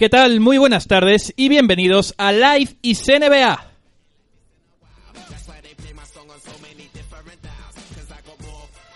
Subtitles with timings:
[0.00, 0.40] ¿Qué tal?
[0.40, 3.66] Muy buenas tardes y bienvenidos a Live y CNBA.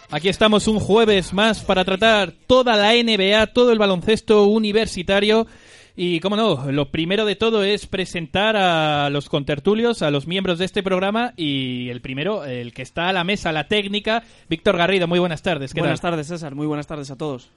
[0.08, 5.46] Aquí estamos un jueves más para tratar toda la NBA, todo el baloncesto universitario.
[5.94, 10.58] Y como no, lo primero de todo es presentar a los contertulios, a los miembros
[10.58, 14.78] de este programa y el primero, el que está a la mesa, la técnica, Víctor
[14.78, 15.06] Garrido.
[15.06, 15.74] Muy buenas tardes.
[15.74, 16.12] ¿qué buenas tal?
[16.12, 16.54] tardes, César.
[16.54, 17.50] Muy buenas tardes a todos.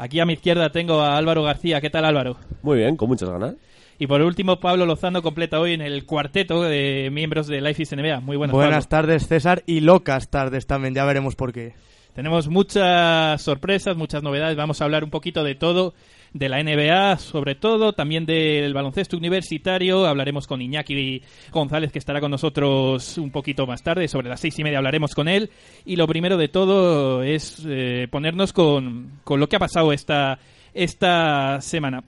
[0.00, 1.78] Aquí a mi izquierda tengo a Álvaro García.
[1.82, 2.38] ¿Qué tal Álvaro?
[2.62, 3.54] Muy bien, con muchas ganas.
[3.98, 7.92] Y por último, Pablo Lozano completa hoy en el cuarteto de miembros de Life is
[7.94, 8.20] NBA.
[8.20, 9.08] Muy buenas, Buenas Pablo.
[9.08, 11.74] tardes, César, y locas tardes también, ya veremos por qué.
[12.14, 14.56] Tenemos muchas sorpresas, muchas novedades.
[14.56, 15.92] Vamos a hablar un poquito de todo,
[16.32, 20.06] de la NBA, sobre todo, también del baloncesto universitario.
[20.06, 24.08] Hablaremos con Iñaki González, que estará con nosotros un poquito más tarde.
[24.08, 25.50] Sobre las seis y media hablaremos con él.
[25.84, 30.38] Y lo primero de todo es eh, ponernos con, con lo que ha pasado esta,
[30.72, 32.04] esta semana.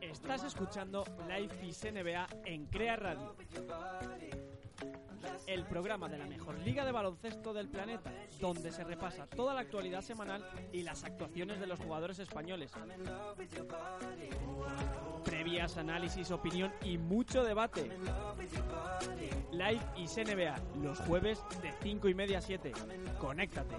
[0.00, 3.36] Estás escuchando Life is NBA en Crea Radio.
[5.46, 9.60] El programa de la mejor liga de baloncesto del planeta, donde se repasa toda la
[9.60, 12.70] actualidad semanal y las actuaciones de los jugadores españoles.
[15.24, 17.90] Previas, análisis, opinión y mucho debate.
[19.52, 22.72] Live y NBA, los jueves de 5 y media a 7.
[23.18, 23.76] Conéctate.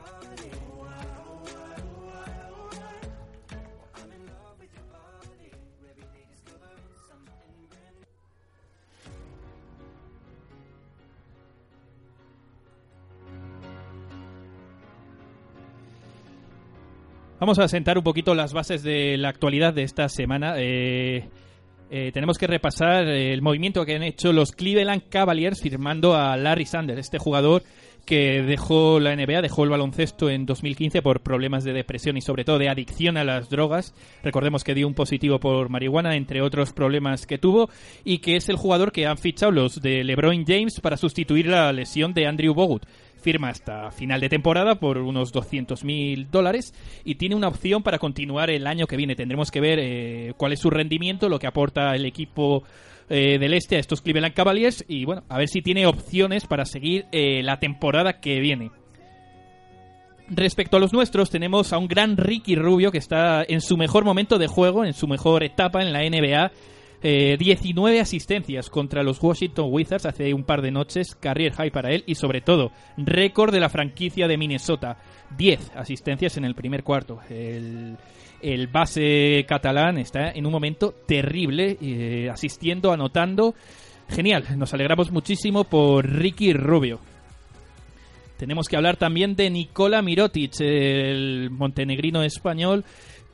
[17.37, 20.55] Vamos a sentar un poquito las bases de la actualidad de esta semana.
[20.57, 21.27] Eh,
[21.91, 26.65] eh, tenemos que repasar el movimiento que han hecho los Cleveland Cavaliers firmando a Larry
[26.65, 27.63] Sanders, este jugador
[28.05, 32.45] que dejó la NBA, dejó el baloncesto en 2015 por problemas de depresión y sobre
[32.45, 33.93] todo de adicción a las drogas.
[34.23, 37.69] Recordemos que dio un positivo por marihuana, entre otros problemas que tuvo,
[38.05, 41.73] y que es el jugador que han fichado los de LeBron James para sustituir la
[41.73, 42.85] lesión de Andrew Bogut
[43.25, 48.51] firma hasta final de temporada por unos 200.000 dólares y tiene una opción para continuar
[48.51, 49.15] el año que viene.
[49.15, 52.61] Tendremos que ver eh, cuál es su rendimiento, lo que aporta el equipo
[53.09, 56.65] eh, del este a estos Cleveland Cavaliers y bueno, a ver si tiene opciones para
[56.65, 58.69] seguir eh, la temporada que viene.
[60.29, 64.05] Respecto a los nuestros, tenemos a un gran Ricky Rubio que está en su mejor
[64.05, 66.51] momento de juego, en su mejor etapa en la NBA.
[67.01, 71.91] Eh, 19 asistencias contra los Washington Wizards hace un par de noches, career high para
[71.91, 74.97] él y sobre todo récord de la franquicia de Minnesota,
[75.37, 77.19] 10 asistencias en el primer cuarto.
[77.29, 77.97] El,
[78.41, 83.55] el base catalán está en un momento terrible, eh, asistiendo, anotando.
[84.09, 86.99] Genial, nos alegramos muchísimo por Ricky Rubio.
[88.37, 92.83] Tenemos que hablar también de Nikola Mirotic, el montenegrino español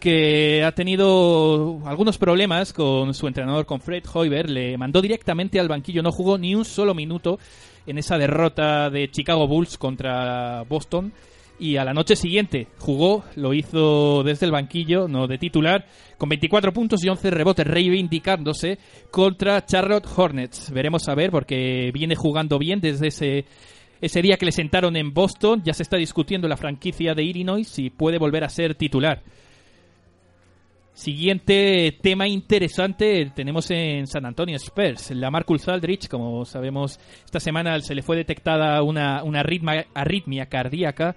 [0.01, 5.67] que ha tenido algunos problemas con su entrenador, con Fred Hoiber, le mandó directamente al
[5.67, 7.38] banquillo, no jugó ni un solo minuto
[7.85, 11.13] en esa derrota de Chicago Bulls contra Boston.
[11.59, 15.85] Y a la noche siguiente jugó, lo hizo desde el banquillo, no de titular,
[16.17, 18.79] con 24 puntos y 11 rebotes, reivindicándose
[19.11, 20.72] contra Charlotte Hornets.
[20.72, 23.46] Veremos a ver, porque viene jugando bien desde ese,
[24.02, 25.61] ese día que le sentaron en Boston.
[25.64, 29.22] Ya se está discutiendo la franquicia de Illinois si puede volver a ser titular.
[31.02, 35.09] Siguiente tema interesante tenemos en San Antonio Spurs.
[35.09, 40.46] La Marcus Aldrich, como sabemos, esta semana se le fue detectada una, una arritmia, arritmia
[40.46, 41.16] cardíaca.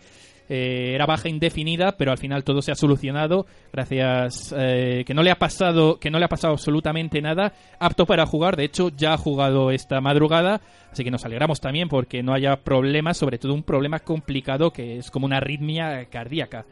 [0.49, 3.45] Eh, era baja indefinida, pero al final todo se ha solucionado.
[3.75, 7.53] Gracias eh, que no le ha pasado, que no le ha pasado absolutamente nada.
[7.79, 8.57] Apto para jugar.
[8.57, 10.63] De hecho, ya ha jugado esta madrugada.
[10.93, 14.97] Así que nos alegramos también porque no haya problemas, sobre todo un problema complicado que
[14.97, 16.65] es como una arritmia cardíaca.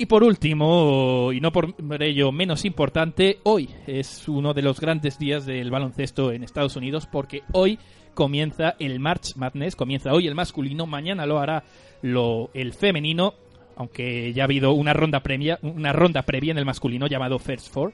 [0.00, 5.18] Y por último, y no por ello menos importante, hoy es uno de los grandes
[5.18, 7.80] días del baloncesto en Estados Unidos porque hoy
[8.14, 11.64] comienza el March Madness, comienza hoy el masculino, mañana lo hará
[12.02, 13.34] lo, el femenino,
[13.74, 17.72] aunque ya ha habido una ronda previa, una ronda previa en el masculino llamado First
[17.72, 17.92] Four.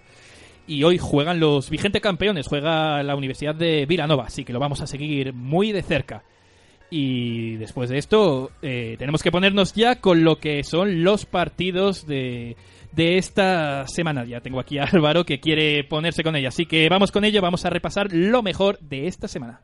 [0.67, 4.83] Y hoy juegan los vigentes campeones, juega la Universidad de Villanova, así que lo vamos
[4.83, 6.23] a seguir muy de cerca.
[6.97, 12.07] Y después de esto, eh, tenemos que ponernos ya con lo que son los partidos
[12.07, 12.57] de,
[12.93, 14.25] de esta semana.
[14.25, 16.51] Ya tengo aquí a Álvaro que quiere ponerse con ella.
[16.51, 19.63] Así que vamos con ello, vamos a repasar lo mejor de esta semana.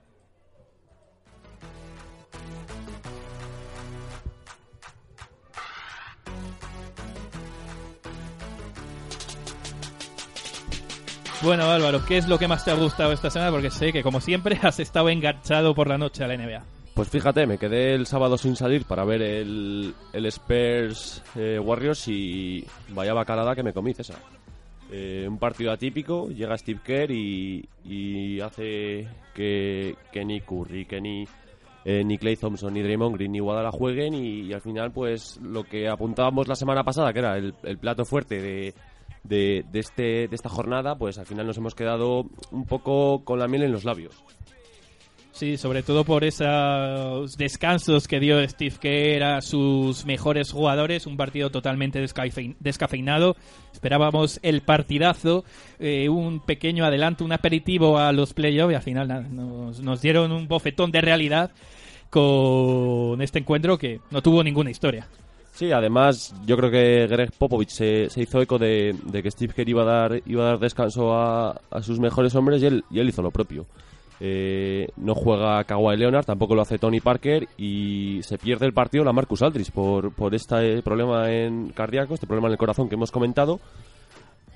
[11.43, 13.53] Bueno, Álvaro, ¿qué es lo que más te ha gustado esta semana?
[13.53, 16.80] Porque sé que, como siempre, has estado enganchado por la noche a la NBA.
[17.01, 22.07] Pues fíjate, me quedé el sábado sin salir para ver el, el Spurs eh, Warriors
[22.09, 24.19] y vaya bacalada que me comí, César.
[24.93, 31.25] Eh, un partido atípico, llega Steve Kerr y, hace que, que ni Curry, que ni,
[31.87, 35.65] eh, Clay Thompson, ni Draymond Green, ni Guadalajara jueguen y, y al final pues lo
[35.65, 38.75] que apuntábamos la semana pasada, que era el, el plato fuerte de,
[39.25, 43.39] de, de este, de esta jornada, pues al final nos hemos quedado un poco con
[43.39, 44.23] la miel en los labios.
[45.33, 51.17] Sí, sobre todo por esos descansos que dio Steve Kerr a sus mejores jugadores, un
[51.17, 53.37] partido totalmente descafe- descafeinado.
[53.73, 55.45] Esperábamos el partidazo,
[55.79, 60.03] eh, un pequeño adelanto, un aperitivo a los playoffs y al final nada, nos, nos
[60.03, 61.53] dieron un bofetón de realidad
[62.11, 65.07] con este encuentro que no tuvo ninguna historia.
[65.55, 69.83] Sí, además yo creo que Greg Popovich se, hizo eco de, que Steve Kerr iba
[69.83, 73.09] a dar, iba a dar descanso a, a sus mejores hombres y él, y él
[73.09, 73.67] hizo lo propio.
[74.23, 79.03] Eh, no juega Kawhi Leonard, tampoco lo hace Tony Parker y se pierde el partido
[79.03, 82.97] la Marcus Aldridge por, por este problema en cardíaco, este problema en el corazón que
[82.97, 83.61] hemos comentado.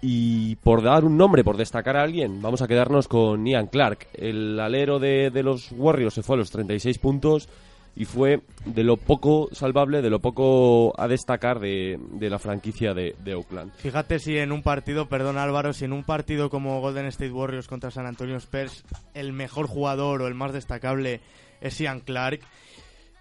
[0.03, 4.09] Y por dar un nombre, por destacar a alguien, vamos a quedarnos con Ian Clark.
[4.13, 7.49] El alero de, de los Warriors se fue a los 36 puntos
[7.97, 12.95] y fue de lo poco salvable, de lo poco a destacar de, de la franquicia
[12.95, 13.73] de, de Oakland.
[13.77, 17.69] Fíjate si en un partido, perdón Álvaro, si en un partido como Golden State Warriors
[17.69, 21.21] contra San Antonio Spurs, el mejor jugador o el más destacable
[21.61, 22.41] es Ian Clark.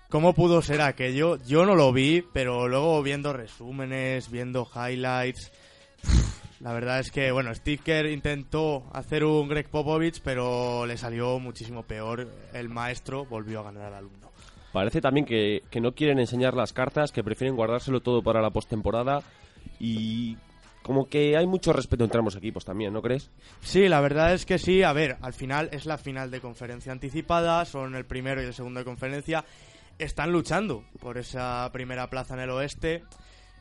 [0.10, 1.38] ¿Cómo pudo ser aquello?
[1.46, 5.52] Yo no lo vi, pero luego viendo resúmenes, viendo highlights,
[6.60, 11.40] la verdad es que, bueno, Steve Kerr intentó hacer un Greg Popovich, pero le salió
[11.40, 12.28] muchísimo peor.
[12.54, 14.23] El maestro volvió a ganar al alumno.
[14.74, 18.50] Parece también que, que no quieren enseñar las cartas, que prefieren guardárselo todo para la
[18.50, 19.22] postemporada
[19.80, 20.36] y
[20.82, 23.32] como que hay mucho respeto entre ambos equipos también, ¿no crees?
[23.62, 24.84] Sí, la verdad es que sí.
[24.84, 28.54] A ver, al final es la final de conferencia anticipada, son el primero y el
[28.54, 29.46] segundo de conferencia.
[29.98, 33.04] Están luchando por esa primera plaza en el oeste.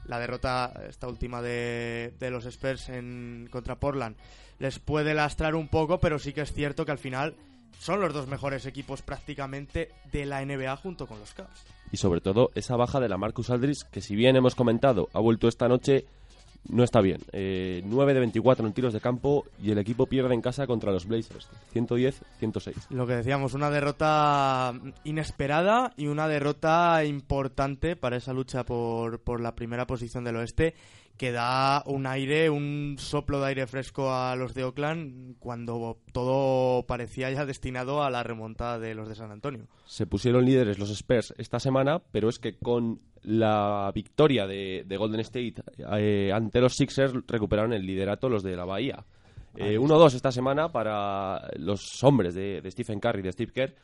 [0.06, 4.16] La derrota, esta última de, de los Spurs en, contra Portland,
[4.58, 7.36] les puede lastrar un poco, pero sí que es cierto que al final
[7.78, 11.64] son los dos mejores equipos prácticamente de la NBA junto con los Cavs.
[11.90, 15.20] Y sobre todo esa baja de la Marcus Aldridge, que si bien hemos comentado, ha
[15.20, 16.06] vuelto esta noche,
[16.68, 17.20] no está bien.
[17.32, 20.92] Eh, 9 de 24 en tiros de campo y el equipo pierde en casa contra
[20.92, 21.48] los Blazers.
[21.74, 22.90] 110-106.
[22.90, 24.74] Lo que decíamos, una derrota
[25.04, 30.74] inesperada y una derrota importante para esa lucha por, por la primera posición del oeste
[31.16, 36.86] que da un aire, un soplo de aire fresco a los de Oakland cuando todo
[36.86, 39.68] parecía ya destinado a la remontada de los de San Antonio.
[39.84, 44.96] Se pusieron líderes los Spurs esta semana, pero es que con la victoria de, de
[44.96, 45.54] Golden State
[45.96, 49.04] eh, ante los Sixers recuperaron el liderato los de la Bahía.
[49.56, 53.74] Eh, 1-2 esta semana para los hombres de, de Stephen Curry y de Steve Kerr,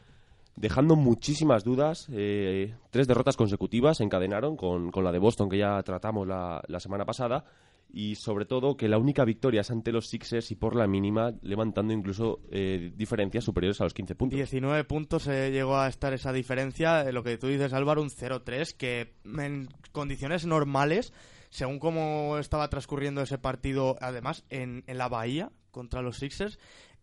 [0.57, 2.09] dejando muchísimas dudas.
[2.11, 6.62] Eh, tres derrotas consecutivas se encadenaron con, con, la de Boston que ya tratamos la,
[6.66, 7.45] la, semana pasada.
[7.90, 11.33] Y sobre todo que la única victoria es ante los Sixers y por la mínima,
[11.42, 14.37] levantando incluso eh, diferencias superiores a los 15 puntos.
[14.37, 17.02] 19 puntos eh, llegó a estar esa diferencia.
[17.02, 21.14] Eh, lo que tú dices, Álvaro, un 0-3, que en condiciones normales,
[21.49, 26.59] según cómo estaba transcurriendo ese partido, además en, en la Bahía contra los Sixers,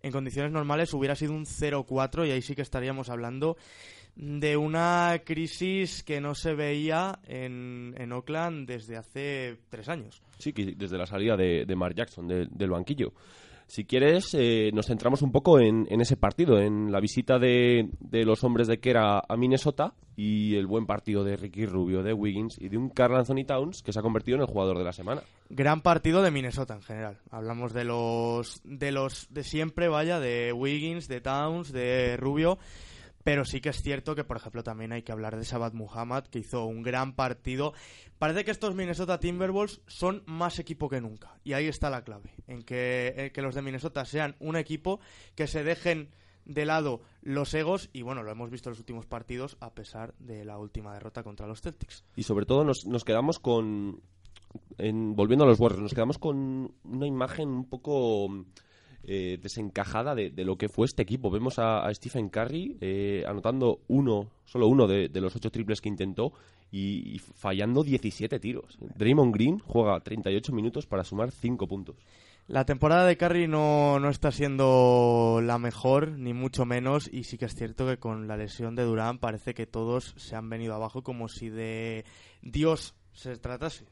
[0.06, 3.58] en condiciones normales hubiera sido un 0-4 y ahí sí que estaríamos hablando
[4.16, 10.22] de una crisis que no se veía en, en Oakland desde hace tres años.
[10.38, 13.14] Sí, desde la salida de, de Mark Jackson de, del banquillo.
[13.68, 17.90] Si quieres, eh, nos centramos un poco en, en, ese partido, en la visita de,
[18.00, 22.14] de los hombres de Kera a Minnesota y el buen partido de Ricky Rubio, de
[22.14, 24.84] Wiggins y de un Carl Anthony Towns que se ha convertido en el jugador de
[24.84, 25.24] la semana.
[25.50, 27.18] Gran partido de Minnesota en general.
[27.32, 32.60] Hablamos de los de los de siempre, vaya, de Wiggins, de Towns, de Rubio.
[33.26, 36.26] Pero sí que es cierto que, por ejemplo, también hay que hablar de Sabat Muhammad,
[36.26, 37.74] que hizo un gran partido.
[38.20, 41.40] Parece que estos Minnesota Timberwolves son más equipo que nunca.
[41.44, 45.00] Y ahí está la clave, en que, en que los de Minnesota sean un equipo
[45.34, 46.12] que se dejen
[46.46, 50.14] de lado los egos y bueno, lo hemos visto en los últimos partidos a pesar
[50.20, 52.04] de la última derrota contra los Celtics.
[52.16, 54.04] Y sobre todo nos, nos quedamos con,
[54.78, 58.46] en, volviendo a los Warriors, nos quedamos con una imagen un poco
[59.08, 61.30] eh, desencajada de, lo que fue este equipo.
[61.30, 66.34] Vemos a, Stephen Curry eh, anotando uno, solo uno de, los ocho triples que intentó
[66.72, 68.78] y, y, fallando 17 tiros.
[68.96, 71.96] Draymond Green juega 38 minutos para sumar 5 puntos.
[72.48, 77.40] La temporada de Curry no, no está siendo la mejor, ni mucho menos, y sí
[77.40, 80.76] que es cierto que con la lesión de Durán parece que todos se han venido
[80.76, 82.06] abajo como si de
[82.44, 83.86] Dios se tratase.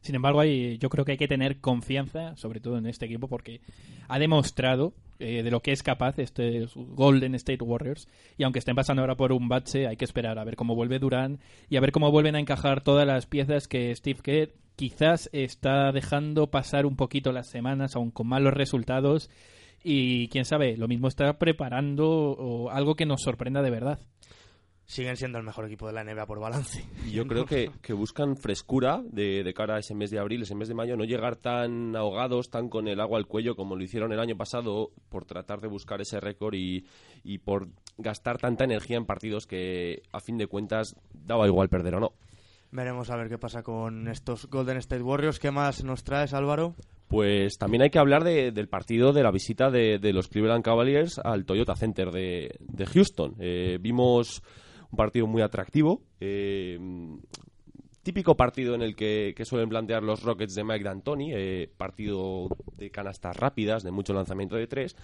[0.00, 3.28] Sin embargo, hay, yo creo que hay que tener confianza, sobre todo en este equipo,
[3.28, 3.60] porque
[4.08, 8.08] ha demostrado eh, de lo que es capaz este Golden State Warriors.
[8.36, 10.98] Y aunque estén pasando ahora por un bache, hay que esperar a ver cómo vuelve
[10.98, 15.28] Durán y a ver cómo vuelven a encajar todas las piezas que Steve Kerr quizás
[15.32, 19.28] está dejando pasar un poquito las semanas, aún con malos resultados.
[19.82, 23.98] Y quién sabe, lo mismo está preparando algo que nos sorprenda de verdad
[24.88, 26.82] siguen siendo el mejor equipo de la NBA por balance.
[27.12, 30.54] Yo creo que, que buscan frescura de, de, cara a ese mes de abril, ese
[30.54, 33.84] mes de mayo, no llegar tan ahogados, tan con el agua al cuello como lo
[33.84, 36.86] hicieron el año pasado por tratar de buscar ese récord y,
[37.22, 37.68] y por
[37.98, 42.12] gastar tanta energía en partidos que a fin de cuentas daba igual perder o no.
[42.70, 45.38] Veremos a ver qué pasa con estos Golden State Warriors.
[45.38, 46.74] ¿Qué más nos traes, Álvaro?
[47.08, 50.62] Pues también hay que hablar de, del partido de la visita de, de, los Cleveland
[50.62, 53.34] Cavaliers al Toyota Center de, de Houston.
[53.38, 54.42] Eh, vimos
[54.90, 56.02] un partido muy atractivo.
[56.20, 56.78] Eh,
[58.02, 62.48] típico partido en el que, que, suelen plantear los Rockets de Mike D'Antoni, eh, partido
[62.76, 64.96] de canastas rápidas, de mucho lanzamiento de tres,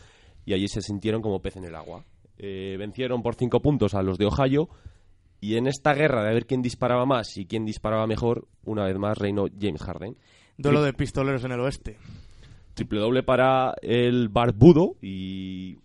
[0.47, 2.05] y allí se sintieron como pez en el agua.
[2.39, 4.71] Eh, vencieron por cinco puntos a los de Ohio,
[5.39, 8.97] y en esta guerra de ver quién disparaba más y quién disparaba mejor, una vez
[8.97, 10.17] más reinó James Harden.
[10.57, 11.99] Duelo de pistoleros en el oeste.
[12.73, 15.77] Triple doble para el barbudo y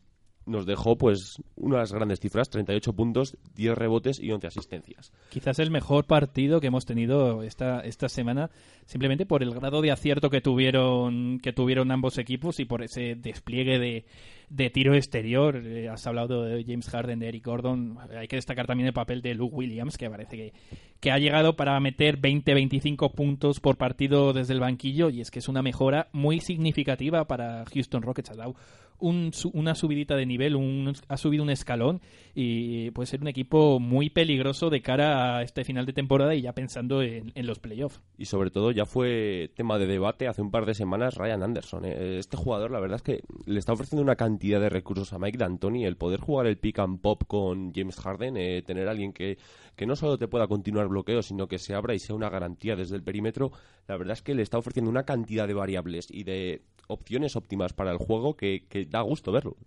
[0.49, 5.11] nos dejó pues unas grandes cifras, 38 puntos, 10 rebotes y 11 asistencias.
[5.29, 8.49] Quizás el mejor partido que hemos tenido esta, esta semana,
[8.85, 13.15] simplemente por el grado de acierto que tuvieron, que tuvieron ambos equipos y por ese
[13.15, 14.05] despliegue de,
[14.49, 15.55] de tiro exterior.
[15.65, 17.97] Eh, has hablado de James Harden, de Eric Gordon.
[18.17, 20.53] Hay que destacar también el papel de Luke Williams, que parece que,
[20.99, 25.39] que ha llegado para meter 20-25 puntos por partido desde el banquillo y es que
[25.39, 28.31] es una mejora muy significativa para Houston Rockets.
[28.31, 28.55] Ha dado
[28.99, 32.01] un, una subidita de nivel, un, ha subido un escalón
[32.35, 36.41] y puede ser un equipo muy peligroso de cara a este final de temporada y
[36.41, 38.01] ya pensando en, los playoffs.
[38.17, 41.85] Y sobre todo ya fue tema de debate hace un par de semanas Ryan Anderson.
[41.85, 42.19] ¿eh?
[42.19, 45.37] Este jugador la verdad es que le está ofreciendo una cantidad de recursos a Mike
[45.37, 49.13] D'Antoni, el poder jugar el pick and pop con James Harden, eh, tener a alguien
[49.13, 49.37] que,
[49.75, 52.75] que no solo te pueda continuar bloqueo, sino que se abra y sea una garantía
[52.75, 53.51] desde el perímetro,
[53.87, 57.73] la verdad es que le está ofreciendo una cantidad de variables y de opciones óptimas
[57.73, 59.57] para el juego que, que da gusto verlo.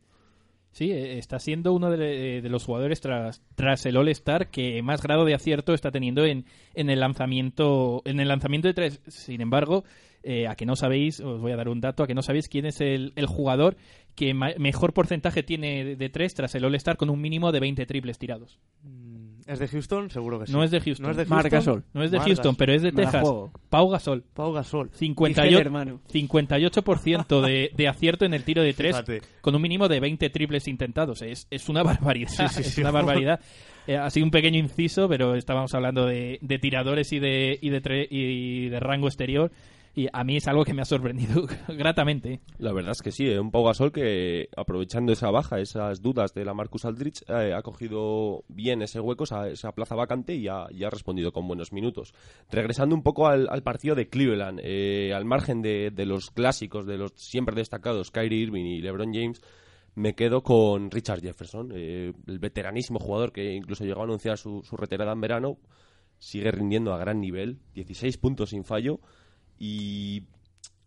[0.73, 5.27] Sí, está siendo uno de, de los jugadores tras, tras el All-Star que más grado
[5.27, 9.03] de acierto está teniendo en, en, el lanzamiento en el lanzamiento de tres.
[9.07, 9.85] Sin embargo,
[10.23, 12.49] eh, a que no sabéis, os voy a dar un dato, a que no sabéis
[12.49, 13.77] quién es el, el jugador
[14.15, 17.87] que mejor porcentaje tiene de, de tres tras el All-Star con un mínimo de 20
[17.87, 18.59] triples tirados.
[19.47, 20.09] ¿Es de Houston?
[20.11, 20.53] Seguro que sí.
[20.53, 21.05] No es de Houston.
[21.05, 21.85] No es de Marc Gasol.
[21.95, 22.57] No es de Houston, Gasol.
[22.57, 23.25] pero es de Texas.
[23.71, 24.23] Pau Gasol.
[24.35, 24.91] Pau Gasol.
[24.93, 26.01] 58, hermano.
[26.13, 29.23] 58% de, de acierto en el tiro de tres Fíjate.
[29.41, 31.23] con un mínimo de 20 triples intentados.
[31.23, 32.29] Es, es una barbaridad.
[32.31, 32.81] Sí, sí, es sí.
[32.83, 33.41] una barbaridad.
[33.87, 37.71] Eh, ha sido un pequeño inciso, pero estábamos hablando de, de tiradores y de, y,
[37.71, 39.51] de tre- y de rango exterior.
[39.95, 42.41] Y a mí es algo que me ha sorprendido gratamente.
[42.59, 43.39] La verdad es que sí, ¿eh?
[43.39, 47.61] un Pau Gasol que aprovechando esa baja, esas dudas de la Marcus Aldrich, eh, ha
[47.61, 52.15] cogido bien ese hueco, esa, esa plaza vacante y ha, ha respondido con buenos minutos.
[52.51, 56.87] Regresando un poco al, al partido de Cleveland, eh, al margen de, de los clásicos,
[56.87, 59.43] de los siempre destacados Kyrie Irving y LeBron James,
[59.95, 64.63] me quedo con Richard Jefferson, eh, el veteranísimo jugador que incluso llegó a anunciar su,
[64.63, 65.59] su retirada en verano,
[66.19, 69.01] sigue rindiendo a gran nivel, 16 puntos sin fallo
[69.65, 70.25] y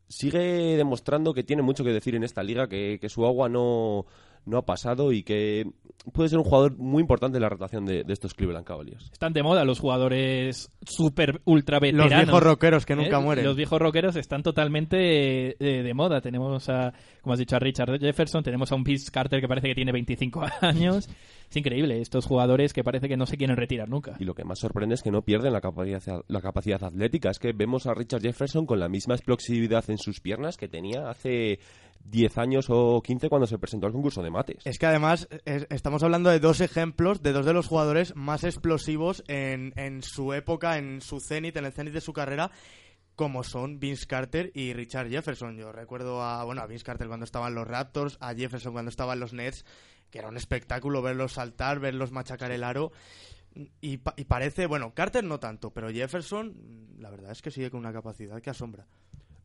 [0.10, 4.06] sigue demostrando que tiene mucho que decir en esta liga, que, su agua no,
[4.46, 5.66] no ha pasado y que
[6.14, 9.10] puede ser un jugador muy importante en la rotación de, de estos Cleveland Cavaliers.
[9.12, 12.26] Están de moda los jugadores super ultra Los veteranos.
[12.26, 12.98] viejos rockeros que ¿eh?
[12.98, 13.44] nunca mueren.
[13.46, 16.22] Los viejos rockeros están totalmente eh, de, de moda.
[16.22, 19.68] Tenemos a, como has dicho, a Richard Jefferson, tenemos a un Vince Carter que parece
[19.68, 21.10] que tiene 25 años.
[21.50, 24.16] Es increíble, estos jugadores que parece que no se quieren retirar nunca.
[24.20, 27.30] Y lo que más sorprende es que no pierden la capacidad, la capacidad atlética.
[27.30, 31.10] Es que vemos a Richard Jefferson con la misma explosividad en sus piernas que tenía
[31.10, 31.60] hace
[32.04, 34.58] 10 años o 15 cuando se presentó al concurso de mates.
[34.66, 38.44] Es que además es- estamos hablando de dos ejemplos de dos de los jugadores más
[38.44, 39.74] explosivos en,
[40.04, 42.52] su época, en su cenit, en el cenit de su carrera,
[43.16, 45.58] como son Vince Carter y Richard Jefferson.
[45.58, 48.90] Yo recuerdo a, bueno, a Vince Carter cuando estaba en los Raptors, a Jefferson cuando
[48.90, 49.66] estaba en los Nets,
[50.12, 52.92] que era un espectáculo verlos saltar, verlos machacar el aro.
[53.80, 57.72] Y, pa- y parece, bueno, Carter no tanto, pero Jefferson, la verdad es que sigue
[57.72, 58.86] con una capacidad que asombra.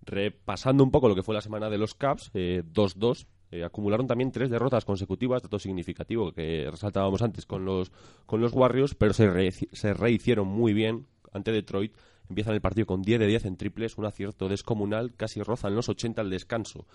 [0.03, 3.27] Repasando un poco lo que fue la semana de los Caps, eh, 2-2.
[3.53, 7.91] eh, acumularon también tres derrotas consecutivas, dato significativo que resaltábamos antes con los,
[8.27, 11.95] con los Warriors, pero se, se rehicieron muy bien ante Detroit.
[12.29, 15.89] Empiezan el partido con 10 de 10 en triples, un acierto descomunal, casi rozan los
[15.89, 16.87] 80 al descanso.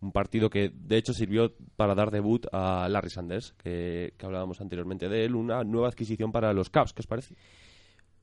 [0.00, 4.60] Un partido que de hecho sirvió para dar debut a Larry Sanders, que, que hablábamos
[4.60, 7.36] anteriormente de él, una nueva adquisición para los Caps, ¿qué os parece?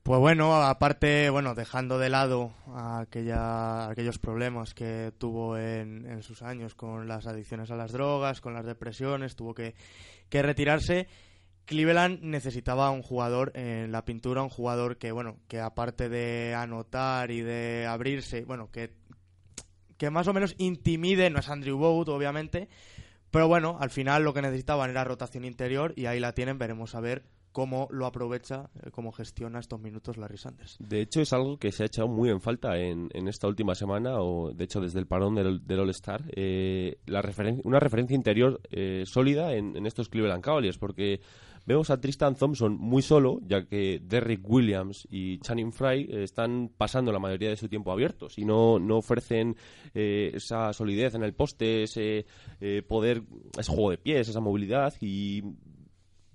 [0.08, 6.44] Pues bueno, aparte, bueno, dejando de lado aquella, aquellos problemas que tuvo en, en sus
[6.44, 9.76] años con las adicciones a las drogas, con las depresiones, tuvo que,
[10.30, 11.10] que retirarse.
[11.66, 17.30] Cleveland necesitaba un jugador en la pintura, un jugador que, bueno, que aparte de anotar
[17.30, 18.94] y de abrirse, bueno, que,
[19.98, 22.70] que más o menos intimide, no es Andrew Bogut, obviamente,
[23.30, 26.96] pero bueno, al final lo que necesitaban era rotación interior y ahí la tienen, veremos
[26.96, 30.78] a ver cómo lo aprovecha, eh, cómo gestiona estos minutos Larry Sanders.
[30.80, 33.74] De hecho, es algo que se ha echado muy en falta en, en esta última
[33.76, 38.62] semana, o de hecho desde el parón del, del All-Star, eh, referen- una referencia interior
[38.70, 41.22] eh, sólida en, estos Cleveland Cavaliers, porque
[41.66, 46.72] vemos a Tristan Thompson muy solo, ya que Derrick Williams y Channing Frye eh, están
[46.78, 49.56] pasando la mayoría de su tiempo abiertos y no, no ofrecen
[49.94, 52.26] eh, esa solidez en el poste, ese
[52.62, 53.24] eh, poder,
[53.58, 55.44] ese juego de pies, esa movilidad y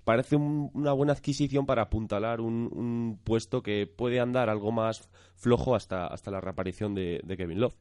[0.03, 5.09] parece un- una buena adquisición para apuntalar un, un puesto que puede andar algo más
[5.35, 7.75] flojo hasta, hasta la reaparición de, de Kevin Love.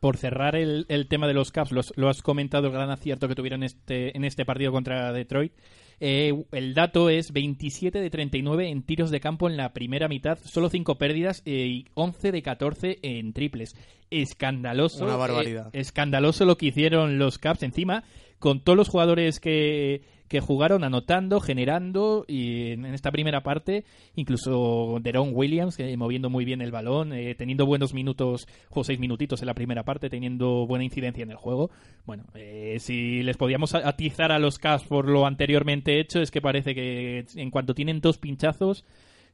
[0.00, 3.26] Por cerrar el, el tema de los Caps, los- lo has comentado, el gran acierto
[3.28, 5.52] que tuvieron este, en este partido contra Detroit.
[6.00, 10.38] Eh, el dato es 27 de 39 en tiros de campo en la primera mitad,
[10.44, 13.74] solo 5 pérdidas eh, y 11 de 14 en triples.
[14.22, 15.04] Escandaloso.
[15.04, 15.70] Una barbaridad.
[15.72, 18.04] eh, escandaloso lo que hicieron los Caps encima,
[18.38, 24.98] con todos los jugadores que, que jugaron anotando, generando y en, esta primera parte, incluso
[25.00, 29.40] Deron Williams eh, moviendo muy bien el balón, eh, teniendo buenos minutos, jugó seis minutitos
[29.42, 31.70] en la primera parte, teniendo buena incidencia en el juego.
[32.06, 36.40] Bueno, eh, si les podíamos atizar a los Cavs por lo anteriormente hecho, es que
[36.40, 38.84] parece que en cuanto tienen dos pinchazos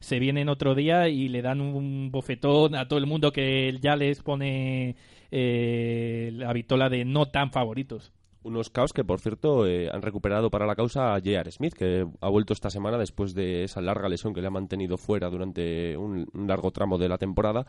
[0.05, 3.97] se vienen otro día y le dan un bofetón a todo el mundo que ya
[3.97, 4.97] les pone
[5.31, 8.13] eh, la vitola de no tan favoritos.
[8.45, 11.51] Unos caos que, por cierto, eh, han recuperado para la causa a J.R.
[11.51, 14.99] Smith, que ha vuelto esta semana después de esa larga lesión que le ha mantenido
[14.99, 17.67] fuera durante un, largo tramo de la temporada.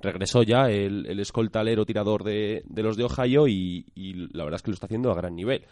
[0.00, 4.56] Regresó ya el, el escoltalero tirador de, de los de Ohio y, y la verdad
[4.56, 5.66] es que lo está haciendo a gran nivel.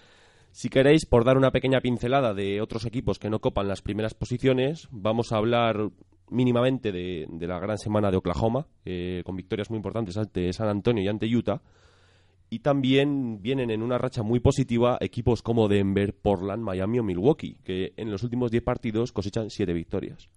[0.50, 4.12] Si queréis, por dar una pequeña pincelada de otros equipos que no copan las primeras
[4.12, 5.88] posiciones, vamos a hablar
[6.28, 10.68] mínimamente de, de la gran semana de Oklahoma, eh, con victorias muy importantes ante San
[10.68, 11.62] Antonio y ante Utah.
[12.52, 17.56] Y también vienen en una racha muy positiva equipos como Denver, Portland, Miami o Milwaukee,
[17.64, 20.28] que en los últimos 10 partidos cosechan 7 victorias.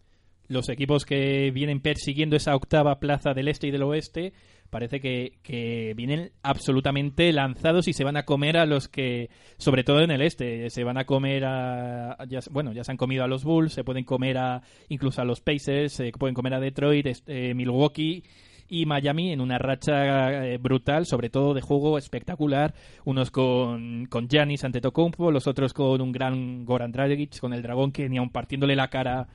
[0.48, 4.32] los equipos que vienen persiguiendo esa octava plaza del este y del oeste
[4.70, 10.00] parece que, vienen absolutamente lanzados y se van a comer a los que, sobre todo
[10.00, 13.28] en el este, se van a comer a, ya, bueno, ya se han comido a
[13.28, 17.08] los Bulls, se pueden comer a incluso a los Pacers, se pueden comer a Detroit,
[17.28, 18.24] eh, Milwaukee
[18.68, 22.74] y Miami en una racha eh, brutal, sobre todo de juego espectacular,
[23.04, 27.92] unos con con Giannis Antetokounmpo, los otros con un gran Goran Dragic, con el dragón
[27.92, 29.28] que ni aun partiéndole la cara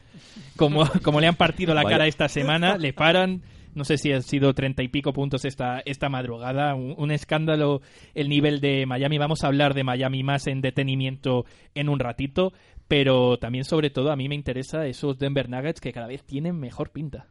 [0.56, 1.96] como, como le han partido la Vaya.
[1.96, 3.42] cara esta semana, le paran.
[3.72, 6.74] No sé si han sido treinta y pico puntos esta, esta madrugada.
[6.74, 7.82] Un, un escándalo
[8.14, 9.16] el nivel de Miami.
[9.16, 11.44] Vamos a hablar de Miami más en detenimiento
[11.76, 12.52] en un ratito.
[12.88, 16.58] Pero también, sobre todo, a mí me interesa esos Denver Nuggets que cada vez tienen
[16.58, 17.28] mejor pinta.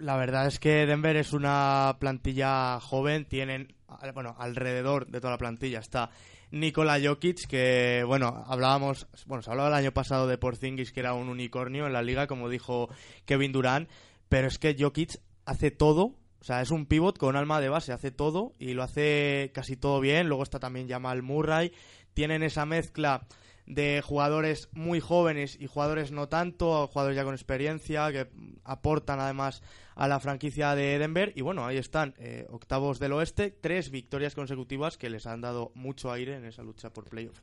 [0.00, 3.74] La verdad es que Denver es una plantilla joven, tienen,
[4.14, 6.10] bueno, alrededor de toda la plantilla está
[6.50, 11.14] Nikola Jokic, que, bueno, hablábamos, bueno, se hablaba el año pasado de Porzingis, que era
[11.14, 12.88] un unicornio en la liga, como dijo
[13.26, 13.88] Kevin Durant,
[14.28, 17.92] pero es que Jokic hace todo, o sea, es un pivot con alma de base,
[17.92, 21.72] hace todo y lo hace casi todo bien, luego está también Jamal Murray,
[22.14, 23.26] tienen esa mezcla
[23.68, 28.26] de jugadores muy jóvenes y jugadores no tanto, jugadores ya con experiencia que
[28.64, 29.62] aportan además
[29.94, 34.34] a la franquicia de Denver y bueno, ahí están, eh, octavos del oeste, tres victorias
[34.34, 37.40] consecutivas que les han dado mucho aire en esa lucha por playoff.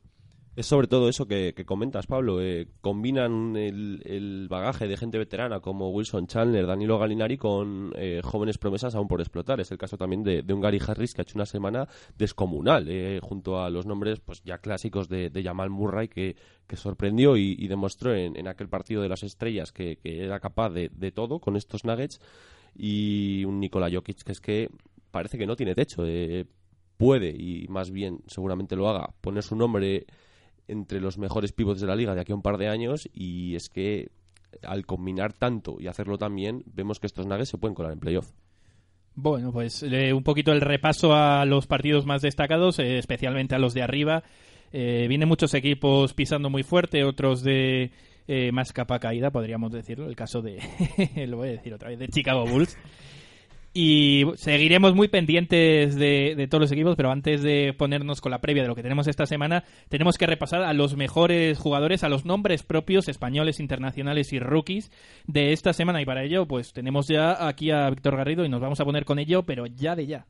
[0.55, 2.41] Es sobre todo eso que, que comentas, Pablo.
[2.41, 8.21] Eh, combinan el, el bagaje de gente veterana como Wilson Chandler, Danilo Galinari con eh,
[8.23, 9.59] jóvenes promesas aún por explotar.
[9.59, 12.87] Es el caso también de, de un Gary Harris que ha hecho una semana descomunal,
[12.87, 16.37] eh, junto a los nombres pues ya clásicos de, de Jamal Murray que,
[16.67, 20.39] que sorprendió y, y demostró en, en aquel partido de las estrellas que, que era
[20.39, 22.21] capaz de, de todo con estos Nuggets
[22.77, 24.69] y un Nikola Jokic que es que
[25.11, 26.03] parece que no tiene techo.
[26.05, 26.45] eh,
[26.95, 30.05] puede, y más bien seguramente lo haga, poner su nombre
[30.67, 33.55] entre los mejores pivots de la liga de aquí a un par de años y
[33.55, 34.09] es que
[34.63, 37.99] al combinar tanto y hacerlo tan bien, vemos que estos Nuggets se pueden colar en
[37.99, 38.31] playoff.
[39.15, 43.59] Bueno, pues eh, un poquito el repaso a los partidos más destacados, eh, especialmente a
[43.59, 44.23] los de arriba.
[44.73, 47.91] Eh, vienen muchos equipos pisando muy fuerte, otros de
[48.27, 50.07] eh, más capa caída, podríamos decirlo.
[50.07, 50.59] El caso de,
[51.27, 52.77] lo voy a decir otra vez, de Chicago Bulls.
[53.77, 58.61] Y seguiremos muy pendientes de, todos los equipos, pero antes de ponernos con la previa
[58.63, 62.23] de lo que tenemos esta semana, tenemos que repasar a los mejores jugadores, a los
[62.23, 64.93] nombres propios españoles, internacionales y rookies
[65.27, 66.01] de esta semana.
[66.01, 69.03] Y para ello, pues tenemos ya aquí a Víctor Garrido y nos vamos a poner
[69.03, 70.25] con ello, pero ya de ya.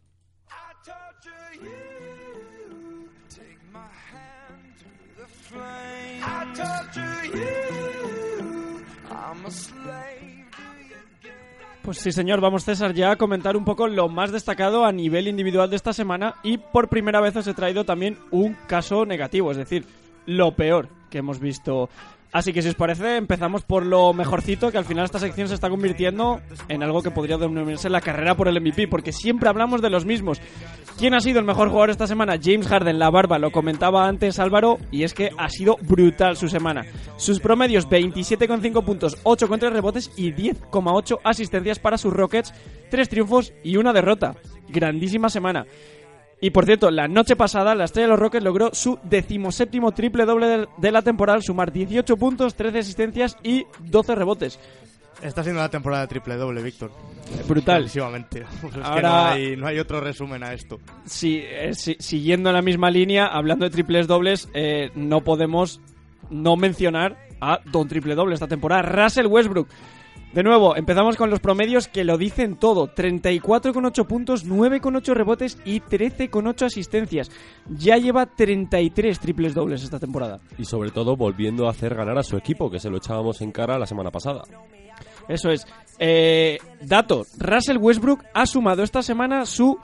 [11.85, 15.27] Pues sí, señor, vamos César ya a comentar un poco lo más destacado a nivel
[15.27, 19.51] individual de esta semana y por primera vez os he traído también un caso negativo,
[19.51, 19.85] es decir,
[20.25, 21.87] lo peor que hemos visto.
[22.35, 25.53] Así que si os parece, empezamos por lo mejorcito, que al final esta sección se
[25.53, 29.81] está convirtiendo en algo que podría denominarse la carrera por el MVP, porque siempre hablamos
[29.81, 30.41] de los mismos.
[30.97, 32.37] ¿Quién ha sido el mejor jugador esta semana?
[32.37, 36.49] James Harden, la barba, lo comentaba antes Álvaro, y es que ha sido brutal su
[36.49, 36.85] semana.
[37.15, 42.53] Sus promedios 27,5 puntos, 8 contra rebotes y 10,8 asistencias para sus Rockets,
[42.89, 44.35] 3 triunfos y una derrota.
[44.67, 45.65] Grandísima semana.
[46.41, 50.25] Y por cierto, la noche pasada la estrella de los Rockets logró su decimoséptimo triple
[50.25, 54.59] doble de, la temporada al sumar 18 puntos, 13 asistencias y 12 rebotes.
[55.21, 56.91] Está siendo la temporada de triple doble, Víctor.
[57.47, 57.83] Brutal.
[57.83, 57.95] Pues
[58.63, 60.77] es que Ahora- no hay, no hay otro resumen a esto.
[61.05, 65.79] Si, eh, si- siguiendo la misma línea, hablando de triples dobles, eh, no podemos
[66.29, 69.69] no mencionar a Don Triple Doble esta temporada, Russell Westbrook.
[70.35, 72.93] De nuevo, empezamos con los promedios que lo dicen todo.
[72.93, 77.31] 34,8 puntos, 9,8 rebotes y 13,8 asistencias.
[77.69, 80.41] Ya lleva 33 triples dobles esta temporada.
[80.57, 83.53] Y sobre todo volviendo a hacer ganar a su equipo, que se lo echábamos en
[83.53, 84.41] cara la semana pasada.
[85.29, 85.65] Eso es.
[85.99, 89.79] Eh, dato, Russell Westbrook ha sumado esta semana su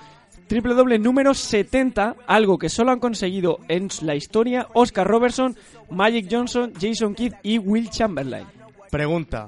[0.48, 5.56] triple doble número 70, algo que solo han conseguido en la historia Oscar Robertson,
[5.90, 8.48] Magic Johnson, Jason Kidd y Will Chamberlain.
[8.90, 9.46] Pregunta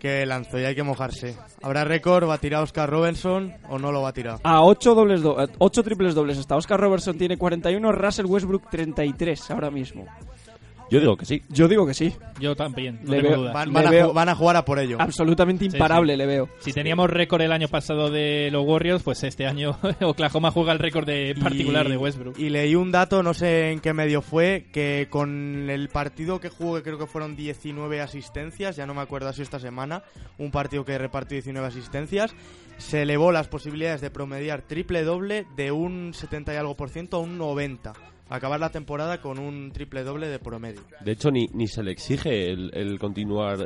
[0.00, 1.36] que lanzo y hay que mojarse.
[1.62, 2.28] ¿Habrá récord?
[2.28, 4.38] ¿Va a tirar Oscar Robinson o no lo va a tirar?
[4.42, 6.56] A 8 dobles do- eh, ocho triples dobles está.
[6.56, 10.06] Oscar Robertson tiene 41, Russell Westbrook 33 ahora mismo.
[10.90, 11.42] Yo digo que sí.
[11.48, 12.12] Yo digo que sí.
[12.40, 13.54] Yo también, no Le tengo veo- dudas.
[13.54, 14.96] Van, Le a, veo- ju- van a jugar a por ello.
[15.00, 16.48] Absolutamente imparable le veo.
[16.58, 20.78] Si teníamos récord el año pasado de los Warriors, pues este año Oklahoma juega el
[20.80, 22.38] récord de particular Y- de Westbrook.
[22.38, 26.48] Y leí un dato, no sé en qué medio fue, que con el partido que
[26.48, 30.02] jugó, que creo que fueron 19 asistencias, ya no me acuerdo si esta semana,
[30.38, 32.34] un partido que repartió 19 asistencias,
[32.78, 37.18] se elevó las posibilidades de promediar triple doble de un 70 y algo por ciento
[37.18, 37.92] a un 90.
[38.30, 40.80] Acabar la temporada con un triple doble de promedio.
[41.04, 43.58] De hecho, ni, ni se le exige el, el continuar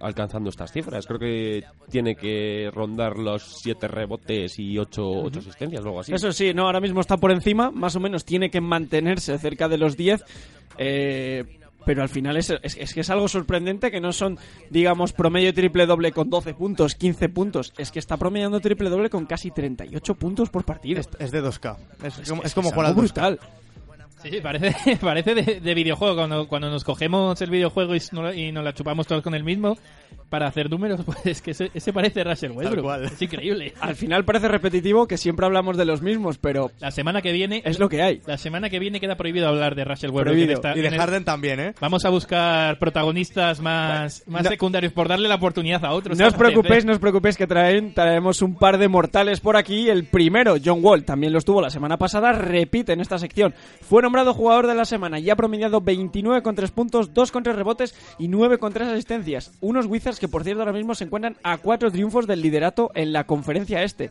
[0.00, 1.06] alcanzando estas cifras.
[1.06, 6.12] Creo que tiene que rondar los siete rebotes y ocho, ocho asistencias, luego así.
[6.12, 9.68] Eso sí, no, ahora mismo está por encima, más o menos tiene que mantenerse cerca
[9.68, 10.24] de los 10,
[10.78, 14.38] eh, pero al final es, es- es que es algo sorprendente que no son,
[14.70, 19.08] digamos, promedio triple doble con 12 puntos, 15 puntos, es que está promediando triple doble
[19.10, 21.00] con casi 38 puntos por partido.
[21.00, 21.76] Es, es de 2K.
[22.04, 23.38] Es, Es como, jugar al algo 2K.
[24.22, 26.14] Sí, parece, parece de, de videojuego.
[26.14, 28.00] Cuando, cuando nos cogemos el videojuego y,
[28.36, 29.76] y nos la chupamos todos con el mismo
[30.28, 32.84] para hacer números, pues es que ese, ese parece Russell Westbrook.
[32.84, 33.04] cual.
[33.04, 33.72] Es increíble.
[33.80, 37.62] Al final parece repetitivo que siempre hablamos de los mismos, pero La semana que viene,
[37.64, 38.20] es lo que hay.
[38.26, 40.24] la semana que viene queda prohibido hablar de Russell Westbrook.
[40.24, 40.50] Prohibido.
[40.52, 41.74] en esta- Y de en el- Harden también, ¿eh?
[41.80, 44.50] Vamos a buscar protagonistas más, más No.
[44.50, 46.18] secundarios por darle la oportunidad a otros.
[46.18, 49.88] No os preocupéis, no os preocupéis que traen, traemos un par de mortales por aquí.
[49.88, 53.54] El primero, John Wall, también lo estuvo la semana pasada, repite en esta sección.
[53.80, 57.42] Fue nombrado jugador de la semana y ha promediado 29 con 3 puntos, 2 con
[57.42, 59.52] 3 rebotes y 9 con 3 asistencias.
[59.60, 63.24] Unos Que, por cierto, ahora mismo se encuentran a 4 triunfos del liderato en la
[63.24, 64.10] conferencia este.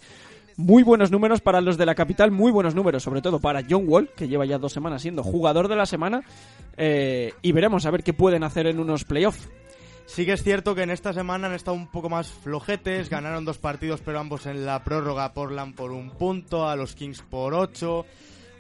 [0.58, 3.86] Muy buenos números para los de la capital, muy buenos números, sobre todo para John
[3.88, 6.24] Wall, que lleva ya dos semanas siendo jugador de la semana.
[6.78, 9.50] eh, y veremos a ver qué pueden hacer en unos playoffs.
[10.06, 13.46] Sí que es cierto que en esta semana han estado un poco más flojetes, ganaron
[13.46, 17.54] dos partidos pero ambos en la prórroga, Portland por un punto, a los Kings por
[17.54, 18.06] ocho,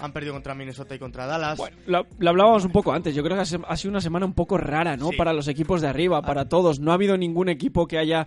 [0.01, 1.57] han perdido contra Minnesota y contra Dallas.
[1.57, 3.15] Bueno, lo, lo hablábamos un poco antes.
[3.15, 5.09] Yo creo que ha sido una semana un poco rara, ¿no?
[5.09, 5.17] Sí.
[5.17, 6.79] Para los equipos de arriba, para todos.
[6.79, 8.25] No ha habido ningún equipo que haya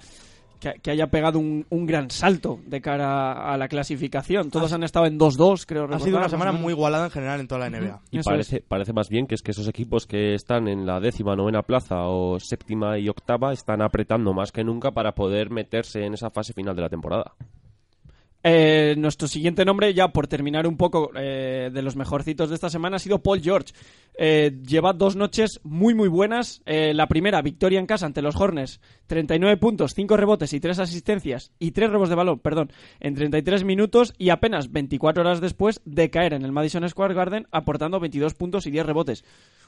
[0.82, 4.50] que, haya pegado un, un gran salto de cara a la clasificación.
[4.50, 7.40] Todos han estado en 2-2, creo ha recordar, sido una semana muy igualada en general
[7.40, 8.00] en toda la NBA.
[8.10, 11.00] Y Eso parece, parece más bien que es que esos equipos que están en la
[11.00, 16.04] décima, novena plaza o séptima y octava están apretando más que nunca para poder meterse
[16.04, 17.34] en esa fase final de la temporada.
[18.46, 22.68] Eh, nuestro siguiente nombre, ya por terminar un poco eh, de los mejorcitos de esta
[22.68, 23.72] semana, ha sido Paul George.
[24.18, 26.60] Eh, lleva dos noches muy, muy buenas.
[26.66, 28.82] Eh, la primera, victoria en casa ante los Hornets.
[29.06, 31.52] 39 puntos, 5 rebotes y 3 asistencias.
[31.58, 34.12] Y 3 robos de balón, perdón, en 33 minutos.
[34.18, 38.66] Y apenas 24 horas después de caer en el Madison Square Garden, aportando 22 puntos
[38.66, 39.24] y 10 rebotes.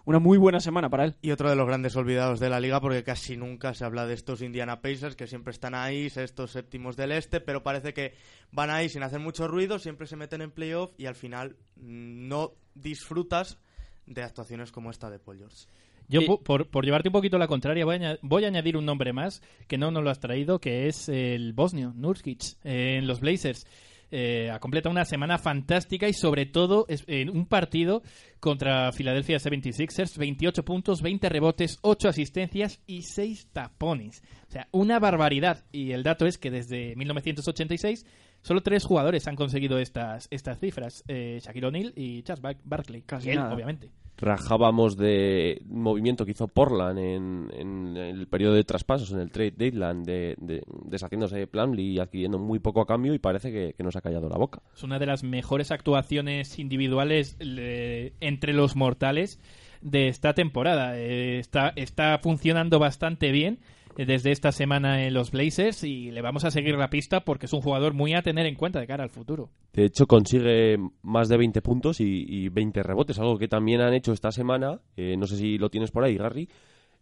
[0.06, 1.16] Una muy buena semana para él.
[1.20, 4.14] Y otro de los grandes olvidados de la liga, porque casi nunca se habla de
[4.14, 8.14] estos Indiana Pacers, que siempre están ahí, estos séptimos del este, pero parece que
[8.52, 12.28] van ahí sin hacer mucho ruido, siempre se meten en playoff y al final mm,
[12.28, 13.58] no disfrutas
[14.06, 15.66] de actuaciones como esta de Paul George.
[16.08, 18.86] Yo, Y- por, por llevarte un poquito la contraria, voy a, voy a añadir un
[18.86, 23.08] nombre más que no nos lo has traído, que es el bosnio, Nurkic, eh, en
[23.08, 23.66] los Blazers.
[24.10, 28.02] Eh, ha completado una semana fantástica y sobre todo es- en un partido
[28.40, 34.22] contra Philadelphia 76ers, 28 puntos, 20 rebotes, 8 asistencias y 6 tapones.
[34.48, 35.64] O sea, una barbaridad.
[35.72, 38.06] Y el dato es que desde 1986
[38.42, 41.02] solo tres jugadores han conseguido estas, estas cifras.
[41.08, 43.02] Eh, Shaquille O'Neal y Charles Bar- Barkley.
[43.02, 43.54] Casi Y él, nada.
[43.54, 43.90] obviamente.
[44.18, 50.04] Rajábamos de movimiento que hizo Portland en, el periodo de traspasos, en el trade deadline,
[50.04, 53.82] de, de- deshaciéndose de Plumlee y adquiriendo muy poco a cambio y parece que, que
[53.84, 54.62] nos ha callado la boca.
[54.74, 59.38] Es una de las mejores actuaciones individuales le- entre los mortales
[59.82, 60.98] de esta temporada.
[60.98, 66.20] Eh, está, está funcionando bastante bien eh, desde esta semana en los Blazers y le
[66.22, 68.86] vamos a seguir la pista porque es un jugador muy a tener en cuenta de
[68.86, 69.50] cara al futuro.
[69.72, 73.94] De hecho, consigue más de 20 puntos y, y 20 rebotes, algo que también han
[73.94, 74.80] hecho esta semana.
[74.96, 76.48] eh, no sé si lo tienes por ahí, Gary.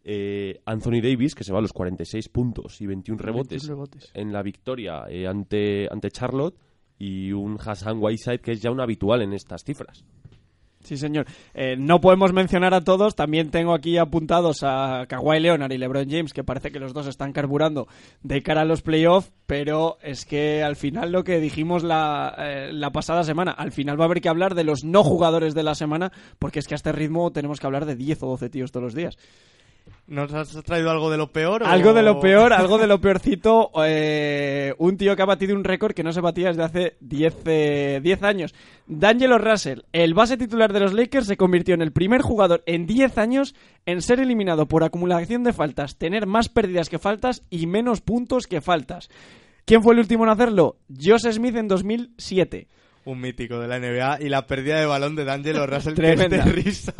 [0.04, 4.11] eh, Anthony Davis, que se va a los 46 puntos y 21 rebotes, 21 rebotes.
[4.14, 6.57] en la victoria eh, ante, ante Charlotte.
[6.96, 10.04] Y un Hassan Whiteside que es ya un habitual en estas cifras.
[10.85, 11.27] Sí, señor.
[11.55, 13.14] Eh, no podemos mencionar a todos.
[13.14, 17.07] También tengo aquí apuntados a Kawhi Leonard y LeBron James, que parece que los dos
[17.07, 17.88] están carburando
[18.23, 19.33] de cara a los playoffs.
[19.47, 23.99] Pero es que al final lo que dijimos la, eh, la pasada semana, al final
[23.99, 26.75] va a haber que hablar de los no jugadores de la semana, porque es que
[26.75, 29.16] a este ritmo tenemos que hablar de 10 o 12 tíos todos los días.
[30.07, 31.62] ¿Nos has traído algo de lo peor?
[31.62, 33.70] o- Algo de lo peor, algo de lo peorcito.
[33.87, 37.35] eh, un tío que ha batido un récord que no se batía desde hace 10
[37.47, 38.55] eh, 10 años.
[38.87, 42.85] D'Angelo Russell, el base titular de los Lakers, se convirtió en el primer jugador en
[42.87, 43.55] 10 años
[43.87, 48.47] en ser eliminado por acumulación de faltas, tener más pérdidas que faltas y menos puntos
[48.47, 49.09] que faltas.
[49.64, 50.77] ¿Quién fue el último en hacerlo?
[50.90, 52.68] Josh Smith en 2007.
[53.07, 56.17] Un mítico de la NBA y la pérdida de balón de D'Angelo Russell que es
[56.19, 56.45] Tremenda.
[56.45, 56.61] de.
[56.61, 56.90] Es,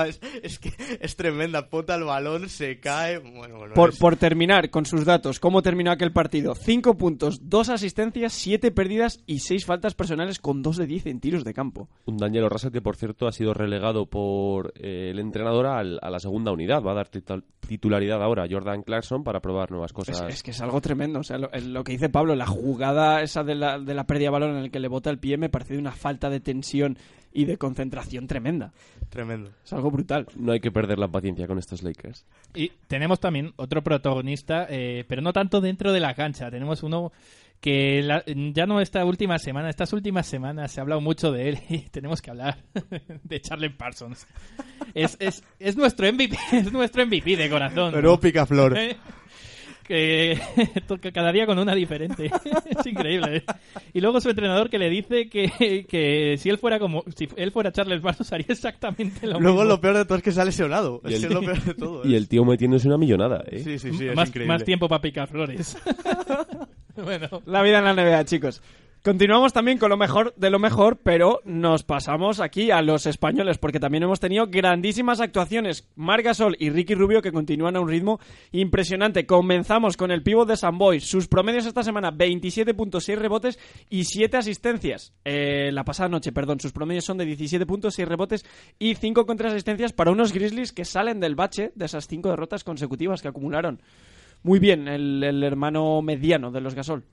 [0.43, 1.69] es que es tremenda.
[1.71, 3.19] Pota el balón, se cae.
[3.19, 3.75] Bueno, bueno.
[3.75, 6.55] Por, es- por terminar con sus datos, ¿cómo terminó aquel partido?
[6.55, 11.21] 5 puntos, 2 asistencias, 7 pérdidas y 6 faltas personales con 2 de 10 en
[11.21, 11.89] tiros de campo.
[12.05, 16.11] Un Daniel Russell que, por cierto, ha sido relegado por eh, el entrenador al- a
[16.11, 16.83] la segunda unidad.
[16.83, 20.23] Va a dar titul- titularidad ahora a Jordan Clarkson para probar nuevas Es, cosas.
[20.29, 21.21] es que es algo tremendo.
[21.21, 24.27] O sea, lo, lo que dice Pablo, la jugada esa de la, de la pérdida
[24.27, 26.41] de balón en el que le bota el pie me parece de una falta de
[26.41, 26.99] tensión
[27.33, 28.73] y de concentración tremenda.
[29.11, 29.51] Tremendo.
[29.65, 30.27] Es algo brutal.
[30.37, 32.25] No hay que perder la paciencia con estos Lakers.
[32.55, 36.51] Y tenemos también otro protagonista, eh, pero no tanto dentro de la cancha.
[36.51, 37.13] Tenemos uno
[37.61, 41.49] que la- ya no esta última semana, estas últimas semanas se ha hablado mucho de
[41.49, 42.59] él y tenemos que hablar
[43.25, 44.27] de Charlie Parsons.
[44.95, 47.93] Es, es, es nuestro MVP, es nuestro MVP de corazón.
[47.95, 48.77] Pero picaflor.
[49.85, 50.39] Que
[51.13, 52.31] cada día con una diferente.
[52.79, 53.37] es increíble.
[53.37, 53.45] ¿eh?
[53.93, 57.53] Y luego su entrenador que le dice que, que si él fuera como si él
[57.53, 59.65] fuera Charles Parsons haría exactamente lo Luego mismo.
[59.75, 61.01] lo peor de todo es que ha lesionado.
[61.05, 62.03] Y es el- es lo peor de todo.
[62.05, 62.17] Y ¿eh?
[62.17, 63.61] el tío metiéndose una millonada, ¿eh?
[63.63, 64.53] Sí, sí, sí, es más, increíble.
[64.53, 65.77] más tiempo para picar flores.
[66.97, 68.63] bueno, La vida en la NBA, chicos.
[69.05, 73.59] Continuamos también con lo mejor de lo mejor, pero nos pasamos aquí a los españoles,
[73.59, 75.87] porque también hemos tenido grandísimas actuaciones.
[75.95, 78.19] Marc Gasol y Ricky Rubio que continúan a un ritmo
[78.51, 79.27] impresionante.
[79.27, 81.01] Comenzamos con el pívot de San Boy.
[81.01, 83.59] Sus promedios esta semana, 27.6 rebotes
[83.91, 85.13] y 7 asistencias.
[85.27, 88.47] Eh, la pasada noche, perdón, sus promedios son de 17.6 rebotes
[88.79, 93.21] y 5 contraasistencias para unos Grizzlies que salen del bache de esas 5 derrotas consecutivas
[93.21, 93.83] que acumularon.
[94.43, 97.05] Muy bien, el, el hermano mediano de los Gasol.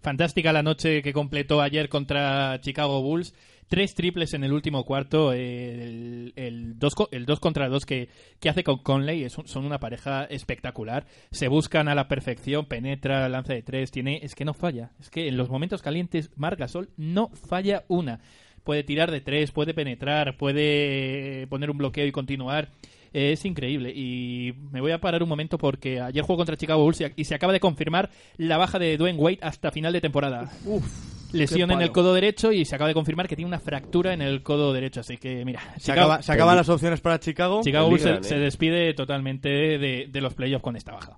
[0.00, 3.34] Fantástica la noche que completó ayer contra Chicago Bulls.
[3.68, 5.32] Tres triples en el último cuarto.
[5.32, 8.08] eh, el, el, dos, el dos contra dos que,
[8.40, 11.06] que hace con Conley son una pareja espectacular.
[11.30, 13.92] Se buscan a la perfección, penetra, lanza de tres.
[13.92, 14.90] Tiene, es que no falla.
[14.98, 18.18] Es que en los momentos calientes, Marc Gasol no falla una.
[18.64, 22.68] puede tirar de tres, puede penetrar, puede poner un bloqueo y continuar.
[23.12, 23.92] Es increíble.
[23.94, 27.34] Y me voy a parar un momento porque ayer jugó contra Chicago Bulls y- se
[27.34, 30.50] acaba de confirmar la baja de Dwayne Wade hasta final de temporada.
[31.32, 34.12] Lesión qué en el codo derecho y se acaba de confirmar que tiene una fractura
[34.12, 35.00] en el codo derecho.
[35.00, 37.60] Así que, mira, Se, Chicago- acaba- se acaban las opciones para Chicago.
[37.62, 38.38] Chicago Bulls se, se eh.
[38.40, 41.16] despide totalmente de, de los playoffs con esta baja.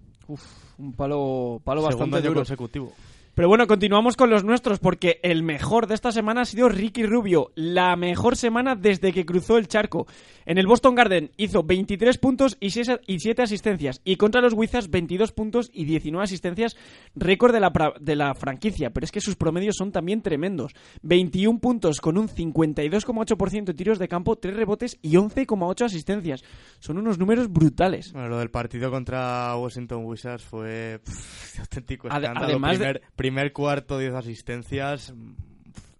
[0.78, 2.40] Un palo, palo Segundo bastante año duro.
[2.40, 2.92] consecutivo.
[3.34, 7.04] Pero bueno, continuamos con los nuestros porque el mejor de esta semana ha sido Ricky
[7.04, 7.50] Rubio.
[7.54, 10.06] La mejor semana desde que cruzó el charco.
[10.44, 14.02] En el Boston Garden hizo 23 puntos y 6 y 7 asistencias.
[14.04, 16.76] Y contra los Wizards 22 puntos y 19 asistencias.
[17.14, 18.90] Récord de la, pra- de la franquicia.
[18.90, 20.72] Pero es que sus promedios son también tremendos.
[21.02, 26.42] 21 puntos con un 52,8% de tiros de campo, 3 rebotes y 11,8 asistencias.
[26.80, 28.12] Son unos números brutales.
[28.12, 32.34] Bueno, lo del partido contra Washington Wizards fue pff, auténtico escándalo.
[32.46, 32.84] además de-
[33.22, 35.14] primer, cuarto, 10 asistencias.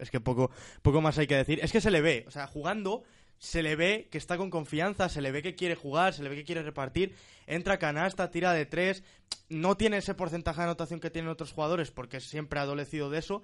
[0.01, 0.51] Es que poco,
[0.83, 1.61] poco más hay que decir.
[1.63, 3.05] Es que se le ve, o sea, jugando
[3.39, 6.29] se le ve que está con confianza, se le ve que quiere jugar, se le
[6.29, 7.15] ve que quiere repartir.
[7.47, 9.05] Entra canasta, tira de tres.
[9.49, 13.19] No tiene ese porcentaje de anotación que tienen otros jugadores porque siempre ha adolecido de
[13.21, 13.43] eso.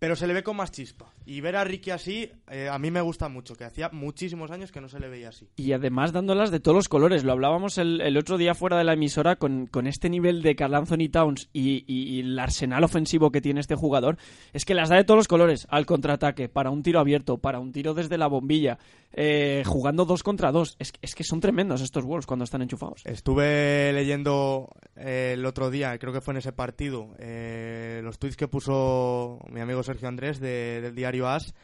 [0.00, 1.12] Pero se le ve con más chispa.
[1.26, 4.72] Y ver a Ricky así, eh, a mí me gusta mucho, que hacía muchísimos años
[4.72, 5.46] que no se le veía así.
[5.56, 7.22] Y además dándolas de todos los colores.
[7.22, 10.56] Lo hablábamos el, el otro día fuera de la emisora con, con este nivel de
[10.56, 14.16] Carl Anthony Towns y, y- y el arsenal ofensivo que tiene este jugador.
[14.54, 15.66] Es que las da de todos los colores.
[15.70, 18.78] Al contraataque, para un tiro abierto, para un tiro desde la bombilla,
[19.12, 20.76] eh, jugando dos contra dos.
[20.78, 23.02] Es, es que son tremendos estos Wolves cuando están enchufados.
[23.04, 28.38] Estuve leyendo eh, el otro día, creo que fue en ese partido, eh, los tweets
[28.38, 31.54] que puso mi amigo Sergio Andrés de- del diario As,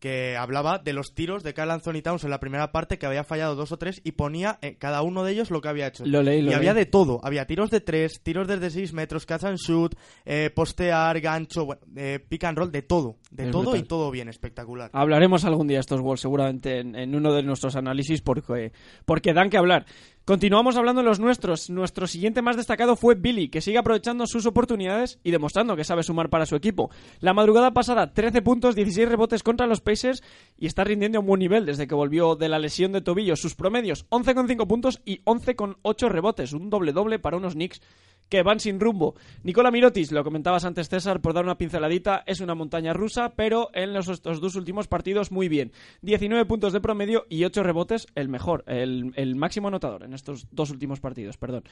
[0.00, 3.22] que hablaba de los tiros de Carl Anthony Towns en la primera parte, que había
[3.22, 6.04] fallado dos o tres, y ponía eh, cada uno de ellos lo que había hecho.
[6.04, 7.20] Lo leí, lo y había de todo.
[7.22, 11.82] Había tiros de tres, tiros desde seis metros, catch and shoot, eh, postear, gancho, bueno,
[11.94, 13.16] eh, pick and roll, de todo.
[13.30, 13.80] De Es todo brutal.
[13.80, 14.90] y todo bien, espectacular.
[14.92, 18.72] Hablaremos algún día de estos Wolves seguramente en, en uno de nuestros análisis porque,
[19.04, 19.86] porque dan que hablar.
[20.24, 21.68] Continuamos hablando de los nuestros.
[21.68, 26.04] Nuestro siguiente más destacado fue Billy, que sigue aprovechando sus oportunidades y demostrando que sabe
[26.04, 26.90] sumar para su equipo.
[27.18, 30.22] La madrugada pasada, 13 puntos, 16 rebotes contra los Pacers
[30.56, 33.34] y está rindiendo a un buen nivel desde que volvió de la lesión de tobillo.
[33.34, 36.52] Sus promedios, 11,5 puntos y 11,8 rebotes.
[36.52, 37.80] Un doble-doble para unos Knicks
[38.32, 39.14] que van sin rumbo.
[39.42, 43.68] Nicola Mirotis, lo comentabas antes César, por dar una pinceladita, es una montaña rusa, pero
[43.74, 45.70] en los, estos dos últimos partidos muy bien.
[46.00, 50.70] 19 puntos de promedio y 8 rebotes, el mejor, el, máximo anotador en estos dos
[50.70, 51.64] últimos partidos, perdón.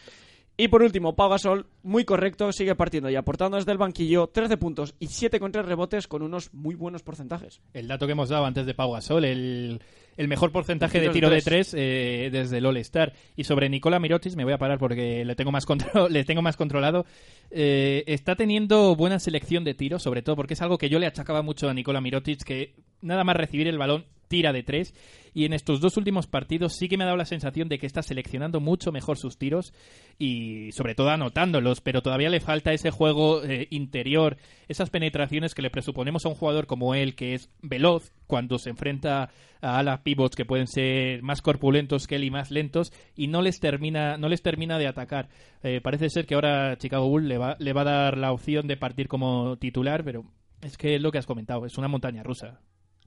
[0.59, 4.59] Y por último, Pau Gasol, muy correcto, sigue partiendo y aportando desde el banquillo 13
[4.59, 7.63] puntos y 7 con 3 rebotes con unos muy buenos porcentajes.
[7.73, 9.81] El dato que hemos dado antes de Pau Gasol, el,
[10.17, 13.13] el mejor porcentaje de tiro de tres eh, desde el All-Star.
[13.37, 16.43] Y sobre Nicola Mirotic me voy a parar porque le tengo más, contro- le tengo
[16.43, 17.07] más controlado.
[17.51, 21.07] Eh, está teniendo buena selección de tiros, sobre todo porque es algo que yo le
[21.07, 24.95] achacaba mucho a Nicola Mirotic, que nada más recibir el balón tira de tres.
[25.35, 27.87] Y en estos dos últimos partidos sí que me ha dado la sensación de que
[27.87, 29.75] está seleccionando mucho mejor sus tiros
[30.19, 34.39] y sobre todo anotándolos, pero todavía le falta ese juego eh, interior,
[34.69, 38.71] esas penetraciones que le presuponemos a un jugador como él, que es veloz cuando se
[38.71, 43.27] enfrenta a alas pivots que pueden ser más corpulentos que él y más lentos y
[43.29, 45.29] no les termina, no les termina de atacar.
[45.63, 48.67] Eh, parece ser que ahora Chicago Bull le va, le va a dar la opción
[48.67, 50.25] de partir como titular, pero
[50.63, 52.61] es que es lo que has comentado, es una montaña rusa.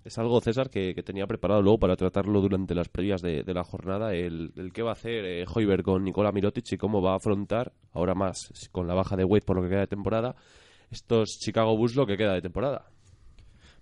[0.03, 3.53] Es algo, César, que, que tenía preparado luego para tratarlo durante las previas de, de
[3.53, 7.01] la jornada, el, el qué va a hacer eh, Hoiberg con Nikola Mirotic y cómo
[7.01, 9.87] va a afrontar, ahora más con la baja de Wade por lo que queda de
[9.87, 10.35] temporada,
[10.91, 12.85] estos Chicago Bulls lo que queda de temporada.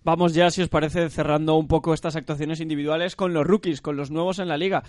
[0.04, 3.98] Vamos ya, si os parece, cerrando un poco estas actuaciones individuales con los rookies, con
[3.98, 4.84] los nuevos en la liga.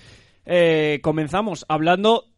[0.46, 2.31] Eh, comenzamos hablando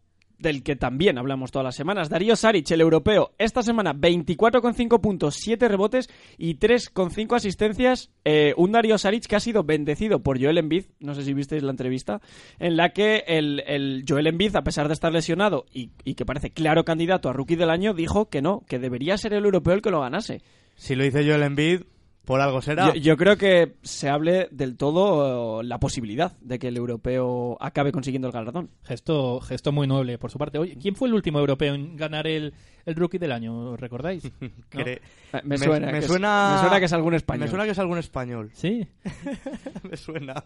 [0.44, 2.08] del que también hablamos todas las semanas.
[2.08, 8.12] Darío Saric, el europeo, esta semana 24,5 puntos, 7 rebotes y 3,5 asistencias.
[8.24, 11.64] Eh, un Darío Saric que ha sido bendecido por Joel Embiid, no sé si visteis
[11.64, 12.20] la entrevista,
[12.60, 16.24] en la que el, el Joel Embiid, a pesar de estar lesionado y, y que
[16.24, 19.74] parece claro candidato a rookie del año, dijo que no, que debería ser el europeo
[19.74, 20.42] el que lo ganase.
[20.76, 21.82] Si lo dice Joel Embiid,
[22.24, 22.88] por algo será.
[22.88, 27.56] Yo, yo creo que se hable del todo eh, la posibilidad de que el europeo
[27.60, 28.70] acabe consiguiendo el galardón.
[28.84, 30.58] Gesto, gesto muy noble por su parte.
[30.58, 32.54] Oye, ¿quién fue el último europeo en ganar el,
[32.86, 33.72] el rookie del año?
[33.72, 34.24] ¿Os recordáis?
[34.40, 34.48] ¿No?
[34.70, 35.00] Cre-
[35.32, 37.40] Eh, Me suena, me que, es- suena- me suena que es algún español.
[37.44, 38.50] Me suena que es algún español.
[38.54, 38.86] Sí.
[39.90, 40.42] me suena.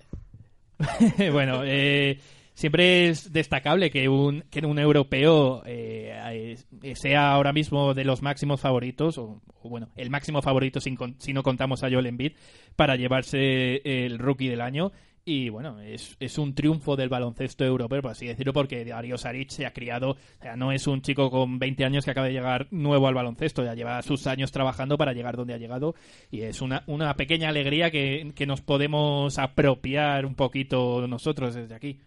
[1.33, 2.19] bueno, eh,
[2.59, 6.57] siempre es destacable que un, que un europeo eh,
[6.97, 11.33] sea ahora mismo de los máximos favoritos, o, o bueno, el máximo favorito sin si
[11.33, 12.33] no contamos a Joel Embiid,
[12.75, 14.91] para llevarse el rookie del año.
[15.25, 19.51] y bueno, es, es un triunfo del baloncesto europeo, por así decirlo, porque Dario Saric
[19.51, 22.33] se ha criado, o sea, no es un chico con 20 años que acaba de
[22.33, 25.95] llegar nuevo al baloncesto, ya lleva sus años trabajando para llegar donde ha llegado
[26.29, 31.77] y es una, una pequeña alegría que, que nos podemos apropiar un poquito nosotros desde
[31.77, 32.01] aquí.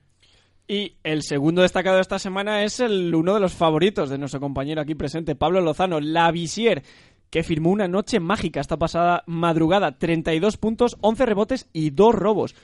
[0.72, 4.39] Y el segundo destacado de esta semana es el uno de los favoritos de nuestro
[4.39, 6.82] compañero aquí presente, Pablo Lozano, la Visier,
[7.30, 12.55] que firmó una noche mágica esta pasada madrugada, 32 puntos, 11 rebotes y 2 robos.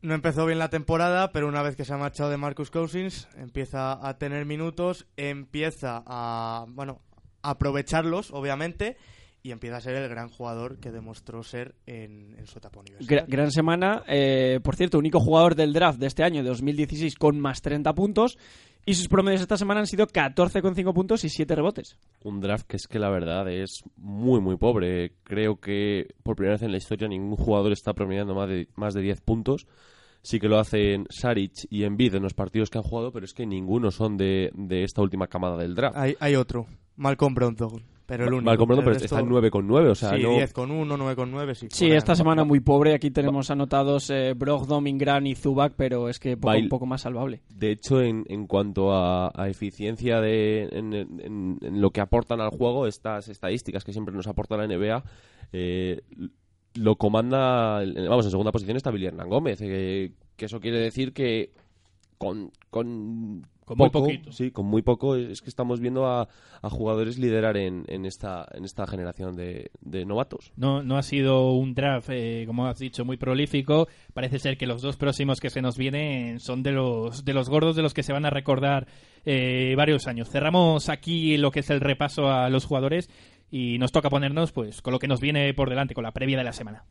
[0.00, 3.28] No empezó bien la temporada, pero una vez que se ha marchado de Marcus Cousins,
[3.36, 7.02] empieza a tener minutos, empieza a, bueno,
[7.42, 8.96] a aprovecharlos, obviamente,
[9.44, 13.24] y empieza a ser el gran jugador que demostró ser en, en su etapa universitaria.
[13.24, 17.14] Gra- gran semana, eh, por cierto, único jugador del draft de este año, de 2016,
[17.16, 18.38] con más 30 puntos.
[18.86, 21.96] Y sus promedios esta semana han sido 14,5 puntos y 7 rebotes.
[22.22, 25.12] Un draft que es que la verdad es muy, muy pobre.
[25.24, 28.92] Creo que por primera vez en la historia ningún jugador está promediando más de, más
[28.94, 29.66] de 10 puntos.
[30.22, 33.34] Sí que lo hacen Saric y Embiid en los partidos que han jugado, pero es
[33.34, 35.96] que ninguno son de, de esta última camada del draft.
[35.98, 36.66] Hay, hay otro,
[36.96, 38.44] Malcolm Brogdon, pero el único.
[38.44, 40.30] Malcolm Brogdon, El pero resto- está en 9 con 9, o sea, sí, no...
[40.34, 41.66] 10 con 1, 9 con 9, sí.
[41.70, 42.94] Sí, esta semana muy pobre.
[42.94, 46.86] Aquí tenemos anotados eh, Brogdon, Ingran y Zubac, pero es que poco, Bail- un poco
[46.86, 47.42] más salvable.
[47.48, 52.40] De hecho, en, en cuanto a, a eficiencia de, en, en- en lo que aportan
[52.40, 55.02] al juego, estas estadísticas que siempre nos aporta la NBA,
[55.52, 56.00] eh,
[56.74, 61.12] lo comanda, vamos, en segunda posición está Billy Hernán Gómez, eh, que eso quiere decir
[61.12, 61.52] que
[62.18, 64.32] con, con, Con muy poquito.
[64.32, 66.28] Sí, con muy poco es que estamos viendo a,
[66.62, 70.52] a jugadores liderar en, en, esta, en esta generación de, de novatos.
[70.56, 73.88] No, no ha sido un draft, eh, como has dicho, muy prolífico.
[74.12, 77.48] Parece ser que los dos próximos que se nos vienen son de los, de los
[77.48, 78.86] gordos de los que se van a recordar
[79.24, 80.28] eh, varios años.
[80.28, 83.08] Cerramos aquí lo que es el repaso a los jugadores
[83.50, 86.36] y nos toca ponernos pues con lo que nos viene por delante, con la previa
[86.36, 86.84] de la semana.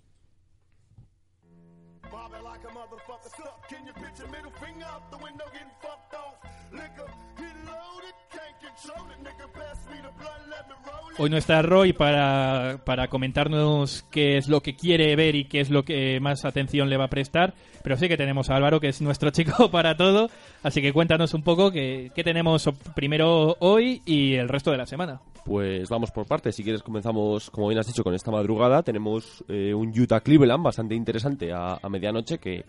[11.19, 15.59] Hoy no está Roy para, para comentarnos qué es lo que quiere ver y qué
[15.59, 17.53] es lo que más atención le va a prestar,
[17.83, 20.31] pero sí que tenemos a Álvaro, que es nuestro chico para todo,
[20.63, 24.87] así que cuéntanos un poco qué, qué tenemos primero hoy y el resto de la
[24.87, 25.21] semana.
[25.45, 26.55] Pues vamos por partes.
[26.55, 28.81] Si quieres comenzamos, como bien has dicho, con esta madrugada.
[28.81, 32.63] Tenemos eh, un Utah Cleveland bastante interesante a, a medianoche que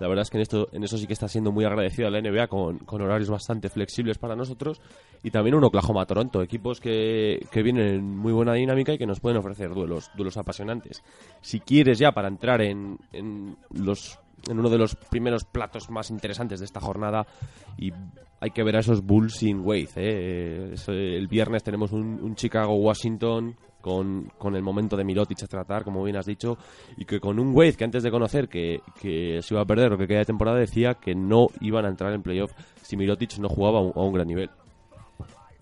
[0.00, 2.10] la verdad es que en esto en eso sí que está siendo muy agradecido a
[2.10, 4.80] la NBA con, horarios bastante flexibles para nosotros.
[5.22, 9.06] Y también un Oklahoma Toronto, equipos que, que vienen en muy buena dinámica y que
[9.06, 11.02] nos pueden ofrecer duelos, duelos apasionantes.
[11.42, 16.10] Si quieres ya para entrar en, en los en uno de los primeros platos más
[16.10, 17.26] interesantes de esta jornada
[17.76, 17.92] y
[18.40, 19.90] hay que ver a esos Bulls sin Wade.
[19.96, 20.74] ¿eh?
[20.88, 25.84] Eh, el viernes tenemos un, un Chicago-Washington con, con el momento de Mirotic a tratar,
[25.84, 26.58] como bien has dicho,
[26.96, 29.90] y que con un Wade que antes de conocer que, que se iba a perder
[29.90, 32.52] lo que queda de temporada decía que no iban a entrar en playoff
[32.82, 34.50] si Mirotic no jugaba a un, gran nivel.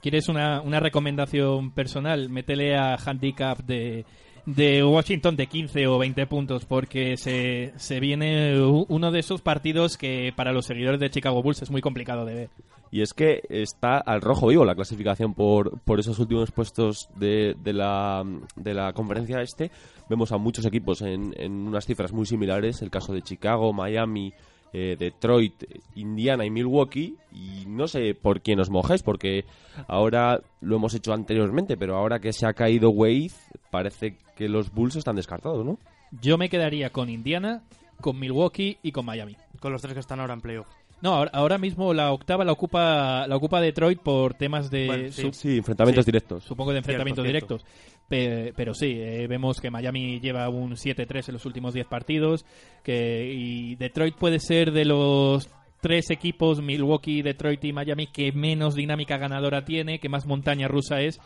[0.01, 2.29] ¿Quieres una, una recomendación personal?
[2.29, 4.05] Métele a handicap de,
[4.47, 9.99] de Washington de 15 o 20 puntos porque se, se viene uno de esos partidos
[9.99, 12.51] que para los seguidores de Chicago Bulls es muy complicado de ver.
[12.91, 17.55] Y es que está al rojo vivo la clasificación por, por esos últimos puestos de,
[17.63, 18.25] de, la,
[18.57, 19.71] de la conferencia este.
[20.09, 24.33] Vemos a muchos equipos en, en unas cifras muy similares, el caso de Chicago, Miami,
[24.73, 25.65] eh, Detroit,
[25.97, 27.17] Indiana y Milwaukee.
[27.33, 29.45] Y no sé por quién os mojáis, porque
[29.87, 33.33] ahora lo hemos hecho anteriormente, pero ahora que se ha caído Wade,
[33.71, 35.79] parece que los Bulls están descartados, ¿no?
[36.23, 37.63] Yo me quedaría con Indiana,
[38.01, 39.37] con Milwaukee y con Miami.
[39.61, 40.69] Con los tres que están ahora en playoff.
[41.01, 45.13] No, ahora, ahora mismo la octava la ocupa la ocupa Detroit por temas de Bueno,
[45.13, 45.57] sí.
[45.59, 46.09] enfrentamientos Sí.
[46.11, 46.45] directos.
[46.45, 47.65] supongo de enfrentamientos Cierto, cierto.
[47.65, 48.05] directos.
[48.09, 52.45] Pe- pero sí, eh, vemos que Miami lleva un 7-3 en los últimos 10 partidos.
[52.83, 55.49] Que, y Detroit puede ser de los
[55.81, 61.01] tres equipos, Milwaukee, Detroit y Miami, que menos dinámica ganadora tiene, que más montaña rusa
[61.03, 61.21] es.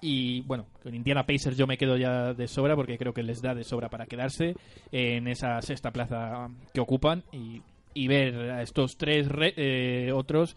[0.00, 3.40] Y bueno, con Indiana Pacers yo me quedo ya de sobra porque creo que les
[3.42, 4.54] da de sobra para quedarse
[4.90, 7.60] en esa sexta plaza que ocupan y,
[7.94, 10.56] y ver a estos tres re- eh, otros.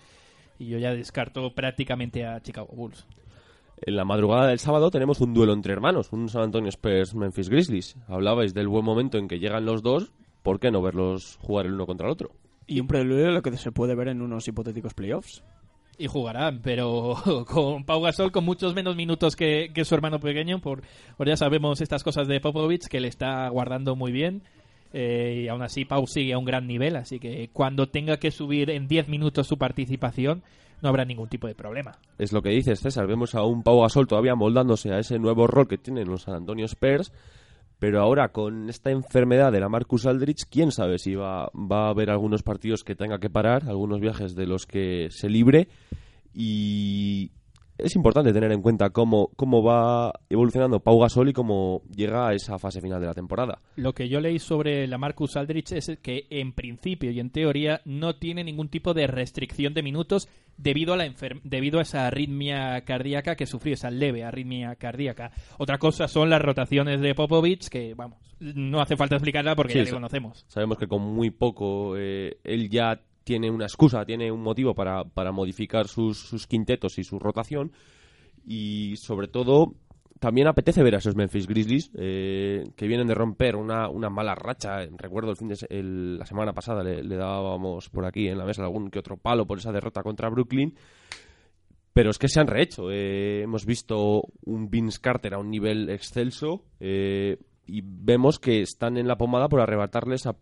[0.57, 3.05] Y yo ya descarto prácticamente a Chicago Bulls.
[3.85, 7.49] En la madrugada del sábado tenemos un duelo entre hermanos, un San Antonio Spurs Memphis
[7.49, 7.97] Grizzlies.
[8.07, 10.13] Hablabais del buen momento en que llegan los dos,
[10.43, 12.31] ¿por qué no verlos jugar el uno contra el otro?
[12.67, 15.43] Y un preludio de lo que se puede ver en unos hipotéticos playoffs.
[15.97, 17.15] Y jugarán, pero
[17.47, 20.81] con Pau Gasol con muchos menos minutos que, que su hermano pequeño, por,
[21.17, 24.43] por ya sabemos estas cosas de Popovich, que le está guardando muy bien.
[24.97, 28.31] Eh, y aún así Pau sigue a un gran nivel, así que cuando tenga que
[28.31, 30.41] subir en 10 minutos su participación,
[30.81, 31.99] no habrá ningún tipo de problema.
[32.17, 33.05] Es lo que dices, César.
[33.05, 36.35] Vemos a un Pau Gasol todavía moldándose a ese nuevo rol que tienen los San
[36.35, 37.11] Antonio Spurs.
[37.77, 41.89] Pero ahora, con esta enfermedad de la Marcus Aldrich, quién sabe si va, va a
[41.89, 45.67] haber algunos partidos que tenga que parar, algunos viajes de los que se libre.
[46.33, 47.31] Y
[47.77, 52.33] es importante tener en cuenta cómo, cómo va evolucionando Pau Gasol y cómo llega a
[52.33, 53.59] esa fase final de la temporada.
[53.75, 57.81] Lo que yo leí sobre la Marcus Aldrich es que en principio y en teoría
[57.85, 62.07] no tiene ningún tipo de restricción de minutos debido a la enfer- debido a esa
[62.07, 65.31] arritmia cardíaca que sufrió, esa leve arritmia cardíaca.
[65.57, 69.79] Otra cosa son las rotaciones de Popovich que vamos, no hace falta explicarla porque Sí,
[69.79, 70.45] ya le conocemos.
[70.47, 75.03] Sabemos que con muy poco eh, él ya tiene una excusa, tiene un motivo para,
[75.03, 77.73] para modificar sus, sus quintetos y su rotación.
[78.45, 79.73] Y sobre todo,
[80.19, 84.35] también apetece ver a esos Memphis Grizzlies eh, que vienen de romper una, una mala
[84.35, 84.85] racha.
[84.97, 88.63] Recuerdo el fin de el- la semana pasada le, dábamos por aquí en la mesa
[88.63, 90.75] algún que otro palo por esa derrota contra Brooklyn.
[91.93, 92.91] Pero es que se han rehecho.
[92.91, 98.97] Eh, hemos visto un Vince Carter a un nivel excelso eh, y vemos que están
[98.97, 100.35] en la pomada por arrebatarle esa,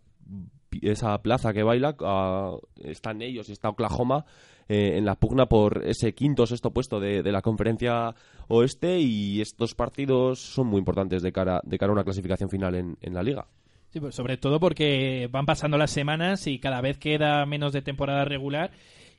[0.82, 1.96] esa plaza que baila.
[2.00, 4.26] a- están ellos y está Oklahoma
[4.68, 8.14] eh, en la pugna por ese quinto o sexto puesto de, de la conferencia
[8.48, 12.76] oeste y estos partidos son muy importantes de cara, de cara a una clasificación final
[12.76, 13.46] en, en la liga.
[13.90, 17.82] Sí, pues sobre todo porque van pasando las semanas y cada vez queda menos de
[17.84, 18.72] temporada regular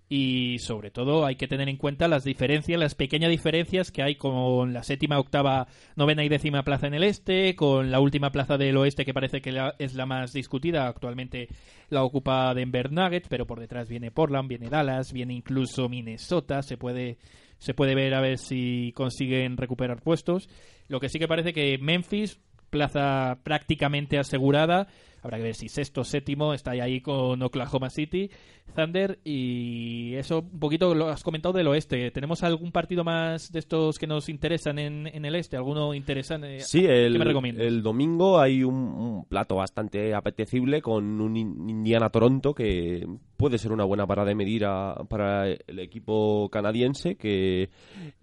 [0.08, 4.16] y sobre todo hay que tener en cuenta las diferencias, las pequeñas diferencias que hay
[4.16, 8.58] con la séptima, octava, novena y décima plaza en el este, con la última plaza
[8.58, 11.48] del oeste que parece que es la más discutida, actualmente
[11.88, 16.76] la ocupa Denver Nuggets, pero por detrás viene Portland, viene Dallas, viene incluso Minnesota, se
[16.76, 17.18] puede
[17.58, 20.50] se puede ver a ver si consiguen recuperar puestos.
[20.88, 22.38] Lo que sí que parece que Memphis
[22.74, 24.88] plaza prácticamente asegurada.
[25.24, 28.30] Habrá que ver si sexto, séptimo está ahí con Oklahoma City,
[28.76, 32.10] Thunder y eso un poquito lo has comentado del oeste.
[32.10, 35.56] ¿Tenemos algún partido más de estos que nos interesan en, en el este?
[35.56, 36.60] ¿Alguno interesante?
[36.60, 41.70] Sí, ¿Qué el, me el domingo hay un, un plato bastante apetecible con un In-
[41.70, 43.06] Indiana-Toronto que
[43.38, 47.70] puede ser una buena parada de medir a- para el equipo canadiense que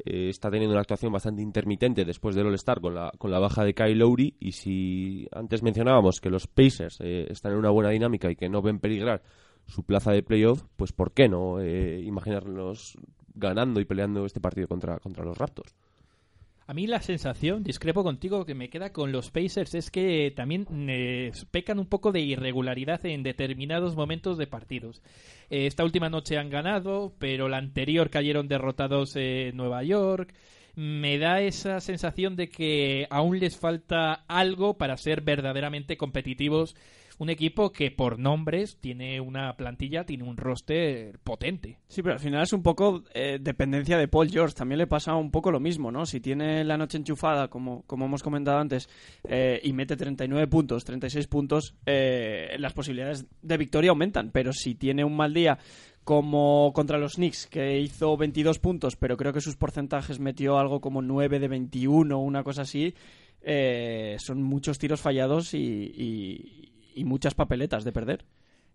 [0.06, 3.64] eh, está teniendo una actuación bastante intermitente después del All-Star con la, con la baja
[3.64, 7.89] de Kyle Lowry y si antes mencionábamos que los Pacers eh, están en una buena
[7.89, 9.22] dinámica y que no ven peligrar
[9.68, 12.98] su plaza de playoff, pues ¿por qué no eh, imaginarnos
[13.34, 15.74] ganando y peleando este partido contra, contra los Raptors?
[16.72, 20.66] A mí la sensación, discrepo contigo, que me queda con los Pacers es que también
[20.88, 25.02] eh, pecan un poco de irregularidad en determinados momentos de partidos.
[25.50, 30.34] Eh, esta última noche han ganado, pero la anterior cayeron derrotados en Nueva York.
[30.76, 36.76] Me da esa sensación de que aún les falta algo para ser verdaderamente competitivos.
[37.22, 41.78] Un equipo que por nombres tiene una plantilla, tiene un roster potente.
[41.88, 44.56] Sí, pero al final es un poco eh, dependencia de Paul George.
[44.56, 46.08] También le pasa un poco lo mismo, ¿no?
[46.08, 48.90] Si tiene la noche enchufada, como, como hemos comentado antes,
[49.30, 54.32] eh, y mete 39 puntos, 36 puntos, eh, las posibilidades de victoria aumentan.
[54.32, 55.60] Pero si tiene un mal día
[56.04, 60.82] como contra los Knicks, que hizo 22 puntos, pero creo que sus porcentajes metió algo
[60.82, 62.93] como 9 de 21 o una cosa así,
[63.41, 68.26] eh, son muchos tiros fallados y, y- y muchas papeletas de perder.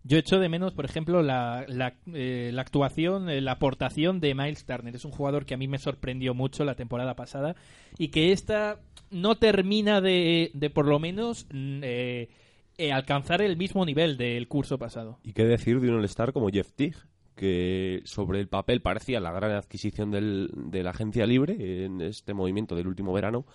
[0.03, 4.33] Yo echo de menos, por ejemplo, la, la, eh, la actuación, eh, la aportación de
[4.35, 4.95] Miles Turner.
[4.95, 7.55] Es un jugador que a mí me sorprendió mucho la temporada pasada
[7.97, 8.79] y que esta
[9.11, 12.29] no termina de, de por lo menos, mm, eh,
[12.77, 15.19] eh, alcanzar el mismo nivel del curso pasado.
[15.23, 16.95] Y qué decir de un All-Star como Jeff Teague,
[17.37, 22.33] que sobre el papel parecía la gran adquisición del, de la agencia libre en este
[22.33, 23.45] movimiento del último verano,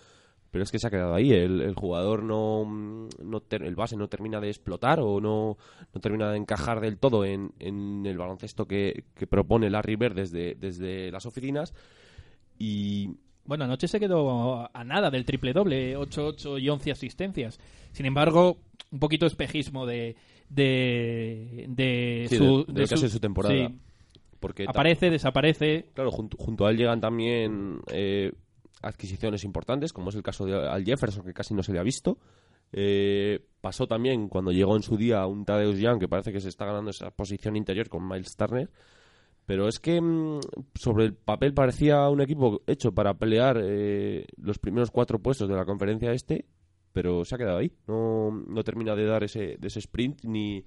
[0.50, 1.32] pero es que se ha quedado ahí.
[1.32, 5.58] El, jugador no, no el base no termina de explotar o no,
[5.92, 10.54] no termina de encajar del todo en, el baloncesto que, que propone Larry Bird desde,
[10.54, 11.74] desde las oficinas.
[12.58, 17.58] Y Bueno, anoche se quedó a nada del triple doble, 8-8 y 11 asistencias.
[17.92, 18.58] Sin embargo,
[18.90, 20.16] un poquito espejismo de,
[20.54, 23.54] de, de Sí, su, de- de temporada.
[23.54, 23.78] sí.
[24.40, 25.90] porque Aparece, desaparece.
[25.94, 28.32] Claro, junto, junto a él llegan también eh,
[28.82, 31.82] adquisiciones importantes, como es el caso de Al Jefferson, que casi no se le ha
[31.84, 32.18] visto.
[32.72, 36.48] Eh, pasó también cuando llegó en su día un Tadeusz Young, que parece que se
[36.48, 38.70] está ganando esa posición interior con Miles Turner.
[39.44, 40.40] Pero es que mm,
[40.74, 45.54] sobre el papel parecía un equipo hecho para pelear eh, los primeros cuatro puestos de
[45.56, 46.46] la conferencia este,
[46.92, 47.72] pero se ha quedado ahí.
[47.86, 50.64] No, no termina de dar ese, de ese sprint ni,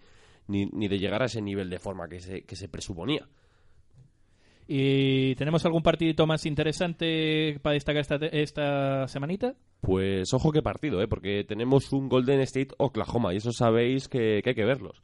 [0.48, 3.28] ni, ni de llegar a ese nivel de forma que se, que se presuponía.
[4.68, 9.56] ¿Y tenemos algún partidito más interesante para destacar esta, esta semanita?
[9.82, 11.08] Pues ojo qué partido, ¿eh?
[11.08, 15.02] porque tenemos un Golden State Oklahoma y eso sabéis que, que hay que verlos.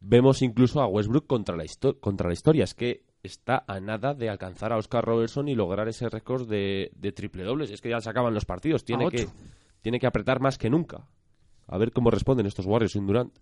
[0.00, 1.64] Vemos incluso a Westbrook contra la,
[2.00, 2.64] contra la historia.
[2.64, 6.90] Es que está a nada de alcanzar a Oscar Robertson y lograr ese récord de,
[6.96, 7.70] de triple dobles.
[7.70, 8.84] Es que ya se acaban los partidos.
[8.84, 9.28] Tiene que.
[9.82, 11.06] Tiene que apretar más que nunca.
[11.66, 13.32] A ver cómo responden estos Warriors sin Durant.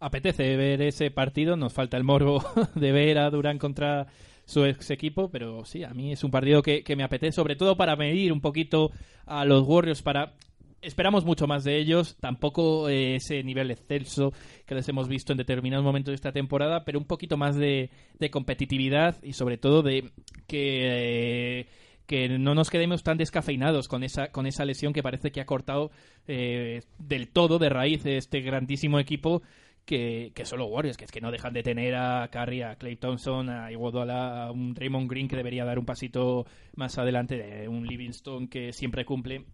[0.00, 4.06] Apetece ver ese partido, nos falta el morbo de ver a Durán contra
[4.44, 7.56] su ex equipo, pero sí, a mí es un partido que, que me apetece, sobre
[7.56, 8.90] todo para medir un poquito
[9.26, 10.34] a los Warriors, para
[10.80, 14.32] esperamos mucho más de ellos, tampoco eh, ese nivel excelso
[14.64, 17.90] que les hemos visto en determinados momentos de esta temporada, pero un poquito más de,
[18.18, 20.10] de competitividad y sobre todo de
[20.46, 21.60] que...
[21.60, 21.66] eh,
[22.08, 25.46] que no nos quedemos tan descafeinados con esa, con esa lesión que parece que ha
[25.46, 25.90] cortado
[26.26, 29.42] eh, del todo de raíz este grandísimo equipo
[29.84, 32.76] que, que son los Warriors, que es que no dejan de tener a Curry, a
[32.76, 36.46] Clay Thompson, a Iguodala, a un Draymond Green que debería dar un pasito
[36.76, 39.44] más adelante, de un Livingston que siempre cumple.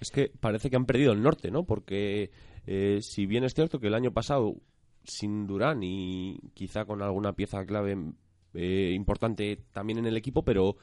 [0.00, 1.64] Es que parece que han perdido el norte, ¿no?
[1.64, 2.30] Porque
[2.64, 4.54] eh, si bien es cierto que el año pasado,
[5.02, 7.96] sin Durán y quizá con alguna pieza clave
[8.54, 10.76] eh, importante también en el equipo, pero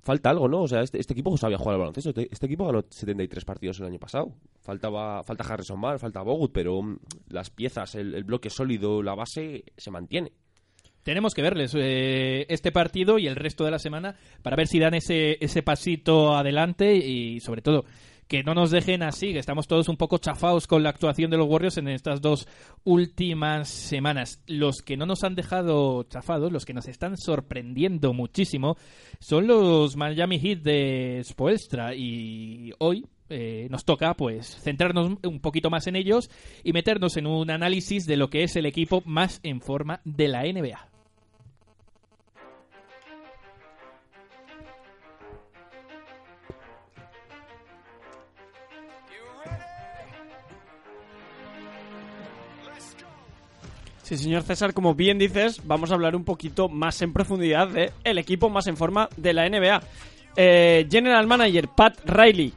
[0.00, 0.62] falta algo, ¿no?
[0.62, 2.10] O sea, este, este equipo sabía jugar al baloncesto.
[2.10, 4.32] Este, este equipo ganó 73 partidos el año pasado.
[4.60, 9.64] Faltaba, falta Harrison Barnes, falta Bogut, pero mm, las piezas, el, bloque sólido, la base,
[9.76, 10.32] se mantiene.
[11.02, 14.78] Tenemos que verles eh, este partido y el resto de la semana para ver si
[14.78, 17.84] dan ese, ese pasito adelante y sobre todo
[18.28, 21.38] que no nos dejen así, que estamos todos un poco chafados con la actuación de
[21.38, 22.46] los Warriors en estas dos
[22.84, 24.42] últimas semanas.
[24.46, 28.76] Los que no nos han dejado chafados, los que nos están sorprendiendo muchísimo,
[29.18, 35.70] son los Miami Heat de Spoelstra y hoy eh, nos toca pues centrarnos un poquito
[35.70, 36.30] más en ellos
[36.62, 40.28] y meternos en un análisis de lo que es el equipo más en forma de
[40.28, 40.97] la NBA.
[54.08, 57.92] Sí, señor César, como bien dices, vamos a hablar un poquito más en profundidad de
[58.04, 59.82] el equipo más en forma de la NBA.
[60.34, 62.54] Eh, General Manager Pat Riley.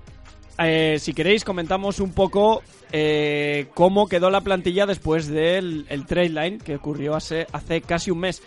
[0.64, 6.30] Eh, si queréis, comentamos un poco eh, cómo quedó la plantilla después del el trade
[6.30, 8.42] line que ocurrió hace, hace casi un mes.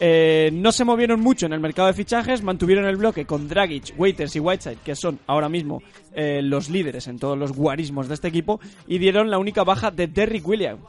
[0.00, 4.34] No se movieron mucho en el mercado de fichajes, mantuvieron el bloque con Dragic, Waiters
[4.34, 5.82] y Whiteside, que son ahora mismo
[6.14, 10.06] los líderes en todos los guarismos de este equipo, y dieron la única baja de
[10.06, 10.82] Derrick Williams.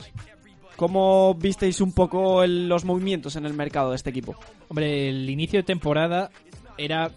[0.77, 4.35] ¿Cómo visteis un poco los movimientos en el mercado de este equipo?
[4.69, 6.29] Hombre, el inicio de temporada
[6.77, 7.09] era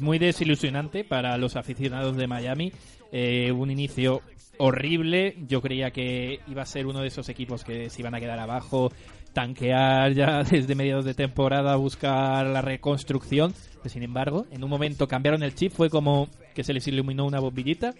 [0.00, 2.72] muy desilusionante para los aficionados de Miami.
[3.12, 4.22] Eh, un inicio
[4.58, 5.36] horrible.
[5.46, 8.40] Yo creía que iba a ser uno de esos equipos que se iban a quedar
[8.40, 8.90] abajo,
[9.32, 13.54] tanquear ya desde mediados de temporada, buscar la reconstrucción.
[13.84, 17.38] Sin embargo, en un momento cambiaron el chip, fue como que se les iluminó una
[17.38, 17.94] bombillita.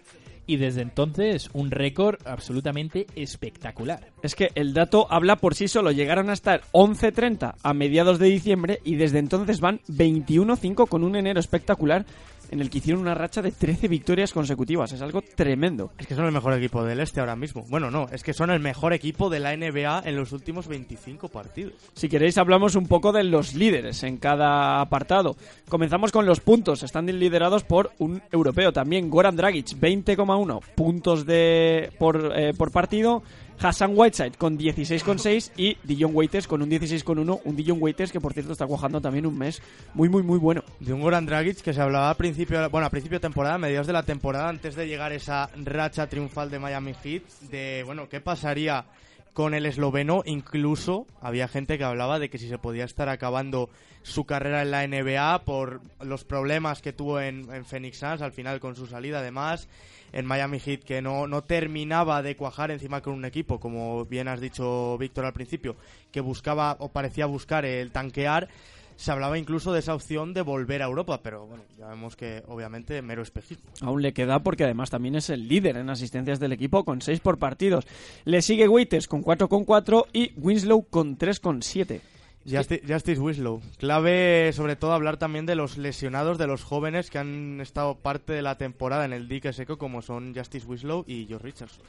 [0.47, 4.09] Y desde entonces, un récord absolutamente espectacular.
[4.23, 5.91] Es que el dato habla por sí solo.
[5.91, 11.17] Llegaron a estar 11.30 a mediados de diciembre y desde entonces van 21.5 con un
[11.17, 12.05] enero espectacular
[12.51, 14.93] en el que hicieron una racha de 13 victorias consecutivas.
[14.93, 15.91] Es algo tremendo.
[15.99, 17.65] Es que son el mejor equipo del este ahora mismo.
[17.69, 21.29] Bueno, no, es que son el mejor equipo de la NBA en los últimos 25
[21.29, 21.75] partidos.
[21.95, 25.37] Si queréis hablamos un poco de los líderes en cada apartado.
[25.69, 26.83] Comenzamos con los puntos.
[26.83, 33.23] Están liderados por un europeo también, Goran Dragic, 20,1 puntos de por, eh, por partido.
[33.61, 37.41] Hassan Whiteside con 16,6 y Dion Waiters con un 16,1.
[37.45, 39.63] Un Dion Waiters que por cierto está cuajando también un mes
[39.95, 40.63] muy muy muy bueno.
[40.81, 43.59] De un Goran Dragic que se hablaba a principio, bueno, a principio de temporada, a
[43.59, 48.09] mediados de la temporada, antes de llegar esa racha triunfal de Miami Heat, de, bueno,
[48.09, 48.85] ¿qué pasaría
[49.33, 50.23] con el esloveno?
[50.27, 53.71] Incluso había gente que hablaba de que si se podía estar acabando
[54.03, 58.33] su carrera en la NBA por los problemas que tuvo en, en Phoenix Suns al
[58.33, 59.69] final con su salida, además
[60.15, 64.29] en Miami Heat que no, no terminaba de cuajar encima con un equipo, como bien
[64.29, 65.77] has dicho Víctor al principio,
[66.13, 68.49] que buscaba o parecía buscar el tanquear.
[68.97, 72.45] Se hablaba incluso de esa opción de volver a Europa, pero bueno, ya vemos que
[72.47, 73.65] obviamente mero espejismo.
[73.81, 77.19] Aún le queda porque además también es el líder en asistencias del equipo con 6
[77.19, 77.85] por partidos.
[78.25, 82.01] Le sigue Waiters con 4,4 y Winslow con 3,7.
[82.47, 83.61] Justi- Justice Winslow.
[83.79, 88.33] Clave, sobre todo, hablar también de los lesionados, de los jóvenes que han estado parte
[88.33, 91.85] de la temporada en el dique seco, como son Justice Winslow y Josh Richardson.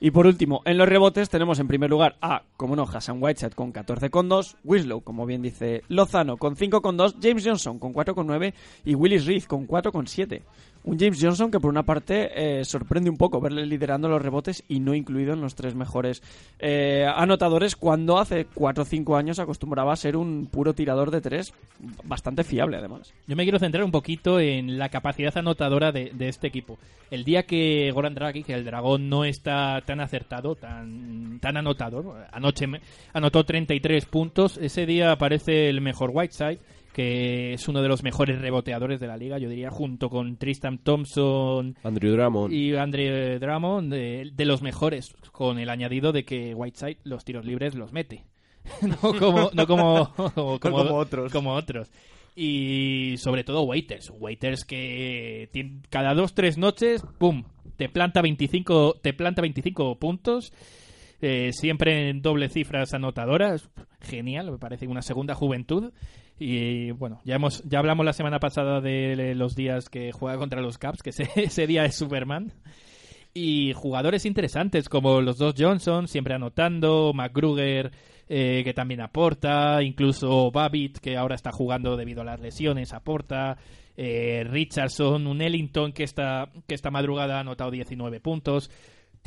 [0.00, 3.54] Y por último, en los rebotes tenemos en primer lugar a, como no, Hassan Whiteside
[3.56, 9.26] con 14,2, Winslow, como bien dice Lozano, con 5,2, James Johnson con 4,9 y Willis
[9.26, 10.42] Reed con 4,7.
[10.88, 12.30] Un James Johnson que por una parte
[12.60, 16.22] eh, sorprende un poco verle liderando los rebotes y no incluido en los tres mejores
[16.58, 21.20] eh, anotadores cuando hace 4 o 5 años acostumbraba a ser un puro tirador de
[21.20, 21.52] tres
[22.04, 23.12] bastante fiable además.
[23.26, 26.78] Yo me quiero centrar un poquito en la capacidad anotadora de, este equipo.
[27.10, 32.66] El día que Goran Dragic, el dragón, no está tan acertado, tan, tan anotador, anoche
[32.66, 32.80] me-
[33.12, 36.60] anotó 33 puntos, ese día aparece el mejor Whiteside,
[36.98, 40.78] que es uno de los mejores reboteadores de la liga, yo diría, junto con Tristan
[40.78, 42.52] Thompson Andrew Drummond.
[42.52, 47.44] y Andre Drummond, de, de los mejores, con el añadido de que Whiteside los tiros
[47.46, 48.24] libres los mete.
[48.82, 51.30] no como, no como, como, como otros.
[51.30, 51.88] como otros.
[52.34, 54.10] Y sobre todo Waiters.
[54.18, 57.44] Waiters que tiene- cada dos, tres noches, ¡pum!
[57.76, 60.52] Te planta 25, te planta 25 puntos.
[61.20, 63.70] Eh, siempre en doble cifras anotadoras.
[64.00, 65.92] Genial, me parece una segunda juventud.
[66.38, 70.60] Y bueno, ya hemos ya hablamos la semana pasada de los días que juega contra
[70.60, 72.52] los Caps, que ese, ese día es Superman.
[73.34, 77.92] Y jugadores interesantes como los dos Johnson, siempre anotando, McGruger,
[78.28, 83.56] eh, que también aporta, incluso Babbitt, que ahora está jugando debido a las lesiones, aporta,
[83.96, 88.70] eh, Richardson, un Ellington que esta, que esta madrugada ha anotado 19 puntos.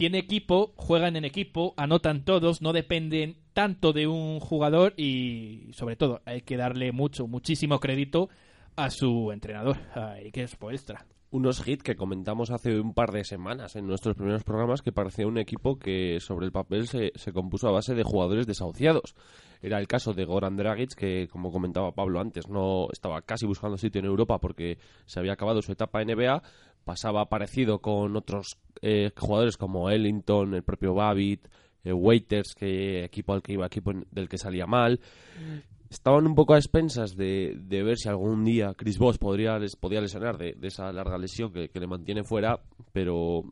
[0.02, 5.96] Tiene equipo, juegan en equipo, anotan todos, no dependen tanto de un jugador y sobre
[5.96, 8.28] todo hay que darle mucho, muchísimo crédito
[8.76, 11.06] a su entrenador, a Eric Spoelstra.
[11.30, 15.28] unos hits que comentamos hace un par de semanas en nuestros primeros programas que parecía
[15.28, 19.14] un equipo que sobre el papel se, se compuso a base de jugadores desahuciados.
[19.62, 23.78] Era el caso de Goran Dragic, que como comentaba Pablo antes, no estaba casi buscando
[23.78, 26.42] sitio en Europa porque se había acabado su etapa NBA.
[26.86, 31.48] Pasaba parecido con otros eh, jugadores como Ellington, el propio Babbitt,
[31.84, 35.00] eh, Waiters, que equipo al que iba, equipo del que salía mal
[35.92, 39.76] estaban un poco a expensas de, de ver si algún día Chris Bosh podría, les
[39.76, 42.62] podía lesionar de, esa larga lesión que, que le mantiene fuera,
[42.94, 43.44] pero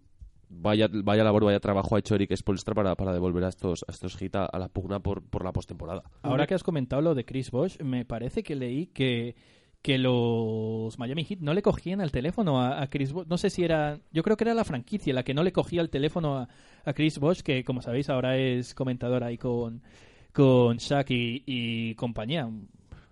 [0.50, 3.92] vaya, vaya labor, vaya trabajo ha hecho Eric Spolstra para, para devolver a estos, a
[3.92, 6.04] estos hits a, la pugna por, por la postemporada.
[6.22, 9.36] Ahora que has comentado lo de Chris Bosh, me parece que leí que,
[9.82, 13.28] que los Miami Heat no le cogían al teléfono a, Chris Bosh.
[13.28, 14.00] No sé si era.
[14.12, 16.50] Yo creo que era la franquicia la que no le cogía el teléfono a,
[16.86, 19.82] a Chris Bosh, que como sabéis ahora es comentador ahí con,
[20.34, 22.50] con Shaq y compañía.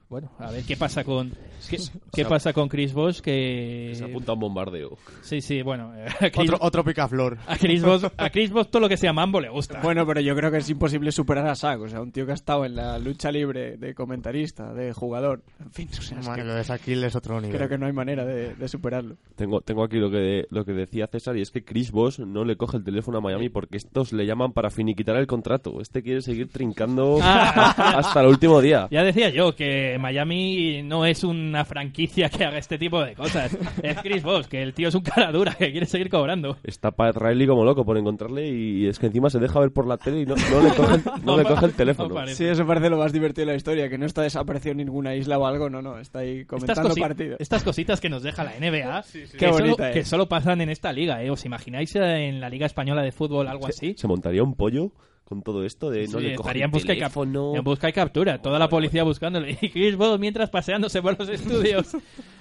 [0.10, 1.32] Bueno, a ver qué pasa con
[1.70, 1.78] qué,
[2.14, 4.98] qué pasa con Chris Bosh que Se apunta a un bombardeo.
[5.22, 5.92] sí sí bueno
[6.22, 7.38] a Chris, Otro, otro picaflor.
[7.46, 10.22] a Chris Bosh a Chris Bosh todo lo que sea mambo le gusta Bueno, pero
[10.22, 11.82] yo creo que es imposible superar a Sack.
[11.82, 15.42] O sea, un tío que ha estado en la lucha libre de comentarista, de jugador.
[15.60, 16.62] En fin, o sea, es que lo de
[17.08, 17.58] es otro nivel.
[17.58, 19.18] creo que no hay manera de, de superarlo.
[19.36, 22.46] Tengo, tengo aquí lo que, lo que decía César y es que Chris Bosh no
[22.46, 25.82] le coge el teléfono a Miami porque estos le llaman para finiquitar el contrato.
[25.82, 28.88] Este quiere seguir trincando hasta el último día.
[28.90, 33.56] Ya decía yo que Miami no es una franquicia que haga este tipo de cosas.
[33.84, 36.58] Es Chris Bosh, que el tío es un cara dura, que quiere seguir cobrando.
[36.64, 39.88] Está Pat Riley como loco por encontrarle y es que encima se deja ver por
[39.88, 42.14] la tele y no, no le, coge, el- no le coge el teléfono.
[42.22, 42.28] No.
[42.28, 45.16] Sí, eso parece lo más divertido de la historia, que no está desaparecido en ninguna
[45.16, 47.40] isla o algo, no, no, está ahí Estas, comentando cosi- partidos.
[47.40, 50.92] estas cositas que nos deja la NBA, que, Qué solo, que solo pasan en esta
[50.92, 51.24] liga.
[51.24, 51.30] ¿eh?
[51.30, 53.96] ¿Os imagináis en la Liga Española de Fútbol algo así?
[53.98, 54.92] ¿Se montaría un pollo
[55.28, 57.54] con todo esto de no Sí, le estaría en busca, y teléfono?
[57.56, 58.42] en busca y captura.
[58.42, 59.58] Toda la policía buscándole.
[59.62, 61.98] Y Chris Bosh mientras paseándose por los estudios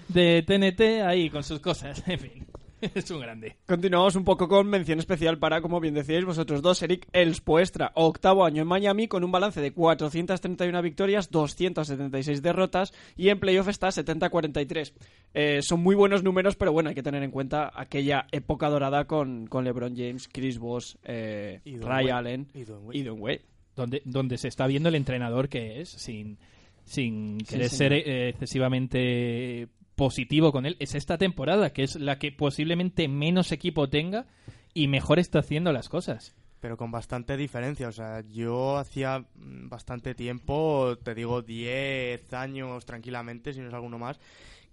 [0.08, 2.02] de TNT ahí con sus cosas.
[2.06, 2.46] En fin,
[2.94, 3.56] es un grande.
[3.66, 8.44] Continuamos un poco con mención especial para, como bien decíais vosotros dos, Eric Elspoestra, octavo
[8.44, 13.88] año en Miami con un balance de 431 victorias, 276 derrotas y en playoff está
[13.88, 14.92] 70-43.
[15.34, 19.06] Eh, son muy buenos números, pero bueno, hay que tener en cuenta aquella época dorada
[19.06, 22.10] con, con LeBron James, Chris Bosh, eh, Y Ray.
[22.10, 23.42] Allen Y Wade.
[23.74, 26.38] donde, donde se está viendo el entrenador que es, sin,
[26.84, 27.76] sin querer sí.
[27.76, 33.50] ser eh, excesivamente positivo con él, es esta temporada, que es la que posiblemente menos
[33.50, 34.26] equipo tenga
[34.74, 36.36] y mejor está haciendo las cosas.
[36.60, 37.88] Pero con bastante diferencia.
[37.88, 43.74] O sea, yo hacía mm, bastante tiempo, te digo 10 años tranquilamente, si no es
[43.74, 44.20] alguno más,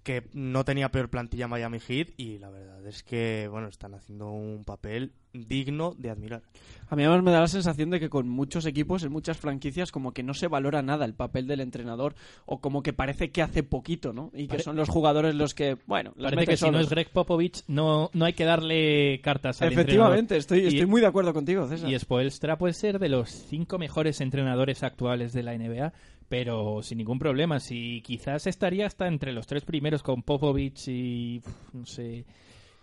[0.04, 4.32] que no tenía peor plantilla Miami Heat y la verdad es que, bueno, están haciendo
[4.32, 6.42] un papel digno de admirar.
[6.90, 9.92] A mí además me da la sensación de que con muchos equipos, en muchas franquicias,
[9.92, 12.14] como que no se valora nada el papel del entrenador
[12.46, 14.30] o como que parece que hace poquito, ¿no?
[14.34, 16.82] Y que Pare- son los jugadores los que, bueno, los Parece que si no solos.
[16.84, 20.74] es Greg Popovich no, no hay que darle cartas al Efectivamente, estoy, entrenador.
[20.74, 21.90] Y- estoy muy de acuerdo contigo, César.
[21.90, 25.94] Y Spoelstra puede ser de los cinco mejores entrenadores actuales de la NBA,
[26.30, 27.60] pero sin ningún problema.
[27.60, 31.42] Si quizás estaría hasta entre los tres primeros con Popovich y
[31.74, 32.26] no sé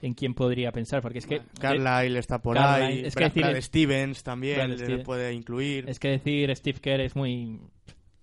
[0.03, 3.43] en quién podría pensar, porque es que Carlisle está por ahí, es que Brad, decir-
[3.43, 5.89] Brad Stevens también Brad le puede incluir.
[5.89, 7.59] es que decir Steve Kerr es muy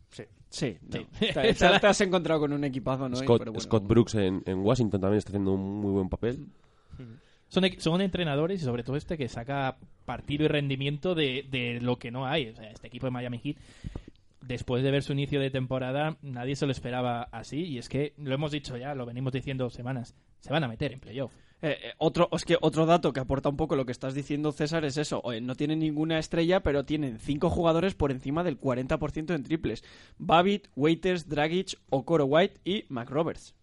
[0.09, 0.23] Sí.
[0.49, 0.97] Sí, no.
[0.97, 1.05] Sí.
[1.19, 3.15] Te, te- te has encontrado con un equipazo, ¿no?
[3.17, 3.61] Scott, pero bueno.
[3.63, 6.47] Scott Brooks en, en Washington también está haciendo un muy buen papel.
[7.49, 11.79] son, e- son entrenadores y sobre todo este que saca partido y rendimiento de, de
[11.81, 12.47] lo que no hay.
[12.49, 13.57] O sea, este equipo de Miami Heat,
[14.41, 17.63] después de ver su inicio de temporada, nadie se lo esperaba así.
[17.65, 20.93] Y es que lo hemos dicho ya, lo venimos diciendo semanas, se van a meter
[20.93, 21.33] en playoff.
[21.61, 24.51] Eh, eh, otro, es que otro dato que aporta un poco lo que estás diciendo,
[24.51, 25.23] César, es eso.
[25.41, 29.83] No tienen ninguna estrella, pero tienen cinco jugadores por encima del 40% en triples.
[30.17, 33.55] Babbitt, Waiters, Dragic, Okoro White y McRoberts.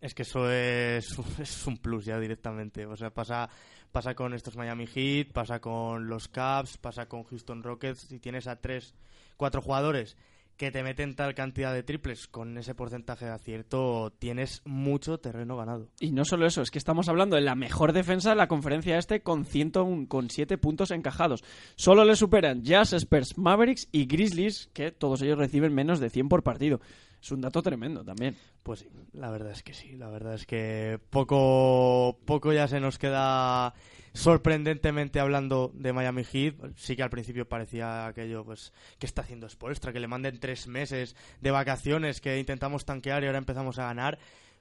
[0.00, 2.86] Es que eso es, es un plus ya directamente.
[2.86, 3.50] O sea, pasa,
[3.92, 8.00] pasa con estos Miami Heat, pasa con los Cavs, pasa con Houston Rockets.
[8.00, 8.94] Si tienes a tres,
[9.36, 10.16] cuatro jugadores
[10.60, 15.56] que te meten tal cantidad de triples con ese porcentaje de acierto, tienes mucho terreno
[15.56, 15.88] ganado.
[16.00, 18.98] Y no solo eso, es que estamos hablando de la mejor defensa de la conferencia
[18.98, 21.42] este con 101, con 7 puntos encajados.
[21.76, 26.28] Solo le superan Jazz, Spurs, Mavericks y Grizzlies, que todos ellos reciben menos de 100
[26.28, 26.82] por partido.
[27.22, 28.36] Es un dato tremendo también.
[28.62, 29.96] Pues sí, la verdad es que sí.
[29.96, 33.72] La verdad es que poco, poco ya se nos queda
[34.12, 36.54] sorprendentemente hablando de Miami Heat.
[36.76, 39.92] Sí que al principio parecía aquello, pues, que está haciendo Spolstra?
[39.92, 44.18] Que le manden tres meses de vacaciones, que intentamos tanquear y ahora empezamos a ganar.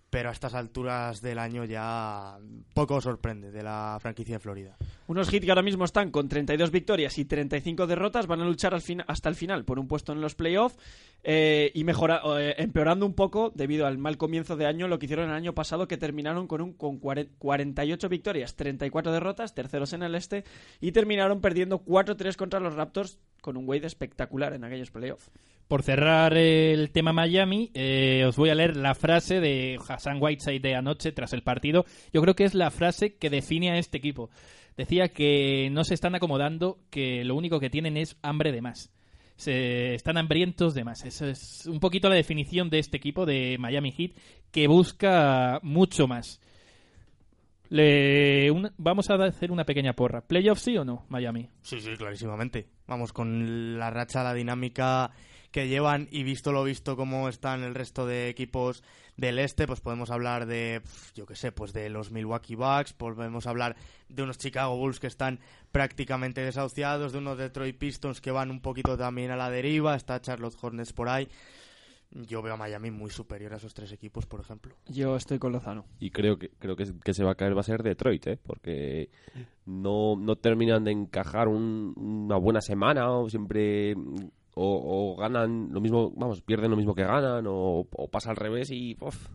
[0.09, 2.37] Pero a estas alturas del año ya
[2.73, 4.77] poco sorprende de la franquicia de Florida.
[5.07, 8.73] Unos Heat que ahora mismo están con 32 victorias y 35 derrotas, van a luchar
[8.73, 10.77] hasta el final por un puesto en los playoffs
[11.23, 15.05] eh, y mejora, eh, empeorando un poco debido al mal comienzo de año lo que
[15.05, 19.93] hicieron el año pasado que terminaron con un con 40 48 victorias, 34 derrotas, terceros
[19.93, 20.43] en el este
[20.79, 25.31] y terminaron perdiendo 4-3 contra los Raptors con un Wade espectacular en aquellos playoffs.
[25.67, 30.59] Por cerrar el tema Miami, eh, os voy a leer la frase de Hassan Whiteside
[30.59, 31.85] de anoche tras el partido.
[32.11, 34.31] Yo creo que es la frase que define a este equipo.
[34.77, 38.91] Decía que no se están acomodando, que lo único que tienen es hambre de más.
[39.35, 41.05] Se están hambrientos de más.
[41.05, 44.11] Esa es un poquito la definición de este equipo de Miami Heat
[44.51, 46.41] que busca mucho más.
[47.69, 50.21] Le, un- vamos a hacer una pequeña porra.
[50.21, 51.49] ¿Playoff sí o no, Miami?
[51.61, 52.67] Sí, sí, clarísimamente.
[52.87, 55.11] Vamos, con la racha, la dinámica
[55.51, 58.83] que llevan y visto lo visto cómo están el resto de equipos
[59.17, 60.81] del este, pues podemos hablar de,
[61.15, 63.75] yo qué sé, pues de los Milwaukee Bucks, podemos hablar
[64.09, 65.39] de unos Chicago Bulls que están
[65.71, 70.21] prácticamente desahuciados, de unos Detroit Pistons que van un poquito también a la deriva, está
[70.21, 71.27] Charlotte Hornets por ahí.
[72.11, 74.73] Yo veo a Miami muy superior a esos tres equipos, por ejemplo.
[74.87, 75.85] Yo estoy con Lozano.
[75.99, 78.39] Y creo que creo que, que se va a caer va a ser Detroit, ¿eh?
[78.41, 79.09] Porque
[79.65, 83.93] no, no terminan de encajar un- una buena semana o siempre
[84.55, 88.35] o, o ganan lo mismo, vamos, pierden lo mismo que ganan o, o pasa al
[88.37, 89.27] revés y uf,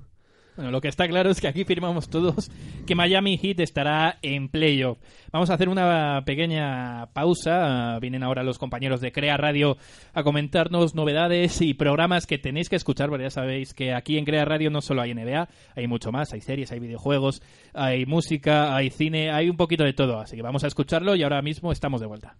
[0.56, 2.48] Bueno, lo que está claro es que aquí firmamos todos
[2.86, 4.98] que Miami Heat estará en playoff.
[5.32, 7.98] Vamos a hacer una pequeña pausa.
[7.98, 9.76] Vienen ahora los compañeros de Crea Radio
[10.12, 14.24] a comentarnos novedades y programas que tenéis que escuchar, porque ya sabéis que aquí en
[14.24, 17.42] Crea Radio no solo hay NBA, hay mucho más, hay series, hay videojuegos,
[17.72, 20.20] hay música, hay cine, hay un poquito de todo.
[20.20, 22.36] Así que vamos a escucharlo y ahora mismo estamos de vuelta.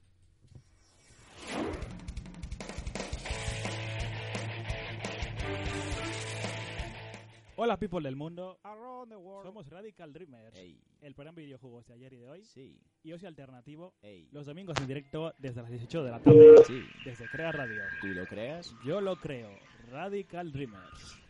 [7.57, 8.59] Hola people del mundo,
[9.44, 10.59] somos Radical Dreamers,
[11.00, 12.42] el programa de videojuegos de ayer y de hoy,
[13.05, 13.94] y Ocio Alternativo,
[14.32, 16.55] los domingos en directo desde las 18 de la tarde,
[17.05, 17.80] desde Crea Radio.
[18.00, 18.74] ¿Tú lo creas?
[18.84, 19.50] Yo lo creo,
[19.90, 21.24] Radical Dreamers.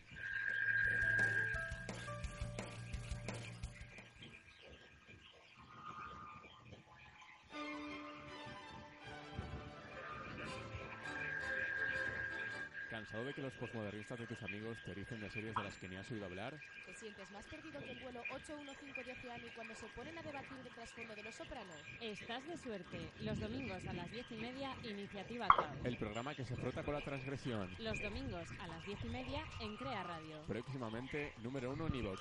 [13.14, 15.88] ¿Cansado de que los posmodernistas de tus amigos te dicen de series de las que
[15.88, 16.52] ni has oído hablar?
[16.84, 20.58] ¿Te sientes más perdido que el vuelo 815 de Oceani cuando se ponen a debatir
[20.58, 21.76] el trasfondo de los sopranos?
[22.00, 22.98] Estás de suerte.
[23.20, 25.78] Los domingos a las diez y media, Iniciativa Caos.
[25.84, 27.70] El programa que se frota con la transgresión.
[27.78, 30.42] Los domingos a las diez y media en Crea Radio.
[30.48, 32.20] Próximamente número uno en iVoox.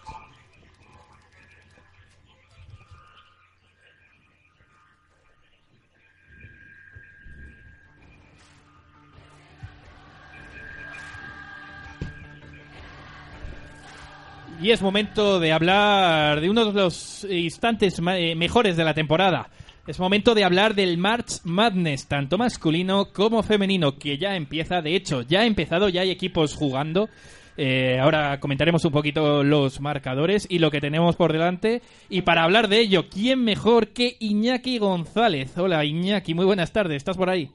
[14.63, 19.49] Y es momento de hablar de uno de los instantes eh, mejores de la temporada.
[19.85, 24.81] Es momento de hablar del March Madness, tanto masculino como femenino, que ya empieza.
[24.81, 27.09] De hecho, ya ha empezado, ya hay equipos jugando.
[27.57, 31.81] Eh, ahora comentaremos un poquito los marcadores y lo que tenemos por delante.
[32.07, 35.57] Y para hablar de ello, ¿quién mejor que Iñaki González?
[35.57, 37.51] Hola Iñaki, muy buenas tardes, ¿estás por ahí?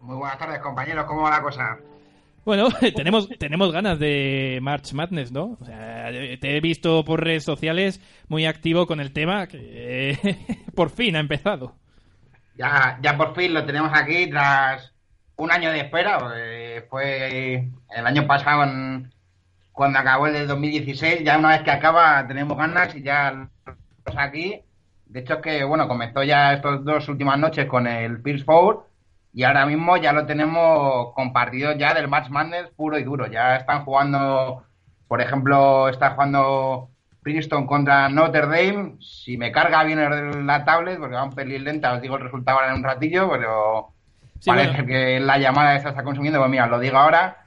[0.00, 1.04] Muy buenas tardes, compañeros.
[1.04, 1.78] ¿Cómo va la cosa?
[2.44, 5.56] Bueno, tenemos, tenemos ganas de March Madness, ¿no?
[5.60, 10.18] O sea, te he visto por redes sociales muy activo con el tema que
[10.74, 11.74] por fin ha empezado.
[12.56, 14.92] Ya, ya por fin lo tenemos aquí tras
[15.36, 16.18] un año de espera.
[16.36, 18.64] eh, fue el año pasado,
[19.72, 21.22] cuando acabó el del 2016.
[21.24, 24.60] Ya una vez que acaba, tenemos ganas y ya tenemos aquí.
[25.06, 28.86] De hecho, es que, bueno, comenzó ya estas dos últimas noches con el First Four.
[29.34, 33.26] Y ahora mismo ya lo tenemos compartido ya del Match Madness puro y duro.
[33.26, 34.64] Ya están jugando,
[35.08, 36.90] por ejemplo, está jugando
[37.22, 38.96] Princeton contra Notre Dame.
[39.00, 42.58] Si me carga bien la tablet, porque va un pelín lenta, os digo el resultado
[42.58, 43.88] ahora en un ratillo, pero
[44.38, 44.86] Sí, parece bueno.
[44.86, 46.38] que la llamada esta está consumiendo.
[46.40, 47.38] Pues mira, lo digo ahora.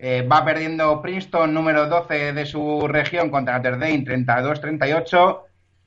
[0.00, 5.40] Eh, va perdiendo Princeton, número 12 de su región, contra Notre Dame, 32-38.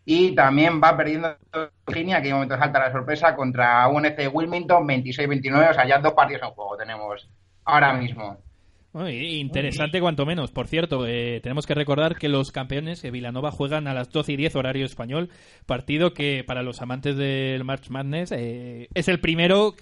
[0.06, 1.36] Y también va perdiendo
[1.86, 5.70] Virginia, que de momento salta la sorpresa, contra UNC Wilmington, 26-29.
[5.70, 7.30] O sea, ya dos partidos en juego tenemos
[7.66, 8.38] ahora mismo.
[8.94, 10.52] Interesante cuanto menos.
[10.52, 14.34] Por cierto, eh, tenemos que recordar que los campeones de Vilanova juegan a las 12
[14.34, 15.30] y 10 horario español,
[15.66, 19.76] partido que para los amantes del March Madness eh, es el primero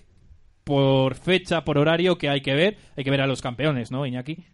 [0.64, 2.78] por fecha, por horario que hay que ver.
[2.96, 4.46] Hay que ver a los campeones, ¿no, Iñaki?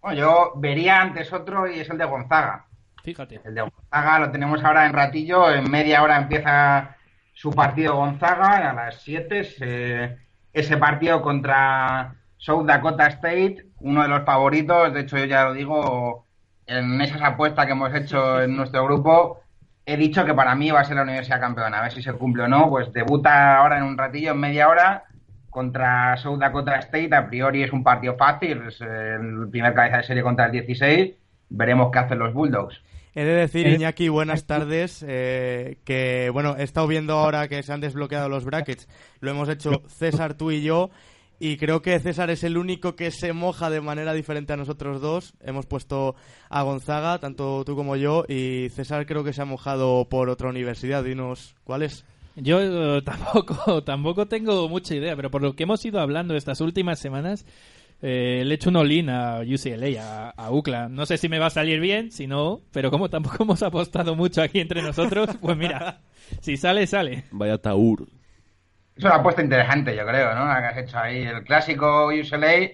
[0.00, 2.67] Bueno, yo vería antes otro y es el de Gonzaga.
[3.08, 3.40] Fíjate.
[3.44, 5.50] El de Gonzaga lo tenemos ahora en ratillo.
[5.50, 6.96] En media hora empieza
[7.32, 8.68] su partido Gonzaga.
[8.70, 10.18] A las 7 se-
[10.52, 14.92] ese partido contra South Dakota State, uno de los favoritos.
[14.92, 16.26] De hecho, yo ya lo digo,
[16.66, 19.40] en esas apuestas que hemos hecho en nuestro grupo,
[19.86, 21.78] he dicho que para mí va a ser la universidad campeona.
[21.78, 22.68] A ver si se cumple o no.
[22.68, 25.04] Pues debuta ahora en un ratillo, en media hora,
[25.48, 27.14] contra South Dakota State.
[27.14, 28.64] A priori es un partido fácil.
[28.68, 31.14] Es el primer cabeza de serie contra el 16.
[31.48, 32.82] Veremos qué hacen los Bulldogs.
[33.18, 37.64] He de decir, Eh, Iñaki, buenas tardes, eh, que bueno, he estado viendo ahora que
[37.64, 38.86] se han desbloqueado los brackets,
[39.18, 40.90] lo hemos hecho César, tú y yo,
[41.40, 45.00] y creo que César es el único que se moja de manera diferente a nosotros
[45.00, 45.34] dos.
[45.40, 46.14] Hemos puesto
[46.48, 50.50] a Gonzaga, tanto tú como yo, y César creo que se ha mojado por otra
[50.50, 51.02] universidad.
[51.02, 52.04] Dinos, ¿cuál es?
[52.36, 56.60] Yo eh, tampoco, tampoco tengo mucha idea, pero por lo que hemos ido hablando estas
[56.60, 57.44] últimas semanas,
[58.02, 60.88] eh, le he hecho un all-in a UCLA, a, a UCLA.
[60.88, 64.14] No sé si me va a salir bien, si no, pero como tampoco hemos apostado
[64.16, 66.00] mucho aquí entre nosotros, pues mira,
[66.40, 67.24] si sale, sale.
[67.30, 68.06] Vaya taur.
[68.96, 70.46] Es una apuesta interesante, yo creo, ¿no?
[70.46, 71.22] La que has hecho ahí.
[71.22, 72.70] El clásico UCLA,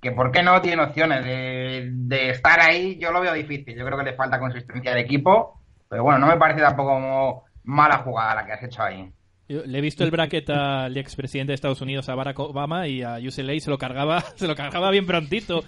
[0.00, 3.76] que por qué no tiene opciones de, de estar ahí, yo lo veo difícil.
[3.76, 5.60] Yo creo que le falta consistencia de equipo.
[5.88, 9.12] Pero bueno, no me parece tampoco como mala jugada la que has hecho ahí.
[9.50, 13.02] Yo le he visto el bracket al expresidente de Estados Unidos, a Barack Obama, y
[13.02, 15.64] a UCLA se lo cargaba, se lo cargaba bien prontito.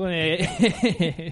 [0.00, 0.48] Joder,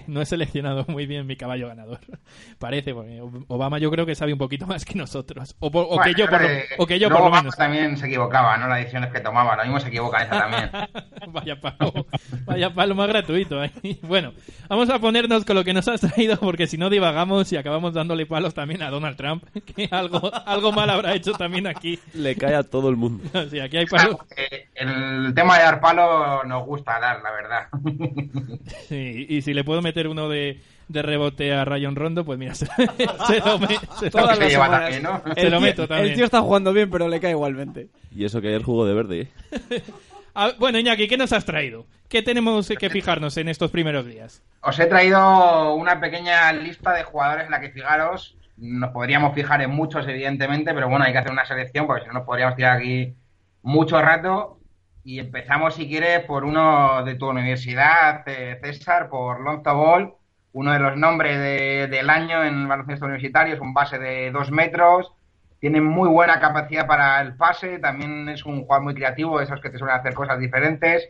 [0.08, 2.00] no he seleccionado muy bien mi caballo ganador.
[2.58, 5.56] Parece, porque Obama yo creo que sabe un poquito más que nosotros.
[5.58, 7.42] O, por- o que yo, por lo, eh, o que yo luego por lo Obama
[7.44, 7.56] menos.
[7.56, 8.68] también se equivocaba, ¿no?
[8.68, 9.56] Las decisiones que tomaba.
[9.56, 10.70] Lo mismo se equivoca esa también.
[11.32, 12.06] Vaya palo,
[12.46, 13.58] vaya palo más gratuito.
[13.60, 13.98] ahí.
[14.02, 14.32] Bueno,
[14.68, 17.94] vamos a ponernos con lo que nos has traído porque si no divagamos y acabamos
[17.94, 19.44] dándole palos también a Donald Trump,
[19.76, 21.98] que algo, algo mal habrá hecho también aquí.
[22.14, 23.24] Le cae a todo el mundo.
[23.50, 24.16] Sí, aquí hay palos.
[24.36, 27.68] Eh, El tema de dar palo nos gusta dar, la verdad.
[28.88, 32.54] Sí, y si le puedo meter uno de, de rebote a Rayon Rondo, pues mira,
[32.56, 34.80] se, se lo, me- se lo- Todas se las lleva semanas.
[34.80, 35.22] también, ¿no?
[35.34, 36.08] se El lo tío- meto también.
[36.10, 37.88] El tío está jugando bien, pero le cae igualmente.
[38.14, 39.82] Y eso que ayer jugó de verde, ¿eh?
[40.60, 41.84] Bueno, Iñaki, ¿qué nos has traído?
[42.08, 44.40] ¿Qué tenemos que fijarnos en estos primeros días?
[44.60, 48.36] Os he traído una pequeña lista de jugadores en la que fijaros.
[48.56, 52.06] Nos podríamos fijar en muchos, evidentemente, pero bueno, hay que hacer una selección porque si
[52.08, 53.14] no nos podríamos tirar aquí
[53.62, 54.57] mucho rato.
[55.08, 60.12] Y empezamos, si quieres, por uno de tu universidad, eh, César, por Lonzo Ball,
[60.52, 63.54] uno de los nombres de- del año en el baloncesto universitario.
[63.54, 65.10] Es un base de dos metros,
[65.60, 69.62] tiene muy buena capacidad para el pase, también es un jugador muy creativo, de esos
[69.62, 71.08] que te suelen hacer cosas diferentes.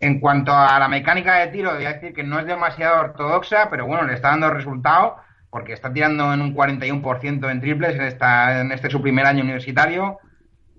[0.00, 3.70] En cuanto a la mecánica de tiro, voy a decir que no es demasiado ortodoxa,
[3.70, 5.16] pero bueno, le está dando resultado
[5.50, 9.42] porque está tirando en un 41% en triples en, esta, en este su primer año
[9.44, 10.18] universitario.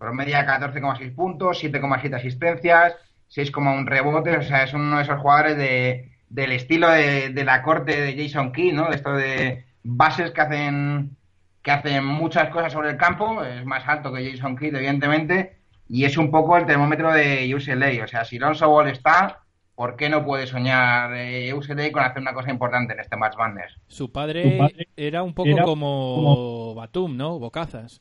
[0.05, 2.93] Promedia 14,6 puntos, 7,7 asistencias,
[3.35, 4.37] 6,1 rebotes.
[4.37, 8.15] O sea, es uno de esos jugadores de, del estilo de, de la corte de
[8.23, 8.87] Jason Key, ¿no?
[8.89, 11.17] De esto de bases que hacen
[11.63, 13.43] que hacen muchas cosas sobre el campo.
[13.43, 15.57] Es más alto que Jason Kidd, evidentemente.
[15.89, 18.03] Y es un poco el termómetro de UCLA.
[18.03, 19.39] O sea, si Lonzo Ball está,
[19.73, 23.35] ¿por qué no puede soñar eh, UCLA con hacer una cosa importante en este Match
[23.35, 23.79] Madness?
[23.87, 27.39] Su padre, Su padre era un poco era como, como- Batum, ¿no?
[27.39, 27.99] Bocazas.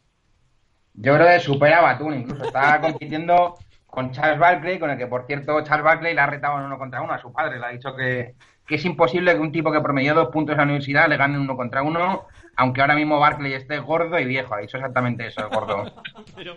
[0.94, 2.44] Yo creo que supera a Batum incluso.
[2.44, 6.58] Está compitiendo con Charles Barkley, con el que, por cierto, Charles Barkley le ha retado
[6.58, 7.58] en uno contra uno a su padre.
[7.58, 8.34] Le ha dicho que,
[8.66, 11.38] que es imposible que un tipo que promedió dos puntos en la universidad le gane
[11.38, 12.26] uno contra uno,
[12.56, 14.54] aunque ahora mismo Barkley esté gordo y viejo.
[14.54, 15.92] Ha dicho exactamente eso, el gordo.
[16.36, 16.56] Pero,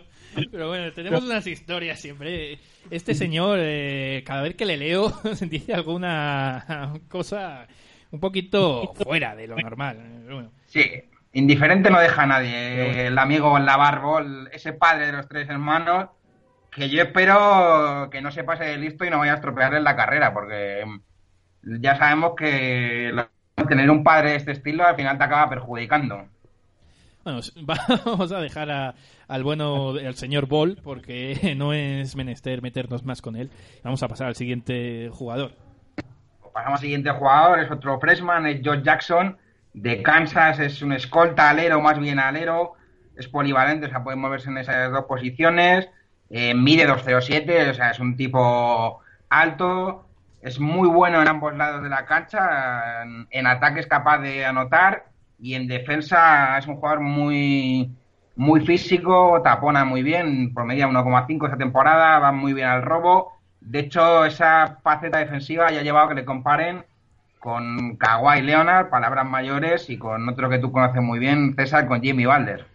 [0.51, 2.59] pero bueno, tenemos unas historias siempre.
[2.91, 5.11] Este señor, eh, cada vez que le leo,
[5.41, 7.67] dice alguna cosa
[8.11, 9.97] un poquito fuera de lo normal.
[10.25, 10.83] Bueno, Sí,
[11.38, 13.07] indiferente no deja a nadie.
[13.07, 16.09] El amigo Lavarbol, ese padre de los tres hermanos,
[16.71, 19.95] que yo espero que no se pase de listo y no vaya a estropearle la
[19.95, 20.83] carrera, porque
[21.63, 23.11] ya sabemos que
[23.67, 26.27] tener un padre de este estilo al final te acaba perjudicando.
[27.23, 27.41] Bueno,
[28.05, 28.95] vamos a dejar a-
[29.27, 33.51] al bueno, al señor Ball, porque no es menester meternos más con él.
[33.83, 35.51] Vamos a pasar al siguiente jugador.
[36.53, 39.38] Pasamos al siguiente jugador, es otro freshman, es Josh Jackson,
[39.82, 42.73] de Kansas, es un escolta alero, más bien alero,
[43.15, 45.89] es polivalente, o sea, puede moverse en esas dos posiciones,
[46.30, 48.99] eh, mide 2.07, o sea, es un tipo
[49.30, 50.07] alto,
[50.41, 54.45] es muy bueno en ambos lados de la cancha, en, en ataque es capaz de
[54.45, 55.05] anotar
[55.39, 57.91] y en defensa es un jugador muy
[58.36, 63.34] muy físico, tapona muy bien, promedia 1,5 esta temporada, va muy bien al robo.
[63.59, 66.86] De hecho, esa faceta defensiva ya ha llevado a que le comparen
[67.47, 72.01] con Kawhi Leonard, palabras mayores, y con otro que tú conoces muy bien, César, con
[72.01, 72.65] Jimmy Balder.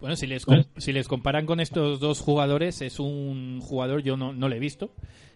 [0.00, 0.44] Bueno, si les,
[0.76, 4.58] si les comparan con estos dos jugadores, es un jugador, yo no, no lo he
[4.58, 4.90] visto,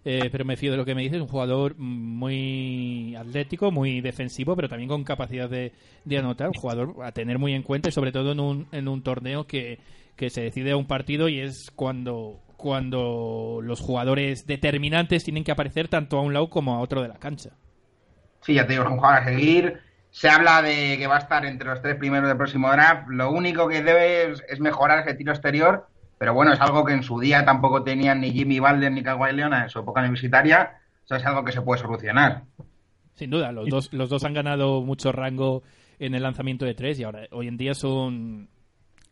[0.05, 4.57] eh, pero me fío de lo que me dices, un jugador muy atlético, muy defensivo,
[4.57, 5.70] pero también con capacidad de,
[6.05, 8.89] de anotar, un jugador a tener muy en cuenta y sobre todo en un, en
[8.89, 9.78] un torneo que,
[10.16, 15.53] que se decide a un partido y es cuando, cuando los jugadores determinantes tienen que
[15.53, 17.51] aparecer tanto a un lado como a otro de la cancha.
[18.45, 19.81] Sí, ya te digo, es un jugador a seguir.
[20.11, 23.09] Se habla de que va a estar entre los tres primeros del próximo draft.
[23.09, 25.89] Lo único que debe es, es mejorar ese tiro exterior,
[26.19, 29.33] pero bueno, es algo que en su día tampoco tenían ni Jimmy Balder ni Kawhi
[29.33, 30.79] Leonard en su época universitaria.
[31.05, 32.45] Eso es algo que se puede solucionar.
[33.15, 35.63] Sin duda, los dos, los dos han ganado mucho rango
[35.99, 38.49] en el lanzamiento de tres y ahora hoy en día son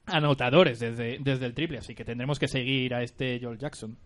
[0.06, 3.96] anotadores desde, desde el triple, así que tendremos que seguir a este Joel Jackson.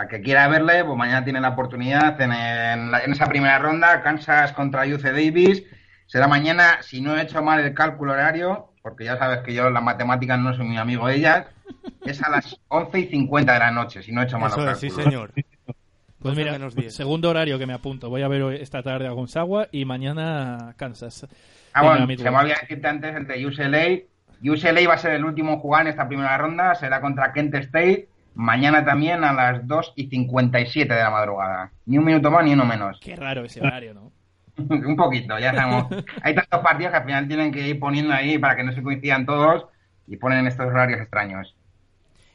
[0.00, 3.58] A que quiera verle, pues mañana tiene la oportunidad en, en la- en esa primera
[3.58, 5.62] ronda, Kansas contra UC Davis.
[6.06, 9.68] Será mañana, si no he hecho mal el cálculo horario, porque ya sabes que yo
[9.68, 11.46] las matemáticas no soy muy amigo de ellas,
[12.04, 14.64] es a las 11 y 50 de la noche, si no he hecho mal Eso
[14.64, 15.04] los es, sí, cálculos.
[15.04, 15.32] señor.
[15.34, 16.94] Pues 12 mira, menos 10.
[16.94, 18.08] segundo horario que me apunto.
[18.10, 21.26] Voy a ver hoy- esta tarde a Gonzagua y mañana Kansas.
[21.74, 24.52] Ah, en bueno, se me olvidó decirte antes el de UCLA.
[24.52, 27.54] UCLA va a ser el último en jugar en esta primera ronda, será contra Kent
[27.56, 28.08] State,
[28.40, 31.70] mañana también a las 2 y 57 de la madrugada.
[31.84, 32.98] Ni un minuto más ni uno menos.
[33.00, 34.12] Qué raro ese horario, ¿no?
[34.56, 35.86] un poquito, ya sabemos.
[36.22, 38.82] Hay tantos partidos que al final tienen que ir poniendo ahí para que no se
[38.82, 39.66] coincidan todos
[40.06, 41.54] y ponen estos horarios extraños.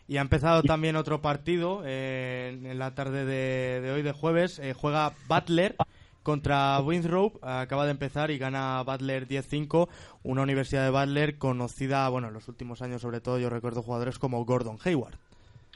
[0.08, 4.60] Y ha empezado también otro partido eh, en la tarde de, de hoy, de jueves.
[4.60, 5.76] Eh, juega Butler
[6.22, 7.44] contra Winthrop.
[7.44, 9.90] Acaba de empezar y gana Butler 10-5.
[10.22, 14.20] Una universidad de Butler conocida, bueno, en los últimos años sobre todo, yo recuerdo jugadores
[14.20, 15.18] como Gordon Hayward.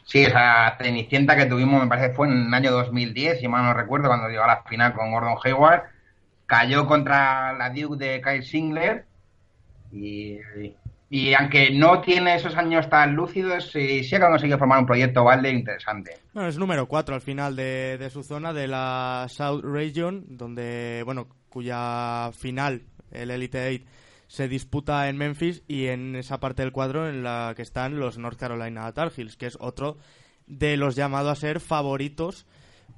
[0.10, 3.64] Sí, esa cenicienta que tuvimos, me parece que fue en el año 2010, si mal
[3.64, 5.84] no recuerdo, cuando llegó a la final con Gordon Hayward.
[6.48, 9.06] Cayó contra la Duke de Kyle Singler.
[9.92, 10.40] Y,
[11.12, 15.24] y aunque no tiene esos años tan lúcidos, sí, sí ha conseguido formar un proyecto
[15.24, 16.18] Valde interesante.
[16.34, 21.04] Bueno, es número 4 al final de, de su zona, de la South Region, donde,
[21.06, 22.82] bueno, cuya final,
[23.12, 23.84] el Elite 8,
[24.30, 28.20] se disputa en Memphis y en esa parte del cuadro en la que están los
[28.20, 29.98] North Carolina Tar Heels, que es otro
[30.46, 32.46] de los llamados a ser favoritos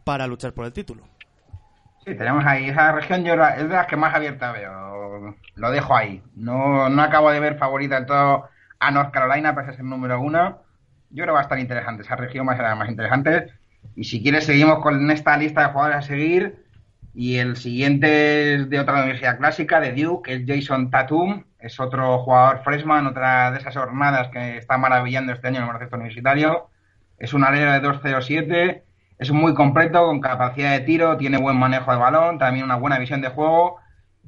[0.04, 1.04] para luchar por el título.
[2.06, 5.34] Sí, tenemos ahí esa región, yo es de las que más abierta veo.
[5.56, 6.22] Lo dejo ahí.
[6.36, 10.20] No, no acabo de ver favorita del todo a North Carolina, pese a ser número
[10.20, 10.62] uno.
[11.12, 12.04] Yo creo que va a estar interesante.
[12.04, 13.54] Esa región va a ser la más interesante.
[13.96, 16.61] Y si quieres, seguimos con esta lista de jugadores a seguir.
[17.14, 21.44] Y el siguiente es de otra universidad clásica, de Duke, es Jason Tatum.
[21.60, 25.68] Es otro jugador freshman, otra de esas jornadas que está maravillando este año en el
[25.68, 26.70] baloncesto universitario.
[27.20, 28.84] Es un alero de 2.07.
[29.20, 32.98] Es muy completo, con capacidad de tiro, tiene buen manejo de balón, también una buena
[32.98, 33.78] visión de juego.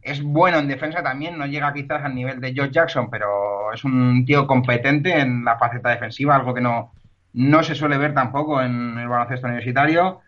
[0.04, 3.84] Es bueno en defensa también, no llega quizás al nivel de Josh Jackson, pero es
[3.84, 6.92] un tío competente en la faceta defensiva, algo que no,
[7.34, 10.22] no se suele ver tampoco en el baloncesto universitario.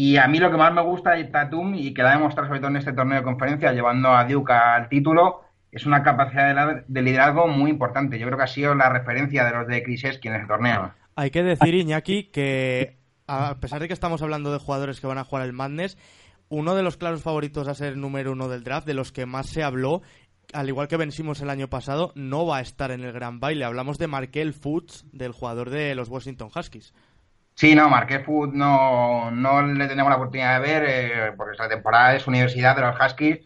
[0.00, 2.46] Y a mí lo que más me gusta de Tatum, y que la ha demostrado
[2.46, 5.42] sobre todo en este torneo de conferencia, llevando a Duke al título,
[5.72, 8.16] es una capacidad de, liderazgo muy importante.
[8.16, 10.92] Yo creo que ha sido la referencia de los de Kriseski en el torneo.
[11.16, 12.96] Hay que decir, Iñaki, que
[13.26, 15.98] a pesar de que estamos hablando de jugadores que van a jugar el Madness,
[16.48, 19.48] uno de los claros favoritos a ser número uno del draft, de los que más
[19.48, 20.02] se habló,
[20.52, 23.64] al igual que vencimos el año pasado, no va a estar en el gran baile.
[23.64, 26.94] Hablamos de Markel Fultz, del jugador de los Washington Huskies.
[27.58, 31.68] Sí, no, Marqués Food no, no le tenemos la oportunidad de ver eh, porque esta
[31.68, 33.40] temporada de su universidad de los Huskies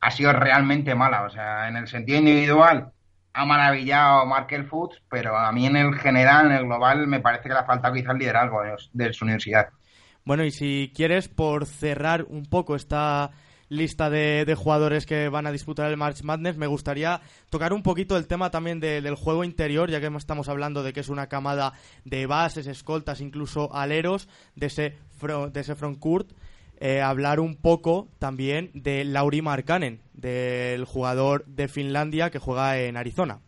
[0.00, 1.22] ha sido realmente mala.
[1.22, 2.90] O sea, en el sentido individual
[3.32, 7.44] ha maravillado Markel Food, pero a mí en el general, en el global, me parece
[7.44, 9.68] que le ha faltado quizás liderazgo de, de su universidad.
[10.24, 13.30] Bueno, y si quieres, por cerrar un poco esta
[13.72, 17.20] lista de, de jugadores que van a disputar el March Madness, me gustaría
[17.50, 20.92] tocar un poquito el tema también de- del juego interior, ya que estamos hablando de
[20.92, 21.72] que es una camada
[22.04, 26.30] de bases, escoltas, incluso aleros de ese, fro- de ese frontcourt.
[26.84, 32.96] Eh, hablar un poco también de Lauri Markkanen, del jugador de Finlandia que juega en
[32.96, 33.38] Arizona.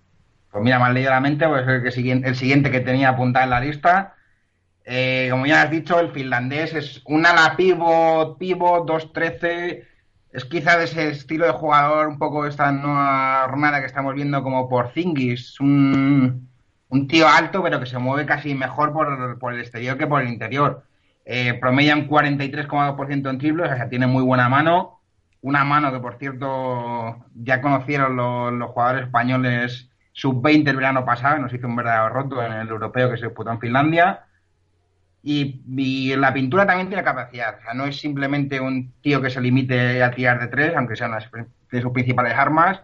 [0.52, 3.44] Pues mira, me has leído la mente, pues el, siguiente, el siguiente que tenía apuntado
[3.44, 4.14] en la lista.
[4.84, 9.82] Eh, como ya has dicho, el finlandés es un ala pivot, pivot 2-13,
[10.34, 14.42] es quizá de ese estilo de jugador un poco esta nueva jornada que estamos viendo
[14.42, 16.48] como por Zingis, un,
[16.88, 20.28] un tío alto pero que se mueve casi mejor por, el exterior que por el
[20.28, 20.82] interior.
[21.24, 25.00] Eh, promedia un 43,2% en triples, o sea, tiene muy buena mano.
[25.40, 31.38] Una mano que, por cierto, ya conocieron los, los jugadores españoles sub-20 el verano pasado,
[31.38, 34.24] nos hizo un verdadero roto en el europeo que se disputó en Finlandia.
[35.26, 37.56] Y, la pintura también tiene capacidad.
[37.58, 40.96] O sea, no es simplemente un tío que se limite a tirar de tres, aunque
[40.96, 41.30] sean las
[41.72, 42.82] de sus principales armas.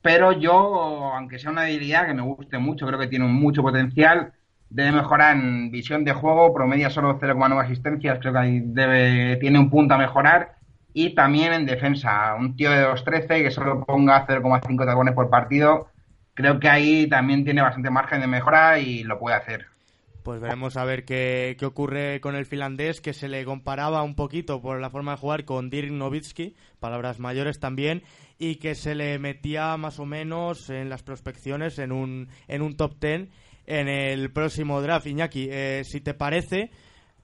[0.00, 4.32] Pero yo, aunque sea una debilidad que me guste mucho, creo que tiene mucho potencial.
[4.70, 9.58] Debe mejorar en visión de juego, promedia solo 0,9 asistencias, creo que ahí debe, tiene
[9.58, 10.56] un punto a mejorar.
[10.94, 15.88] Y también en defensa, un tío de 2.13 que solo ponga 0,5 tacones por partido,
[16.34, 19.75] creo que ahí también tiene bastante margen de mejora y lo puede hacer.
[20.26, 24.16] Pues veremos a ver qué, qué, ocurre con el finlandés, que se le comparaba un
[24.16, 28.02] poquito por la forma de jugar con Dirk Nowitzki, palabras mayores también,
[28.36, 32.76] y que se le metía más o menos en las prospecciones en un, en un
[32.76, 33.28] top 10
[33.66, 35.06] en el próximo draft.
[35.06, 36.72] Iñaki, eh, si te parece,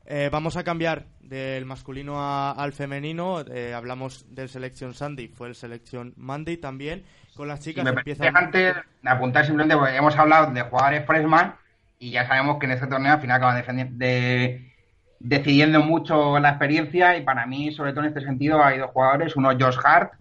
[0.07, 3.41] eh, vamos a cambiar del masculino a, al femenino.
[3.41, 7.03] Eh, hablamos del Selection Sunday, fue el Selection Monday también.
[7.35, 7.91] Con las chicas Me
[8.33, 11.62] antes de apuntar simplemente porque hemos hablado de jugadores freshman
[12.03, 14.73] y ya sabemos que en este torneo al final acaban defendiendo- de,
[15.21, 19.37] decidiendo mucho la experiencia y para mí, sobre todo en este sentido, hay dos jugadores.
[19.37, 20.15] Uno, Josh Hart,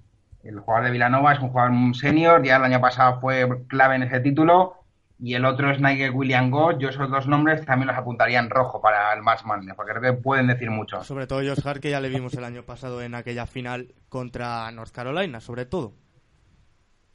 [0.43, 4.03] el jugador de Villanova, es un jugador senior, ya el año pasado fue clave en
[4.03, 4.75] ese título.
[5.23, 6.75] Y el otro es Nigel William Goss.
[6.79, 10.21] Yo esos dos nombres también los apuntaría en rojo para el Matchman, porque creo que
[10.21, 11.03] pueden decir mucho.
[11.03, 14.69] Sobre todo Josh Hart, que ya le vimos el año pasado en aquella final contra
[14.71, 15.93] North Carolina, sobre todo.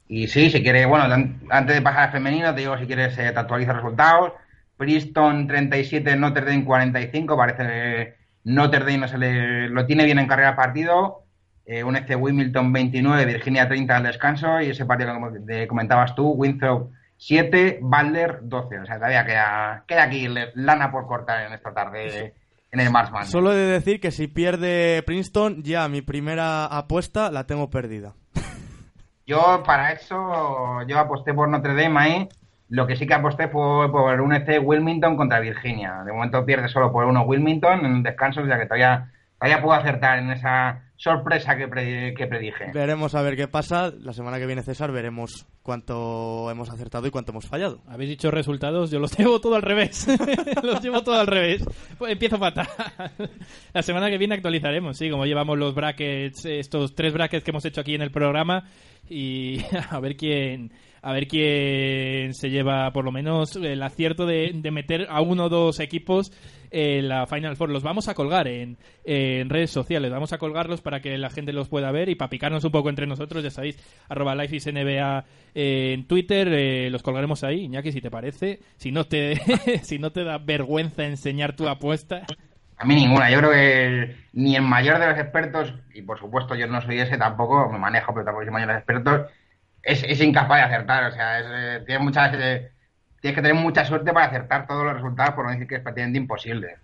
[0.09, 3.17] Y sí, si quieres, bueno, an- antes de pasar al femenino, te digo si quieres
[3.17, 4.31] eh, te actualizo resultados.
[4.77, 8.13] Princeton 37, Notre Dame 45, parece que
[8.45, 11.23] Notre Dame no se le, lo tiene bien en carrera partido.
[11.65, 16.15] Eh, un FC Wimbledon 29, Virginia 30 al descanso y ese partido como te comentabas
[16.15, 18.79] tú, Winthrop 7, Balder 12.
[18.79, 22.35] O sea, todavía queda, queda aquí lana por cortar en esta tarde
[22.71, 23.25] en el Marsman.
[23.25, 28.13] Solo he de decir que si pierde Princeton, ya mi primera apuesta la tengo perdida.
[29.25, 32.29] Yo para eso, yo aposté por Notre Dame ahí.
[32.69, 36.03] Lo que sí que aposté fue por un EC Wilmington contra Virginia.
[36.05, 39.79] De momento pierde solo por uno Wilmington en el descanso, ya que todavía, todavía puedo
[39.79, 42.71] acertar en esa sorpresa que, pre- que predije.
[42.73, 43.91] Veremos a ver qué pasa.
[44.01, 47.79] La semana que viene, César, veremos cuánto hemos acertado y cuánto hemos fallado.
[47.87, 50.07] Habéis dicho resultados, yo los llevo todo al revés.
[50.63, 51.63] los llevo todo al revés.
[51.97, 52.67] Pues empiezo fatal.
[53.73, 57.63] La semana que viene actualizaremos, sí, como llevamos los brackets, estos tres brackets que hemos
[57.65, 58.65] hecho aquí en el programa
[59.09, 59.61] y
[59.91, 60.71] a ver quién
[61.01, 65.45] a ver quién se lleva por lo menos el acierto de, de meter a uno
[65.45, 66.31] o dos equipos
[66.71, 67.69] en la Final Four.
[67.69, 71.53] Los vamos a colgar en, en redes sociales, vamos a colgarlos para que la gente
[71.53, 73.77] los pueda ver y para picarnos un poco entre nosotros, ya sabéis,
[74.09, 78.59] arroba LifeisNBA en Twitter, eh, los colgaremos ahí, Iñaki, si te parece.
[78.77, 79.35] Si no te,
[79.83, 82.23] si no te da vergüenza enseñar tu apuesta.
[82.77, 83.31] A mí ninguna.
[83.31, 86.99] Yo creo que ni el mayor de los expertos, y por supuesto yo no soy
[86.99, 89.31] ese tampoco, me manejo, pero tampoco soy mayor de los expertos,
[89.83, 91.11] es, es incapaz de acertar.
[91.11, 92.69] O sea, es, eh, tiene muchas, eh,
[93.21, 95.81] tienes que tener mucha suerte para acertar todos los resultados, por no decir que es
[95.81, 96.75] prácticamente imposible.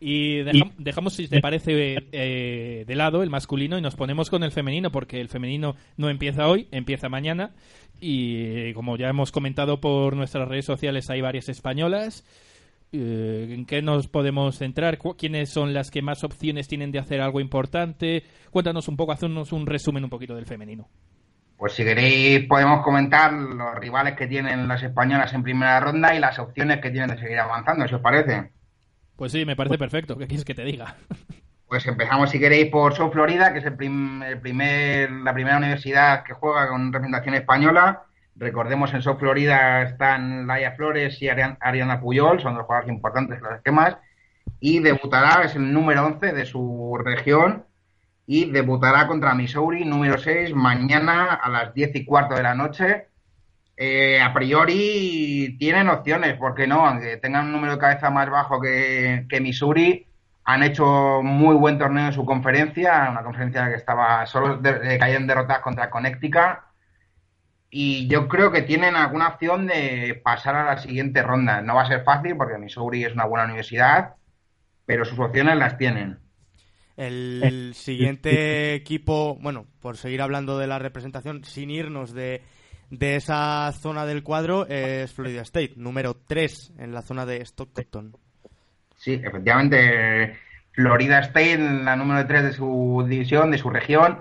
[0.00, 4.42] Y deja- dejamos, si te parece, eh, de lado el masculino y nos ponemos con
[4.42, 7.52] el femenino, porque el femenino no empieza hoy, empieza mañana.
[8.00, 8.36] Y
[8.68, 12.24] eh, como ya hemos comentado por nuestras redes sociales, hay varias españolas.
[12.92, 14.98] Eh, ¿En qué nos podemos centrar?
[14.98, 18.24] ¿Cu- ¿Quiénes son las que más opciones tienen de hacer algo importante?
[18.50, 20.86] Cuéntanos un poco, haznos un resumen un poquito del femenino.
[21.56, 26.18] Pues si queréis podemos comentar los rivales que tienen las españolas en primera ronda y
[26.18, 28.50] las opciones que tienen de seguir avanzando, si os parece.
[29.16, 30.16] Pues sí, me parece perfecto.
[30.18, 30.96] ¿Qué quieres que te diga?
[31.66, 35.56] Pues empezamos, si queréis, por South Florida, que es el, prim- el primer, la primera
[35.56, 38.02] universidad que juega con representación española.
[38.36, 43.38] Recordemos, en South Florida están Laia Flores y Arian- Ariana Puyol, son dos jugadores importantes
[43.38, 43.96] en los esquemas.
[44.60, 47.64] Y debutará, es el número 11 de su región,
[48.26, 53.08] y debutará contra Missouri, número 6, mañana a las 10 y cuarto de la noche.
[53.76, 56.86] Eh, a priori tienen opciones, ¿por qué no?
[56.86, 60.06] Aunque tengan un número de cabeza más bajo que, Missouri,
[60.44, 64.98] han hecho muy buen torneo en su conferencia, una conferencia que estaba solo de, de-
[64.98, 66.60] caían derrotadas contra Connecticut.
[67.70, 71.60] Y yo creo que tienen alguna opción de pasar a la siguiente ronda.
[71.60, 74.14] No va a ser fácil porque Missouri es una buena universidad,
[74.86, 76.20] pero sus opciones las tienen.
[76.96, 82.42] El, el siguiente equipo, bueno, por seguir hablando de la representación, sin irnos de,
[82.90, 88.16] de esa zona del cuadro, es Florida State, número 3 en la zona de Stockton.
[88.96, 90.38] Sí, efectivamente.
[90.72, 94.20] Florida State, la número 3 de su división, de su región.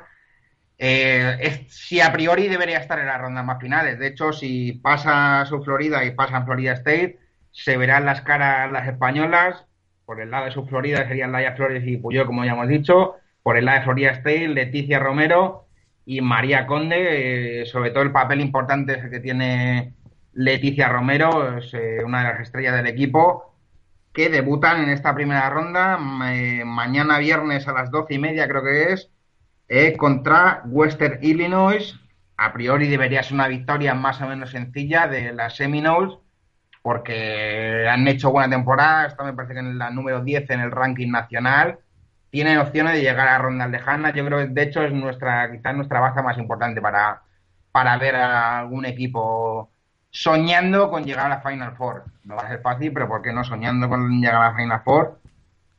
[0.77, 3.97] Eh, es, si a priori debería estar en las rondas más finales.
[3.97, 7.19] De hecho, si pasa su Florida y pasan Florida State,
[7.51, 9.65] se verán las caras las españolas.
[10.05, 13.15] Por el lado de su Florida serían Laia Flores y Puyol, como ya hemos dicho.
[13.41, 15.65] Por el lado de Florida State, Leticia Romero
[16.05, 17.61] y María Conde.
[17.61, 19.93] eh, sobre todo el papel importante que tiene
[20.33, 23.55] Leticia Romero, es eh, una de las estrellas del equipo,
[24.13, 25.97] que debutan en esta primera ronda
[26.31, 29.09] eh, mañana viernes a las doce y media, creo que es,
[29.97, 31.99] contra Western Illinois.
[32.37, 36.17] A priori debería ser una victoria más o menos sencilla de las Seminoles,
[36.83, 39.07] porque han hecho buena temporada.
[39.07, 41.79] Esta me parece que en la número 10 en el ranking nacional.
[42.29, 44.13] Tienen opciones de llegar a rondas lejanas.
[44.13, 47.21] Yo creo que, de hecho, es nuestra quizás nuestra baza más importante para,
[47.71, 49.71] para ver a algún equipo
[50.11, 52.03] soñando con llegar a la Final Four.
[52.25, 54.81] No va a ser fácil, pero ¿por qué no soñando con llegar a la Final
[54.83, 55.19] Four?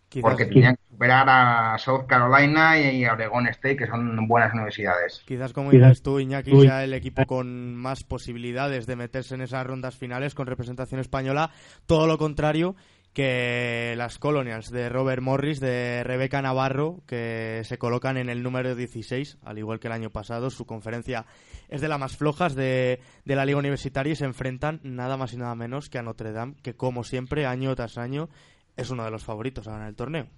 [0.09, 5.23] Quizás- Porque tenían superar a South Carolina y a Oregon State, que son buenas universidades.
[5.27, 6.67] Quizás como dices tú, Iñaki, Uy.
[6.67, 11.51] sea el equipo con más posibilidades de meterse en esas rondas finales con representación española.
[11.87, 12.77] Todo lo contrario
[13.13, 18.77] que las Colonials de Robert Morris, de Rebeca Navarro, que se colocan en el número
[18.77, 20.51] 16, al igual que el año pasado.
[20.51, 21.27] Su conferencia
[21.69, 25.33] es de las más flojas de, de la liga universitaria y se enfrentan nada más
[25.33, 28.29] y nada menos que a Notre Dame, que como siempre, año tras año,
[28.77, 30.29] es uno de los favoritos a ganar el torneo.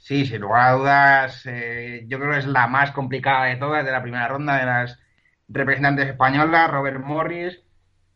[0.00, 3.84] Sí, sin lugar a dudas, eh, yo creo que es la más complicada de todas,
[3.84, 4.98] de la primera ronda de las
[5.46, 7.60] representantes españolas, Robert Morris,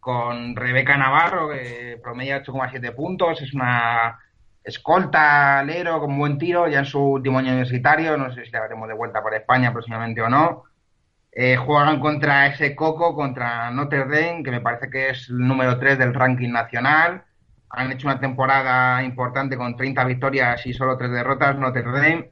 [0.01, 4.19] con Rebeca Navarro, que promedia 8,7 puntos, es una
[4.65, 8.63] escolta alero con buen tiro, ya en su último año universitario, no sé si la
[8.63, 10.65] veremos de vuelta por España próximamente o no.
[11.33, 15.79] Eh, juegan contra ese Coco, contra Notre Dame, que me parece que es el número
[15.79, 17.25] 3 del ranking nacional.
[17.77, 22.31] Han hecho una temporada importante con 30 victorias y solo 3 derrotas, Notre Dame.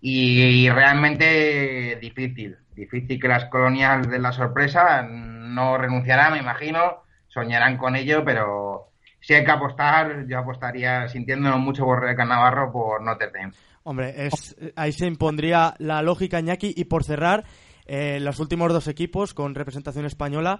[0.00, 2.56] Y, realmente difícil.
[2.74, 7.02] Difícil que las colonias de la sorpresa no renunciarán, me imagino.
[7.28, 8.90] Soñarán con ello, pero
[9.20, 13.52] si hay que apostar, yo apostaría, sintiéndonos mucho por Rebeca Navarro, por Notre Dame.
[13.82, 16.74] Hombre, es, ahí se impondría la lógica, Iñaki.
[16.76, 17.44] Y por cerrar,
[17.86, 20.58] eh, los últimos dos equipos con representación española,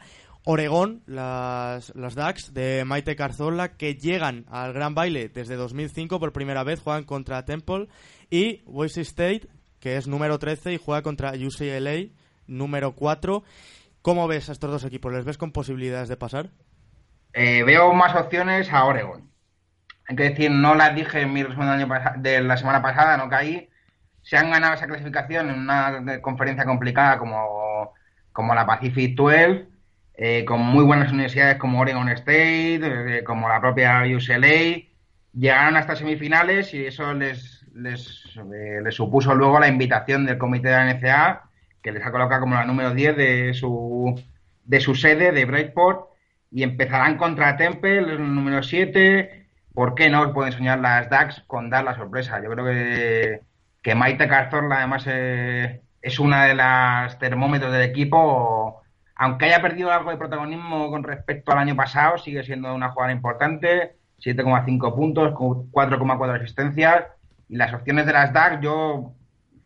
[0.48, 6.32] Oregón, las, las Ducks de Maite Carzola, que llegan al gran baile desde 2005 por
[6.32, 7.89] primera vez, juegan contra Temple,
[8.31, 9.48] y Boise State,
[9.81, 12.12] que es número 13 y juega contra UCLA,
[12.47, 13.43] número 4.
[14.02, 15.12] ¿Cómo ves a estos dos equipos?
[15.12, 16.51] ¿Les ves con posibilidades de pasar?
[17.32, 19.28] Eh, veo más opciones a Oregon.
[20.06, 23.68] Hay que decir, no las dije en mi resumen de la semana pasada, no caí.
[24.23, 27.93] Se han ganado esa clasificación en una conferencia complicada como,
[28.31, 29.74] como la Pacific 12,
[30.16, 34.82] eh, con muy buenas universidades como Oregon State, eh, como la propia UCLA.
[35.34, 40.68] Llegaron hasta semifinales y eso les, les, eh, les supuso luego la invitación del comité
[40.68, 41.51] de la NCAA,
[41.82, 44.18] que les ha colocado como la número 10 de su,
[44.64, 46.09] de su sede, de Breakport,
[46.51, 49.47] y empezarán contra Temple, el número 7.
[49.74, 52.40] ¿Por qué no pueden soñar las DAX con dar la sorpresa?
[52.43, 53.40] Yo creo que,
[53.82, 58.82] que Maite Carzorla, además, eh, es una de las termómetros del equipo.
[59.16, 63.12] Aunque haya perdido algo de protagonismo con respecto al año pasado, sigue siendo una jugadora
[63.14, 63.97] importante.
[64.22, 67.05] 7,5 puntos, con 4,4 asistencias.
[67.48, 69.12] Y las opciones de las DAX, yo,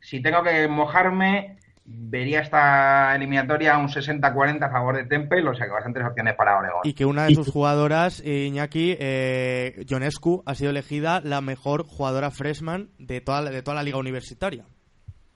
[0.00, 5.66] si tengo que mojarme, vería esta eliminatoria un 60-40 a favor de Temple, o sea
[5.66, 6.80] que bastantes opciones para Oregon.
[6.84, 11.84] Y que una de sus jugadoras, eh, Iñaki, eh, Ionescu, ha sido elegida la mejor
[11.84, 14.64] jugadora freshman de toda, la- de toda la liga universitaria.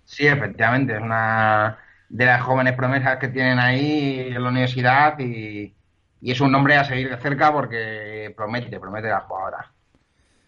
[0.04, 1.78] Sí, efectivamente, es una
[2.08, 5.74] de las jóvenes promesas que tienen ahí en la universidad y,
[6.20, 9.70] y es un nombre a seguir de cerca porque promete, promete la jugadora.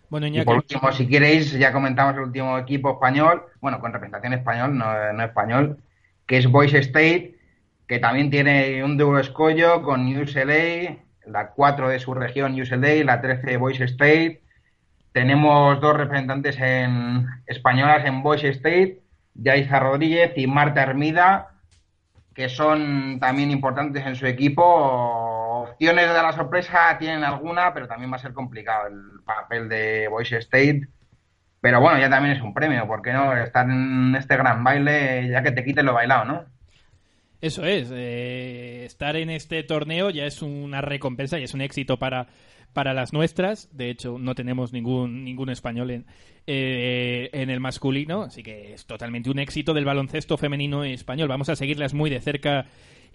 [0.08, 4.32] Bueno, Y por último, si queréis, ya comentamos el último equipo español, bueno, con representación
[4.32, 5.78] español, no, no español,
[6.26, 7.36] que es Boise State,
[7.86, 10.96] que también tiene un duro escollo con UCLA,
[11.26, 14.40] la 4 de su región UCLA, la 13 Boise State.
[15.12, 19.00] Tenemos dos representantes en, españolas en Boise State,
[19.38, 21.48] Yaisa Rodríguez y Marta Hermida,
[22.34, 24.62] que son también importantes en su equipo.
[25.68, 30.08] Opciones de la sorpresa tienen alguna, pero también va a ser complicado el papel de
[30.08, 30.88] Boise State.
[31.60, 33.34] Pero bueno, ya también es un premio, ¿por qué no?
[33.36, 36.44] Estar en este gran baile, ya que te quiten lo bailado, ¿no?
[37.40, 41.98] Eso es, eh, estar en este torneo ya es una recompensa y es un éxito
[41.98, 42.28] para,
[42.72, 43.68] para las nuestras.
[43.76, 46.06] De hecho, no tenemos ningún, ningún español en,
[46.46, 51.28] eh, en el masculino, así que es totalmente un éxito del baloncesto femenino español.
[51.28, 52.66] Vamos a seguirlas muy de cerca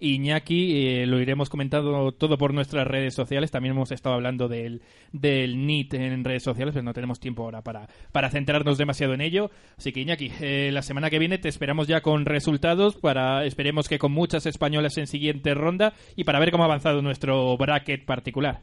[0.01, 1.01] Iñaki.
[1.01, 3.51] eh, lo iremos comentando todo por nuestras redes sociales.
[3.51, 7.61] También hemos estado hablando del, del NIT en redes sociales, pero no tenemos tiempo ahora
[7.61, 9.51] para, para centrarnos demasiado en ello.
[9.77, 12.95] Así que Iñaki, eh, la semana que viene te esperamos ya con resultados.
[12.97, 17.01] para Esperemos que con muchas españolas en siguiente ronda y para ver cómo ha avanzado
[17.01, 18.61] nuestro bracket particular.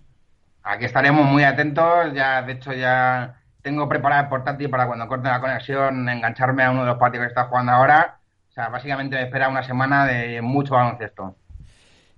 [0.63, 2.13] Aquí estaremos muy atentos.
[2.15, 6.71] Ya, de hecho, ya tengo preparado el portátil para cuando corte la conexión engancharme a
[6.71, 8.18] uno de los partidos que está jugando ahora.
[8.59, 11.37] Sea, básicamente me espera una semana de mucho baloncesto.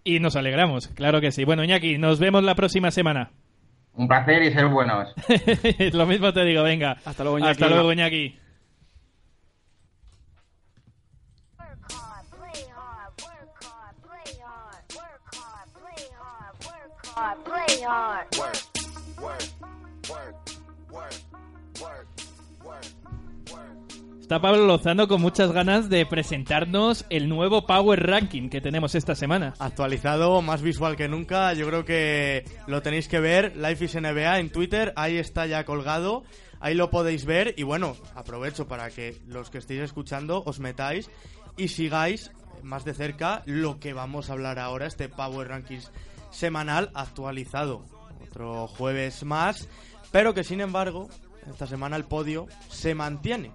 [0.04, 1.44] Y nos alegramos, claro que sí.
[1.44, 3.30] Bueno, Iñaki, nos vemos la próxima semana.
[3.92, 5.14] Un placer y ser buenos.
[5.92, 6.96] Lo mismo te digo, venga.
[7.04, 7.52] Hasta luego, Iñaki.
[7.52, 8.38] Hasta luego, Iñaki.
[17.44, 18.69] Play hard.
[24.30, 29.16] Está Pablo Lozano con muchas ganas de presentarnos el nuevo Power Ranking que tenemos esta
[29.16, 29.54] semana.
[29.58, 31.52] Actualizado, más visual que nunca.
[31.54, 33.56] Yo creo que lo tenéis que ver.
[33.56, 34.92] Life is NBA en Twitter.
[34.94, 36.22] Ahí está ya colgado.
[36.60, 37.54] Ahí lo podéis ver.
[37.56, 41.10] Y bueno, aprovecho para que los que estéis escuchando os metáis
[41.56, 42.30] y sigáis
[42.62, 45.90] más de cerca lo que vamos a hablar ahora, este Power Rankings
[46.30, 47.84] semanal actualizado.
[48.22, 49.68] Otro jueves más.
[50.12, 51.08] Pero que sin embargo,
[51.50, 53.50] esta semana el podio se mantiene.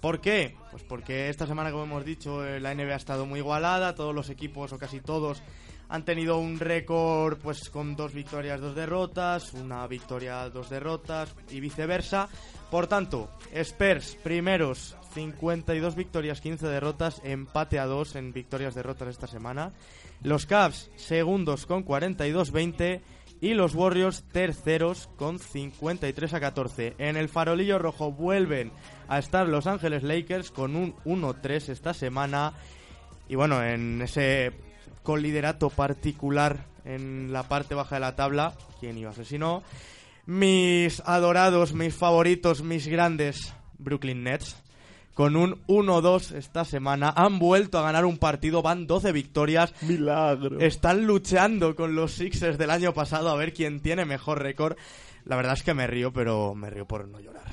[0.00, 0.56] ¿Por qué?
[0.70, 4.14] Pues porque esta semana, como hemos dicho, eh, la NBA ha estado muy igualada, todos
[4.14, 5.42] los equipos o casi todos
[5.90, 11.58] han tenido un récord pues con dos victorias, dos derrotas, una victoria, dos derrotas y
[11.58, 12.28] viceversa.
[12.70, 19.26] Por tanto, Spurs primeros 52 victorias, 15 derrotas, empate a 2 en victorias derrotas esta
[19.26, 19.72] semana.
[20.22, 23.00] Los Cavs segundos con 42-20
[23.40, 26.94] y los Warriors terceros con 53 a 14.
[26.98, 28.70] En el farolillo rojo vuelven
[29.08, 32.52] a estar Los Ángeles Lakers con un 1-3 esta semana.
[33.28, 34.52] Y bueno, en ese
[35.02, 39.62] coliderato particular en la parte baja de la tabla, ¿quién iba a ser si no?
[40.26, 44.56] Mis adorados, mis favoritos, mis grandes Brooklyn Nets.
[45.20, 47.12] Con un 1-2 esta semana.
[47.14, 48.62] Han vuelto a ganar un partido.
[48.62, 49.74] Van 12 victorias.
[49.82, 50.58] Milagro.
[50.60, 54.78] Están luchando con los Sixers del año pasado a ver quién tiene mejor récord.
[55.26, 57.44] La verdad es que me río, pero me río por no llorar.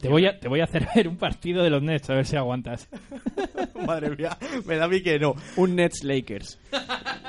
[0.00, 2.24] Te voy, a, te voy a hacer ver un partido de los Nets, a ver
[2.24, 2.88] si aguantas.
[3.86, 5.34] Madre mía, me da a mí que no.
[5.56, 6.58] Un Nets Lakers.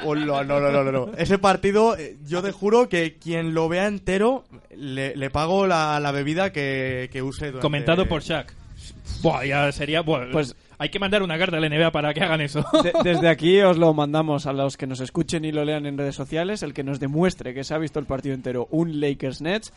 [0.06, 1.12] Hola, no, no, no, no, no.
[1.18, 6.00] Ese partido, eh, yo te juro que quien lo vea entero, le, le pago la,
[6.00, 7.48] la bebida que, que use.
[7.48, 8.61] durante- Comentado por Shaq.
[9.22, 10.02] Buah, ya sería...
[10.02, 12.66] buah, Pues- hay que mandar una carta a la NBA para que hagan eso.
[12.84, 15.96] De- desde aquí os lo mandamos a los que nos escuchen y lo lean en
[15.98, 16.64] redes sociales.
[16.64, 19.72] El que nos demuestre que se ha visto el partido entero, un Lakers Nets.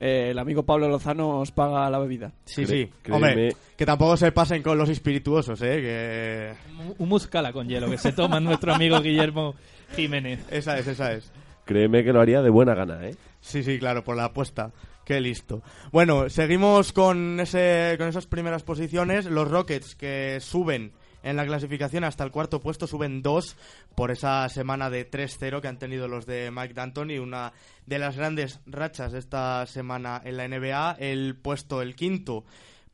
[0.00, 2.32] eh, el amigo Pablo Lozano os paga la bebida.
[2.44, 2.90] Sí, Cre- sí.
[3.02, 3.28] créeme.
[3.28, 5.80] Hombre, que tampoco se pasen con los espirituosos, ¿eh?
[5.80, 6.52] Que...
[6.98, 9.54] un muscala con hielo que se toma nuestro amigo Guillermo
[9.94, 10.40] Jiménez.
[10.50, 11.30] Esa es, esa es.
[11.66, 13.14] Créeme que lo haría de buena gana, ¿eh?
[13.40, 14.72] Sí, sí, claro, por la apuesta.
[15.08, 15.62] Qué listo.
[15.90, 19.24] Bueno, seguimos con, ese, con esas primeras posiciones.
[19.24, 23.56] Los Rockets que suben en la clasificación hasta el cuarto puesto, suben dos
[23.94, 27.54] por esa semana de 3-0 que han tenido los de Mike D'Antoni, una
[27.86, 30.96] de las grandes rachas de esta semana en la NBA.
[30.98, 32.44] El puesto, el quinto,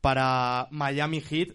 [0.01, 1.49] para Miami Heat,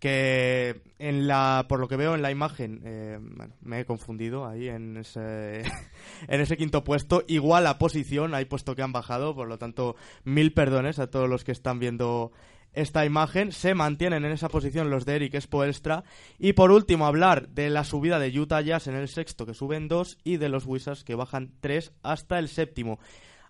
[0.00, 3.20] que en la por lo que veo en la imagen eh,
[3.60, 5.62] me he confundido ahí en ese
[6.28, 7.22] en ese quinto puesto.
[7.28, 11.28] Igual la posición hay puesto que han bajado por lo tanto mil perdones a todos
[11.28, 12.32] los que están viendo
[12.72, 13.52] esta imagen.
[13.52, 16.04] Se mantienen en esa posición los de Eric Spoelstra.
[16.38, 19.86] Y por último hablar de la subida de Utah Jazz en el sexto que suben
[19.86, 22.98] dos y de los Wizards que bajan tres hasta el séptimo.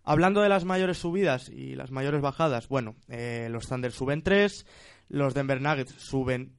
[0.02, 4.66] Hablando de las mayores subidas y las mayores bajadas, bueno, eh, los Thunder suben 3,
[5.10, 6.54] los Denver Nuggets suben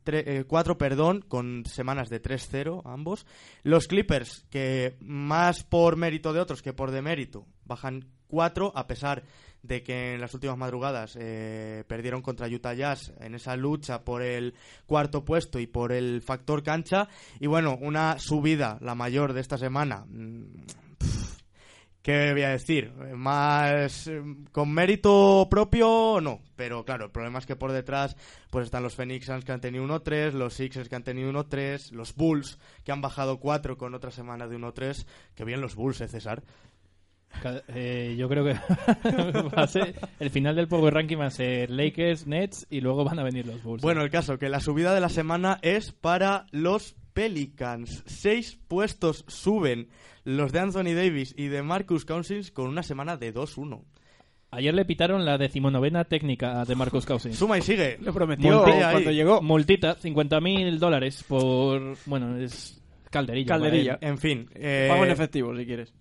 [0.47, 3.25] 4, perdón, con semanas de 3-0 ambos.
[3.63, 9.23] Los Clippers, que más por mérito de otros que por demérito, bajan 4 a pesar
[9.63, 14.21] de que en las últimas madrugadas eh, perdieron contra Utah Jazz en esa lucha por
[14.21, 14.55] el
[14.85, 17.07] cuarto puesto y por el factor cancha.
[17.39, 20.05] Y bueno, una subida, la mayor de esta semana.
[20.07, 20.45] mm,
[22.01, 22.91] ¿Qué voy a decir?
[23.15, 26.41] Más eh, con mérito propio, no.
[26.55, 28.15] Pero claro, el problema es que por detrás
[28.49, 31.91] pues están los Phoenix Suns que han tenido 1-3, los Sixers que han tenido 1-3,
[31.91, 35.05] los Bulls que han bajado 4 con otra semana de 1-3.
[35.35, 36.41] Que bien los Bulls, ¿eh, César?
[37.69, 38.53] Eh, yo creo que
[39.55, 43.03] va a ser, el final del Power Ranking va a ser Lakers, Nets y luego
[43.03, 43.81] van a venir los Bulls.
[43.81, 48.03] Bueno, el caso que la subida de la semana es para los Pelicans.
[48.05, 49.89] Seis puestos suben
[50.23, 53.81] los de Anthony Davis y de Marcus Cousins con una semana de 2-1.
[54.53, 57.37] Ayer le pitaron la decimonovena técnica de Marcus Cousins.
[57.37, 57.97] Suma y sigue.
[58.01, 59.41] Lo prometió Multi- cuando llegó.
[59.41, 61.95] Multita, 50.000 dólares por...
[62.05, 62.80] Bueno, es
[63.11, 63.47] Calderilla.
[63.47, 63.97] Calderilla.
[64.01, 64.49] En fin.
[64.55, 65.93] eh, Pago en efectivo, si quieres.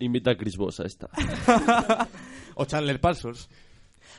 [0.00, 1.08] Invita a Chris Boss a esta.
[2.56, 3.48] o Chandler Parsons.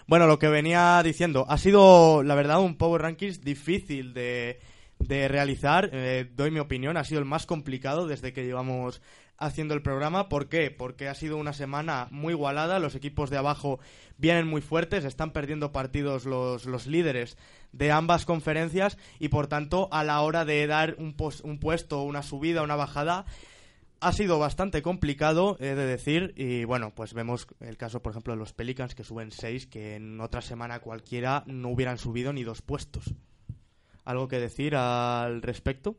[0.08, 4.60] Bueno, lo que venía diciendo, ha sido, la verdad, un Power Rankings difícil de,
[5.00, 5.90] de realizar.
[5.92, 9.02] Eh, doy mi opinión, ha sido el más complicado desde que llevamos
[9.38, 10.30] haciendo el programa.
[10.30, 10.72] ¿Por qué?
[10.72, 13.80] Porque ha sido una semana muy igualada, los equipos de abajo
[14.18, 17.38] vienen muy fuertes, están perdiendo partidos los, los líderes
[17.72, 22.02] de ambas conferencias y por tanto a la hora de dar un, pos- un puesto,
[22.04, 23.26] una subida, una bajada,
[24.02, 28.34] ha sido bastante complicado, he de decir, y bueno, pues vemos el caso, por ejemplo,
[28.34, 32.44] de los Pelicans que suben 6, que en otra semana cualquiera no hubieran subido ni
[32.44, 33.16] dos puestos.
[34.04, 35.96] ¿Algo que decir al respecto?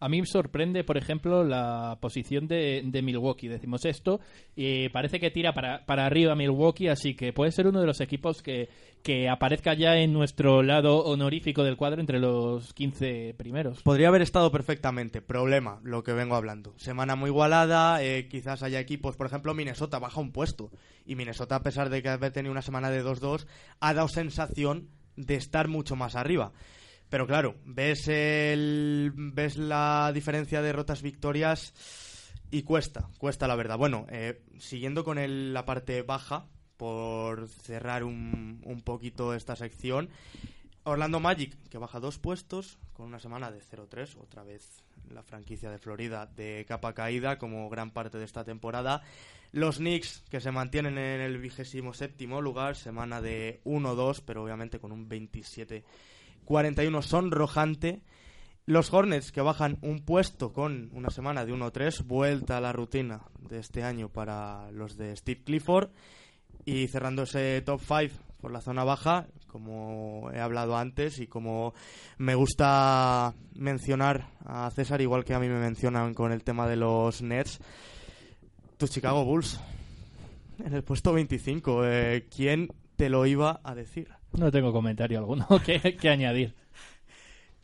[0.00, 3.48] A mí me sorprende, por ejemplo, la posición de, de Milwaukee.
[3.48, 4.20] Decimos esto
[4.54, 8.00] y parece que tira para, para arriba Milwaukee, así que puede ser uno de los
[8.00, 8.68] equipos que,
[9.02, 13.82] que aparezca ya en nuestro lado honorífico del cuadro entre los 15 primeros.
[13.82, 15.22] Podría haber estado perfectamente.
[15.22, 16.74] Problema, lo que vengo hablando.
[16.76, 20.70] Semana muy igualada, eh, quizás haya equipos, por ejemplo, Minnesota baja un puesto.
[21.04, 23.46] Y Minnesota, a pesar de que haber tenido una semana de 2-2,
[23.80, 26.52] ha dado sensación de estar mucho más arriba.
[27.08, 31.72] Pero claro, ves, el, ves la diferencia de rotas victorias
[32.50, 33.78] y cuesta, cuesta la verdad.
[33.78, 36.46] Bueno, eh, siguiendo con el- la parte baja,
[36.76, 40.10] por cerrar un, un poquito esta sección,
[40.84, 45.70] Orlando Magic, que baja dos puestos con una semana de 0-3, otra vez la franquicia
[45.70, 49.02] de Florida de capa caída como gran parte de esta temporada.
[49.52, 54.78] Los Knicks, que se mantienen en el vigésimo séptimo lugar, semana de 1-2, pero obviamente
[54.80, 55.08] con un
[56.46, 58.02] 27-41 sonrojante.
[58.64, 63.22] Los Hornets, que bajan un puesto con una semana de 1-3, vuelta a la rutina
[63.48, 65.90] de este año para los de Steve Clifford.
[66.64, 71.74] Y cerrando ese top 5 por la zona baja, como he hablado antes y como
[72.18, 76.76] me gusta mencionar a César, igual que a mí me mencionan con el tema de
[76.76, 77.60] los Nets,
[78.76, 79.60] tus Chicago Bulls
[80.64, 81.86] en el puesto 25.
[81.86, 84.15] Eh, ¿Quién te lo iba a decir?
[84.32, 86.54] No tengo comentario alguno que, añadir.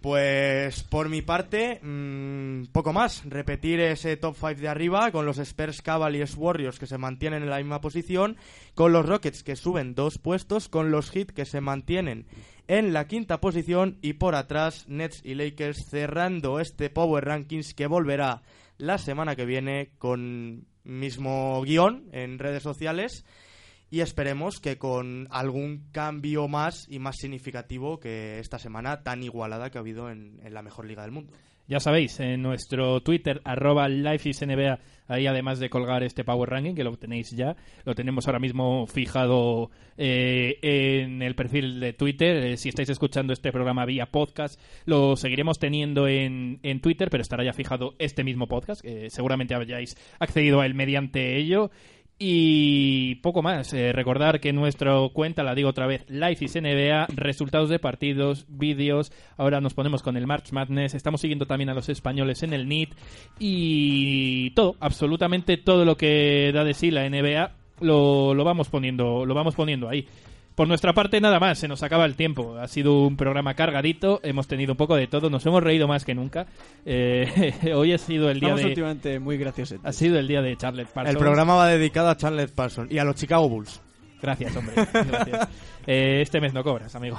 [0.01, 3.25] Pues por mi parte, mm, poco más.
[3.25, 7.51] Repetir ese top 5 de arriba con los Spurs, Cavaliers, Warriors que se mantienen en
[7.51, 8.37] la misma posición,
[8.75, 12.27] con los Rockets que suben dos puestos, con los Heat que se mantienen
[12.67, 17.87] en la quinta posición y por atrás Nets y Lakers cerrando este Power Rankings que
[17.87, 18.43] volverá
[18.79, 23.25] la semana que viene con mismo guion en redes sociales
[23.93, 29.69] y esperemos que con algún cambio más y más significativo que esta semana tan igualada
[29.69, 31.35] que ha habido en, la mejor liga del mundo.
[31.69, 34.79] Ya sabéis, en nuestro Twitter, arroba LifeisNBA,
[35.09, 37.55] ahí además de colgar este Power Ranking, que lo tenéis ya,
[37.85, 42.37] lo tenemos ahora mismo fijado eh, en el perfil de Twitter.
[42.39, 47.21] Eh, si estáis escuchando este programa vía podcast, lo seguiremos teniendo en, en Twitter, pero
[47.21, 51.71] estará ya fijado este mismo podcast, que seguramente hayáis accedido a él mediante ello.
[52.25, 53.73] Y poco más.
[53.73, 58.47] Eh, recordar que nuestra cuenta, la digo otra vez, Life is NBA, resultados de partidos,
[58.49, 59.11] vídeos.
[59.37, 60.95] Ahora nos ponemos con el March Madness.
[60.95, 62.95] Estamos siguiendo también a los españoles en el NIT.
[63.41, 67.51] Y todo, absolutamente todo lo que da de sí la NBA
[67.81, 70.07] lo, lo vamos poniendo, lo vamos poniendo ahí.
[70.55, 72.57] Por nuestra parte, nada más, se nos acaba el tiempo.
[72.59, 76.05] Ha sido un programa cargadito, hemos tenido un poco de todo, nos hemos reído más
[76.05, 76.47] que nunca.
[76.85, 78.69] Eh, hoy ha sido el día Estamos de.
[78.69, 79.79] últimamente muy graciosos.
[79.83, 81.15] Ha sido el día de Charlotte Parsons.
[81.15, 83.81] El programa va dedicado a Chandler Parsons y a los Chicago Bulls.
[84.21, 84.75] Gracias, hombre.
[84.93, 85.49] Gracias.
[85.87, 87.19] Eh, este mes no cobras, amigo.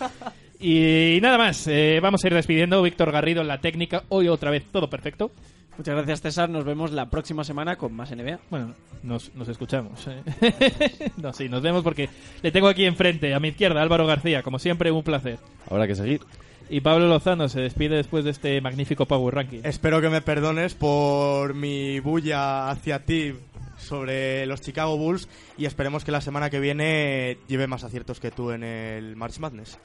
[0.58, 2.80] y nada más, eh, vamos a ir despidiendo.
[2.82, 4.04] Víctor Garrido en la técnica.
[4.08, 5.32] Hoy otra vez todo perfecto.
[5.80, 6.50] Muchas gracias, César.
[6.50, 8.38] Nos vemos la próxima semana con más NBA.
[8.50, 10.06] Bueno, nos, nos escuchamos.
[10.08, 11.10] eh.
[11.16, 12.10] no, sí, nos vemos porque
[12.42, 14.42] le tengo aquí enfrente, a mi izquierda, Álvaro García.
[14.42, 15.38] Como siempre, un placer.
[15.70, 16.20] Habrá que seguir.
[16.68, 19.60] Y Pablo Lozano se despide después de este magnífico Power Ranking.
[19.64, 23.32] Espero que me perdones por mi bulla hacia ti
[23.78, 28.30] sobre los Chicago Bulls y esperemos que la semana que viene lleve más aciertos que
[28.30, 29.78] tú en el March Madness.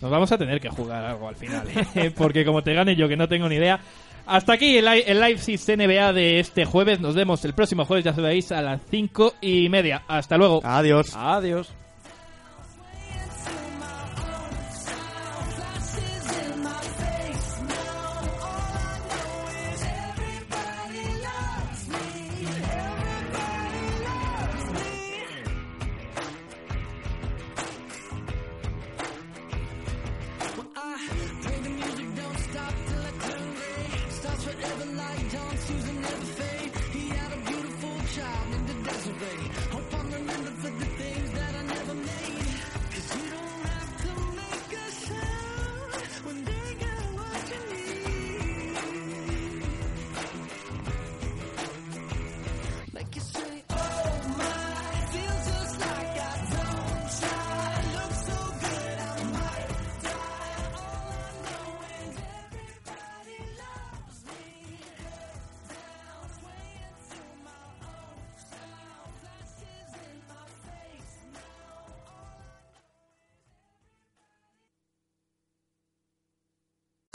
[0.00, 1.66] Nos vamos a tener que jugar algo al final,
[1.96, 2.12] ¿eh?
[2.16, 3.80] porque como te gane yo que no tengo ni idea.
[4.26, 7.00] Hasta aquí el, el Live Six NBA de este jueves.
[7.00, 10.02] Nos vemos el próximo jueves, ya sabéis, a las cinco y media.
[10.08, 10.60] Hasta luego.
[10.64, 11.14] Adiós.
[11.16, 11.72] Adiós.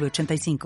[0.00, 0.58] 906985.